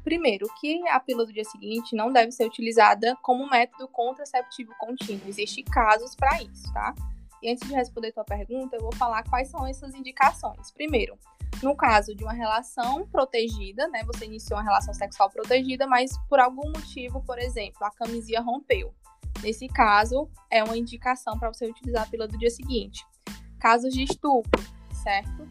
primeiro, 0.03 0.47
que 0.61 0.87
a 0.89 0.99
pílula 0.99 1.27
do 1.27 1.33
dia 1.33 1.45
seguinte 1.45 1.95
não 1.95 2.13
deve 2.13 2.33
ser 2.33 2.47
utilizada 2.47 3.17
como 3.23 3.49
método 3.49 3.89
contraceptivo 3.89 4.73
contínuo. 4.79 5.29
Existem 5.29 5.65
casos 5.65 6.15
para 6.17 6.43
isso, 6.43 6.73
tá? 6.73 6.95
E 7.43 7.51
antes 7.51 7.69
de 7.69 7.75
responder 7.75 8.13
tua 8.13 8.25
pergunta, 8.25 8.77
eu 8.77 8.83
vou 8.83 8.95
falar 8.95 9.23
quais 9.25 9.49
são 9.49 9.67
essas 9.67 9.95
indicações. 9.95 10.71
Primeiro, 10.73 11.19
no 11.63 11.77
caso 11.77 12.15
de 12.15 12.25
uma 12.25 12.33
relação 12.33 13.07
protegida, 13.07 13.89
né? 13.89 14.03
Você 14.05 14.25
iniciou 14.25 14.59
uma 14.59 14.65
relação 14.65 14.93
sexual 14.93 15.31
protegida, 15.31 15.87
mas 15.87 16.11
por 16.29 16.41
algum 16.41 16.71
motivo, 16.71 17.23
por 17.23 17.39
exemplo, 17.39 17.85
a 17.85 17.91
camisinha 17.91 18.41
rompeu. 18.41 18.95
Nesse 19.43 19.69
caso, 19.69 20.29
é 20.51 20.65
uma 20.65 20.77
indicação 20.77 21.39
para 21.39 21.53
você 21.53 21.67
utilizar 21.67 22.05
a 22.05 22.07
pílula 22.07 22.29
do 22.29 22.39
dia 22.39 22.51
seguinte. 22.51 23.05
Casos 23.61 23.93
de 23.93 24.03
estupro, 24.03 24.63
certo? 25.03 25.47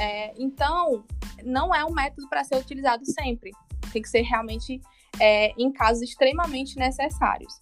É, 0.00 0.32
então, 0.38 1.04
não 1.44 1.74
é 1.74 1.84
um 1.84 1.92
método 1.92 2.26
para 2.28 2.42
ser 2.42 2.56
utilizado 2.56 3.04
sempre. 3.04 3.50
Tem 3.92 4.00
que 4.00 4.08
ser 4.08 4.22
realmente 4.22 4.80
é, 5.20 5.52
em 5.58 5.70
casos 5.70 6.02
extremamente 6.02 6.76
necessários. 6.78 7.60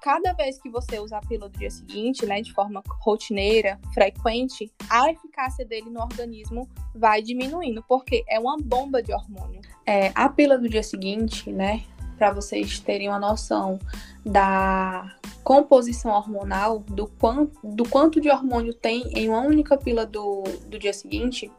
Cada 0.00 0.32
vez 0.34 0.60
que 0.60 0.70
você 0.70 0.98
usa 0.98 1.16
a 1.16 1.20
pílula 1.20 1.48
do 1.48 1.58
dia 1.58 1.70
seguinte, 1.70 2.26
né, 2.26 2.40
de 2.40 2.52
forma 2.52 2.82
rotineira, 3.00 3.78
frequente, 3.92 4.70
a 4.88 5.10
eficácia 5.10 5.64
dele 5.64 5.88
no 5.88 6.00
organismo 6.00 6.68
vai 6.94 7.22
diminuindo, 7.22 7.82
porque 7.88 8.22
é 8.28 8.38
uma 8.38 8.56
bomba 8.58 9.02
de 9.02 9.12
hormônio. 9.12 9.62
É, 9.86 10.12
a 10.14 10.28
pílula 10.28 10.58
do 10.58 10.68
dia 10.68 10.82
seguinte, 10.82 11.50
né, 11.50 11.84
para 12.16 12.32
vocês 12.32 12.78
terem 12.80 13.08
uma 13.08 13.18
noção 13.18 13.78
da 14.24 15.14
composição 15.42 16.10
hormonal, 16.12 16.78
do 16.80 17.06
quanto, 17.06 17.58
do 17.62 17.88
quanto 17.88 18.20
de 18.20 18.30
hormônio 18.30 18.72
tem 18.72 19.02
em 19.14 19.28
uma 19.28 19.40
única 19.40 19.76
pílula 19.76 20.06
do, 20.06 20.42
do 20.66 20.78
dia 20.78 20.92
seguinte, 20.92 21.50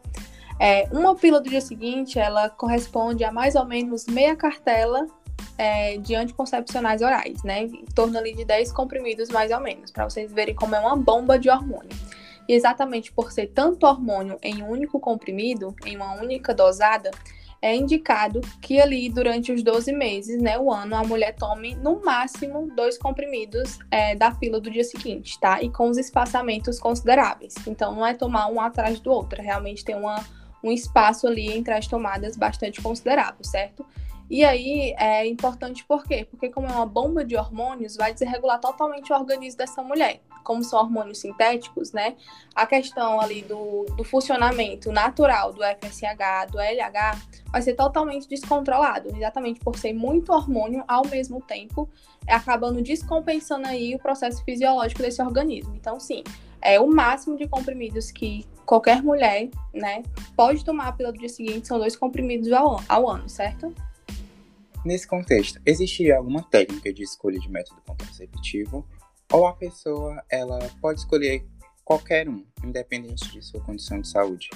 é, 0.60 0.88
uma 0.91 1.16
pílula 1.16 1.41
do 1.41 1.49
dia 1.49 1.62
seguinte, 1.62 2.18
ela 2.18 2.49
corresponde 2.49 3.24
a 3.24 3.32
mais 3.32 3.56
ou 3.56 3.66
menos 3.66 4.06
meia 4.08 4.36
cartela 4.36 5.06
é, 5.58 5.97
de 5.97 6.16
anticoncepcionais 6.16 7.01
orais, 7.01 7.43
né? 7.43 7.64
Em 7.64 7.86
torno 7.93 8.18
ali 8.18 8.34
de 8.34 8.45
10 8.45 8.72
comprimidos, 8.72 9.30
mais 9.30 9.51
ou 9.51 9.60
menos, 9.60 9.91
para 9.91 10.06
vocês 10.06 10.32
verem 10.32 10.56
como 10.56 10.76
é 10.76 10.80
uma 10.80 10.95
bomba 10.95 11.38
de 11.38 11.49
hormônio. 11.49 11.95
E 12.47 12.53
exatamente 12.53 13.12
por 13.12 13.32
ser 13.32 13.47
tanto 13.47 13.86
hormônio 13.86 14.38
em 14.41 14.62
um 14.62 14.70
único 14.70 14.99
comprimido, 14.99 15.76
em 15.86 15.95
uma 15.95 16.14
única 16.14 16.53
dosada, 16.53 17.12
é 17.66 17.76
indicado 17.76 18.41
que 18.61 18.80
ali 18.80 19.09
durante 19.09 19.51
os 19.51 19.63
12 19.63 19.91
meses, 19.91 20.39
né, 20.39 20.55
o 20.55 20.72
ano, 20.72 20.95
a 20.95 21.03
mulher 21.03 21.36
tome 21.36 21.74
no 21.74 21.99
máximo 22.05 22.70
dois 22.76 22.95
comprimidos 22.95 23.80
é, 23.89 24.16
da 24.16 24.30
pílula 24.30 24.61
do 24.61 24.70
dia 24.70 24.84
seguinte, 24.84 25.39
tá? 25.39 25.63
E 25.63 25.72
com 25.72 25.89
os 25.89 25.97
espaçamentos 25.97 26.80
consideráveis. 26.80 27.55
Então 27.66 27.95
não 27.95 28.05
é 28.05 28.13
tomar 28.13 28.49
um 28.49 28.61
atrás 28.61 28.99
do 28.99 29.11
outro, 29.11 29.41
realmente 29.41 29.84
tem 29.84 29.95
uma, 29.95 30.24
um 30.63 30.72
espaço 30.72 31.26
ali 31.26 31.51
entre 31.51 31.74
as 31.74 31.88
tomadas 31.88 32.38
bastante 32.38 32.80
considerável, 32.84 33.43
certo? 33.43 33.84
E 34.30 34.45
aí 34.45 34.93
é 34.99 35.26
importante 35.26 35.84
por 35.86 36.03
quê? 36.03 36.28
Porque 36.30 36.49
como 36.49 36.68
é 36.68 36.72
uma 36.72 36.86
bomba 36.86 37.26
de 37.26 37.36
hormônios, 37.36 37.95
vai 37.95 38.13
desregular 38.13 38.59
totalmente 38.59 39.11
o 39.11 39.16
organismo 39.16 39.57
dessa 39.57 39.82
mulher. 39.82 40.22
Como 40.46 40.64
são 40.64 40.80
hormônios 40.80 41.20
sintéticos, 41.20 41.91
né? 41.91 42.16
A 42.56 42.66
questão 42.66 43.20
ali 43.20 43.41
do, 43.41 43.86
do 43.98 44.04
funcionamento 44.04 44.91
natural 44.91 45.52
do 45.52 45.62
FSH, 45.62 46.52
do 46.52 46.60
LH, 46.60 47.20
vai 47.52 47.62
ser 47.62 47.74
totalmente 47.74 48.30
descontrolado, 48.30 49.10
exatamente 49.16 49.60
por 49.60 49.78
ser 49.78 49.91
muito 49.91 50.32
hormônio 50.32 50.84
ao 50.88 51.06
mesmo 51.08 51.41
tempo, 51.41 51.89
acabando 52.28 52.82
descompensando 52.82 53.68
aí 53.68 53.96
o 53.96 54.00
processo 54.00 54.43
fisiológico 54.46 55.02
desse 55.02 55.22
organismo. 55.22 55.76
Então, 55.76 56.00
sim, 56.00 56.24
é 56.62 56.80
o 56.80 56.88
máximo 56.88 57.36
de 57.36 57.48
comprimidos 57.48 58.12
que 58.12 58.46
qualquer 58.66 59.02
mulher, 59.02 59.50
né, 59.74 60.04
pode 60.36 60.64
tomar 60.64 60.96
pelo 60.96 61.12
dia 61.12 61.30
seguinte, 61.30 61.68
são 61.68 61.78
dois 61.78 61.96
comprimidos 61.96 62.52
ao, 62.52 62.82
ao 62.88 63.10
ano, 63.10 63.28
certo? 63.28 63.74
Nesse 64.86 65.08
contexto, 65.08 65.60
existiria 65.66 66.18
alguma 66.18 66.43
técnica 66.43 66.93
de 66.93 67.02
escolha 67.02 67.39
de 67.39 67.50
método 67.50 67.82
contraceptivo 67.88 68.86
ou 69.32 69.47
a 69.47 69.53
pessoa 69.53 70.23
ela 70.30 70.59
pode 70.82 70.99
escolher 70.99 71.45
qualquer 71.84 72.28
um, 72.28 72.45
independente 72.63 73.32
de 73.32 73.41
sua 73.41 73.61
condição 73.61 74.01
de 74.01 74.07
saúde? 74.07 74.49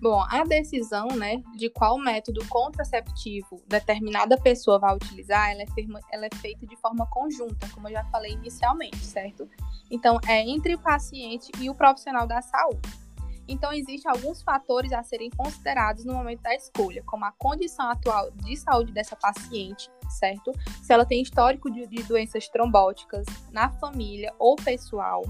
Bom, 0.00 0.20
a 0.28 0.42
decisão, 0.42 1.06
né, 1.08 1.40
de 1.56 1.70
qual 1.70 1.96
método 1.96 2.44
contraceptivo 2.48 3.62
determinada 3.68 4.36
pessoa 4.36 4.76
vai 4.76 4.96
utilizar, 4.96 5.52
ela 5.52 5.62
é, 5.62 5.66
ela 6.10 6.26
é 6.26 6.36
feita 6.38 6.66
de 6.66 6.76
forma 6.76 7.06
conjunta, 7.06 7.68
como 7.72 7.86
eu 7.86 7.92
já 7.92 8.04
falei 8.06 8.32
inicialmente, 8.32 8.96
certo? 8.96 9.48
Então, 9.88 10.18
é 10.26 10.40
entre 10.40 10.74
o 10.74 10.78
paciente 10.80 11.52
e 11.60 11.70
o 11.70 11.74
profissional 11.74 12.26
da 12.26 12.42
saúde. 12.42 12.80
Então, 13.48 13.72
existem 13.72 14.10
alguns 14.10 14.42
fatores 14.42 14.92
a 14.92 15.02
serem 15.02 15.30
considerados 15.30 16.04
no 16.04 16.14
momento 16.14 16.42
da 16.42 16.54
escolha, 16.54 17.02
como 17.04 17.24
a 17.24 17.32
condição 17.32 17.90
atual 17.90 18.30
de 18.30 18.56
saúde 18.56 18.92
dessa 18.92 19.16
paciente, 19.16 19.90
certo? 20.08 20.52
Se 20.82 20.92
ela 20.92 21.04
tem 21.04 21.22
histórico 21.22 21.70
de, 21.70 21.86
de 21.86 22.02
doenças 22.04 22.48
trombóticas 22.48 23.26
na 23.50 23.70
família 23.70 24.32
ou 24.38 24.56
pessoal, 24.56 25.22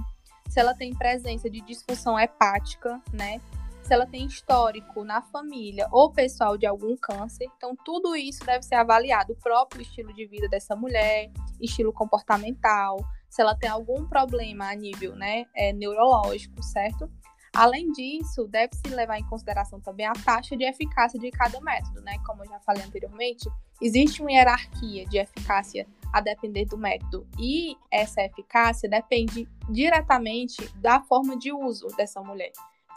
se 0.49 0.61
ela 0.61 0.75
tem 0.75 0.95
presença 0.95 1.49
de 1.49 1.61
disfunção 1.63 2.19
hepática, 2.19 3.01
né? 3.13 3.41
Se 3.83 3.93
ela 3.93 4.07
tem 4.07 4.27
histórico 4.27 5.03
na 5.03 5.23
família 5.23 5.89
ou 5.91 6.13
pessoal 6.13 6.57
de 6.57 6.67
algum 6.67 6.97
câncer. 6.97 7.49
Então, 7.57 7.75
tudo 7.85 8.15
isso 8.15 8.45
deve 8.45 8.63
ser 8.63 8.77
avaliado. 8.77 9.33
O 9.33 9.37
próprio 9.37 9.83
estilo 9.83 10.13
de 10.13 10.27
vida 10.27 10.49
dessa 10.49 10.77
mulher, 10.77 11.31
estilo 11.61 11.93
comportamental, 11.93 12.99
se 13.29 13.41
ela 13.41 13.57
tem 13.57 13.71
algum 13.71 14.07
problema 14.07 14.69
a 14.69 14.75
nível 14.75 15.17
né, 15.17 15.47
é, 15.57 15.73
neurológico, 15.73 16.63
certo? 16.63 17.11
Além 17.55 17.93
disso, 17.93 18.49
deve-se 18.49 18.89
levar 18.89 19.19
em 19.19 19.29
consideração 19.29 19.79
também 19.79 20.07
a 20.07 20.13
taxa 20.15 20.57
de 20.57 20.65
eficácia 20.65 21.21
de 21.21 21.31
cada 21.31 21.61
método, 21.61 22.01
né? 22.01 22.17
Como 22.25 22.43
eu 22.43 22.49
já 22.49 22.59
falei 22.61 22.83
anteriormente, 22.83 23.47
existe 23.81 24.23
uma 24.23 24.33
hierarquia 24.33 25.05
de 25.07 25.19
eficácia 25.19 25.87
a 26.13 26.21
depender 26.21 26.65
do 26.65 26.79
método, 26.79 27.27
e 27.39 27.77
essa 27.91 28.23
eficácia 28.23 28.89
depende 28.89 29.49
diretamente 29.71 30.67
da 30.77 31.01
forma 31.01 31.37
de 31.39 31.53
uso 31.53 31.89
dessa 31.97 32.23
mulher, 32.23 32.53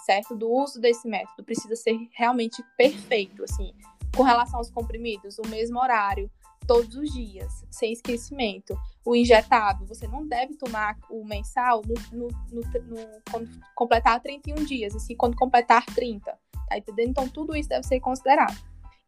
certo? 0.05 0.35
Do 0.35 0.49
uso 0.49 0.79
desse 0.79 1.07
método 1.07 1.43
precisa 1.43 1.75
ser 1.75 1.97
realmente 2.11 2.63
perfeito, 2.77 3.43
assim, 3.43 3.73
com 4.15 4.23
relação 4.23 4.59
aos 4.59 4.69
comprimidos, 4.69 5.37
o 5.37 5.47
mesmo 5.47 5.79
horário, 5.79 6.31
todos 6.65 6.95
os 6.95 7.11
dias, 7.11 7.65
sem 7.69 7.91
esquecimento. 7.91 8.77
O 9.03 9.15
injetável, 9.15 9.85
você 9.85 10.07
não 10.07 10.27
deve 10.27 10.55
tomar 10.55 10.97
o 11.09 11.23
mensal 11.25 11.81
no, 11.85 11.95
no, 12.17 12.27
no, 12.51 12.61
no 12.61 13.21
quando 13.29 13.49
completar 13.75 14.19
31 14.19 14.55
dias, 14.65 14.95
assim, 14.95 15.15
quando 15.15 15.35
completar 15.35 15.85
30, 15.85 16.37
tá 16.67 16.77
entendendo? 16.77 17.09
Então, 17.09 17.29
tudo 17.29 17.55
isso 17.55 17.69
deve 17.69 17.85
ser 17.85 17.99
considerado. 17.99 18.57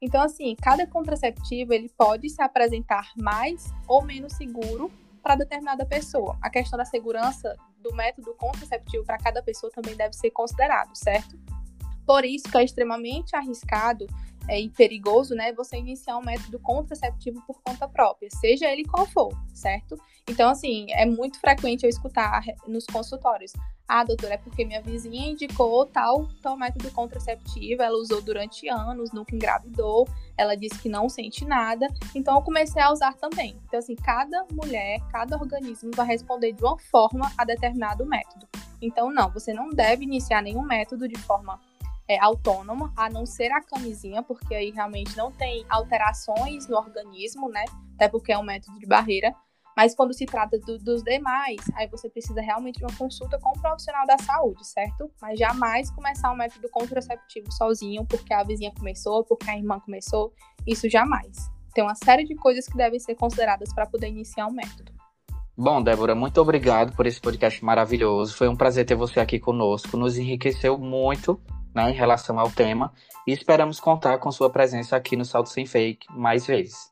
Então, 0.01 0.21
assim, 0.21 0.55
cada 0.55 0.85
contraceptivo, 0.85 1.73
ele 1.73 1.89
pode 1.89 2.29
se 2.29 2.41
apresentar 2.41 3.11
mais 3.17 3.73
ou 3.87 4.03
menos 4.03 4.33
seguro 4.33 4.91
para 5.23 5.35
determinada 5.35 5.85
pessoa. 5.85 6.37
A 6.41 6.49
questão 6.49 6.77
da 6.77 6.85
segurança 6.85 7.55
do 7.81 7.93
método 7.93 8.33
contraceptivo 8.35 9.03
para 9.03 9.17
cada 9.17 9.41
pessoa 9.41 9.71
também 9.71 9.95
deve 9.95 10.13
ser 10.13 10.29
considerado, 10.31 10.95
certo? 10.95 11.37
Por 12.05 12.23
isso 12.23 12.49
que 12.49 12.57
é 12.57 12.63
extremamente 12.63 13.35
arriscado 13.35 14.07
é, 14.47 14.59
e 14.59 14.69
perigoso, 14.69 15.35
né, 15.35 15.51
você 15.53 15.77
iniciar 15.77 16.17
um 16.17 16.23
método 16.23 16.59
contraceptivo 16.59 17.41
por 17.45 17.61
conta 17.61 17.87
própria, 17.87 18.29
seja 18.29 18.71
ele 18.71 18.85
qual 18.85 19.05
for, 19.05 19.31
certo? 19.53 19.97
Então, 20.29 20.49
assim, 20.49 20.87
é 20.91 21.05
muito 21.05 21.39
frequente 21.39 21.83
eu 21.83 21.89
escutar 21.89 22.43
nos 22.67 22.85
consultórios. 22.85 23.53
Ah, 23.87 24.03
doutora, 24.03 24.33
é 24.33 24.37
porque 24.37 24.65
minha 24.65 24.81
vizinha 24.81 25.29
indicou 25.29 25.85
tal, 25.85 26.27
tal 26.41 26.57
método 26.57 26.91
contraceptivo, 26.91 27.81
ela 27.81 27.97
usou 27.97 28.21
durante 28.21 28.67
anos, 28.67 29.13
nunca 29.13 29.33
engravidou, 29.33 30.05
ela 30.37 30.55
disse 30.55 30.77
que 30.79 30.89
não 30.89 31.07
sente 31.07 31.45
nada, 31.45 31.87
então 32.13 32.35
eu 32.35 32.41
comecei 32.41 32.81
a 32.81 32.91
usar 32.91 33.13
também. 33.13 33.57
Então, 33.65 33.79
assim, 33.79 33.95
cada 33.95 34.45
mulher, 34.51 34.99
cada 35.09 35.37
organismo 35.37 35.91
vai 35.95 36.05
responder 36.05 36.51
de 36.51 36.61
uma 36.61 36.77
forma 36.77 37.31
a 37.37 37.45
determinado 37.45 38.05
método. 38.05 38.45
Então, 38.81 39.09
não, 39.09 39.31
você 39.31 39.53
não 39.53 39.69
deve 39.69 40.03
iniciar 40.03 40.41
nenhum 40.41 40.63
método 40.63 41.07
de 41.07 41.17
forma 41.19 41.59
é, 42.07 42.17
autônoma, 42.19 42.93
a 42.95 43.09
não 43.09 43.25
ser 43.25 43.51
a 43.51 43.61
camisinha, 43.61 44.23
porque 44.23 44.55
aí 44.55 44.71
realmente 44.71 45.15
não 45.17 45.31
tem 45.31 45.65
alterações 45.69 46.67
no 46.67 46.77
organismo, 46.77 47.49
né? 47.49 47.65
Até 47.95 48.07
porque 48.07 48.31
é 48.31 48.37
um 48.37 48.43
método 48.43 48.79
de 48.79 48.85
barreira. 48.85 49.35
Mas 49.75 49.93
quando 49.93 50.11
se 50.11 50.25
trata 50.25 50.57
do, 50.57 50.79
dos 50.79 51.03
demais, 51.03 51.59
aí 51.75 51.87
você 51.87 52.09
precisa 52.09 52.41
realmente 52.41 52.79
de 52.79 52.83
uma 52.83 52.97
consulta 52.97 53.37
com 53.39 53.49
um 53.49 53.61
profissional 53.61 54.07
da 54.07 54.17
saúde, 54.17 54.65
certo? 54.65 55.11
Mas 55.21 55.37
jamais 55.37 55.91
começar 55.91 56.31
um 56.31 56.35
método 56.35 56.67
contraceptivo 56.69 57.51
sozinho, 57.51 58.03
porque 58.03 58.33
a 58.33 58.43
vizinha 58.43 58.73
começou, 58.75 59.23
porque 59.23 59.47
a 59.51 59.55
irmã 59.55 59.79
começou. 59.79 60.33
Isso 60.65 60.89
jamais. 60.89 61.37
Tem 61.75 61.83
uma 61.83 61.93
série 61.93 62.23
de 62.23 62.33
coisas 62.33 62.65
que 62.65 62.75
devem 62.75 62.99
ser 62.99 63.13
consideradas 63.13 63.71
para 63.71 63.85
poder 63.85 64.07
iniciar 64.07 64.47
um 64.47 64.51
método. 64.51 64.91
Bom, 65.55 65.81
Débora, 65.83 66.15
muito 66.15 66.41
obrigado 66.41 66.95
por 66.95 67.05
esse 67.05 67.21
podcast 67.21 67.63
maravilhoso. 67.63 68.35
Foi 68.35 68.47
um 68.47 68.55
prazer 68.55 68.83
ter 68.83 68.95
você 68.95 69.19
aqui 69.19 69.39
conosco. 69.39 69.95
Nos 69.95 70.17
enriqueceu 70.17 70.75
muito 70.77 71.39
né, 71.77 71.91
em 71.91 71.93
relação 71.93 72.39
ao 72.39 72.49
tema 72.49 72.91
e 73.27 73.31
esperamos 73.31 73.79
contar 73.79 74.17
com 74.17 74.31
sua 74.31 74.49
presença 74.49 74.95
aqui 74.95 75.15
no 75.15 75.23
Salto 75.23 75.49
Sem 75.49 75.65
Fake 75.65 76.07
mais 76.11 76.47
vezes. 76.47 76.91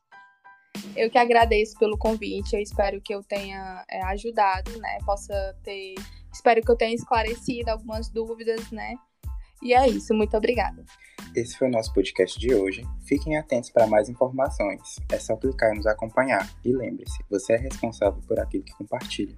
Eu 0.96 1.10
que 1.10 1.18
agradeço 1.18 1.78
pelo 1.80 1.98
convite, 1.98 2.54
eu 2.56 2.62
espero 2.62 3.02
que 3.02 3.14
eu 3.14 3.24
tenha 3.24 3.84
é, 3.90 4.04
ajudado, 4.06 4.72
né, 4.80 5.00
possa 5.06 5.34
ter, 5.64 5.96
espero 6.32 6.62
que 6.62 6.70
eu 6.70 6.76
tenha 6.76 6.94
esclarecido 6.94 7.72
algumas 7.72 8.10
dúvidas, 8.10 8.70
né, 8.72 8.96
e 9.64 9.74
é 9.74 9.88
isso, 9.88 10.14
muito 10.14 10.38
obrigada. 10.38 10.84
Esse 11.36 11.58
foi 11.58 11.68
o 11.68 11.72
nosso 11.72 11.94
podcast 11.94 12.40
de 12.40 12.54
hoje. 12.54 12.84
Fiquem 13.06 13.36
atentos 13.36 13.70
para 13.70 13.88
mais 13.88 14.08
informações. 14.08 14.96
É 15.12 15.20
só 15.20 15.36
clicar 15.36 15.74
e 15.74 15.78
nos 15.78 15.86
acompanhar. 15.86 16.50
E 16.64 16.72
lembre-se, 16.72 17.18
você 17.30 17.54
é 17.54 17.58
responsável 17.58 18.22
por 18.26 18.40
aquilo 18.40 18.64
que 18.64 18.74
compartilha. 18.74 19.36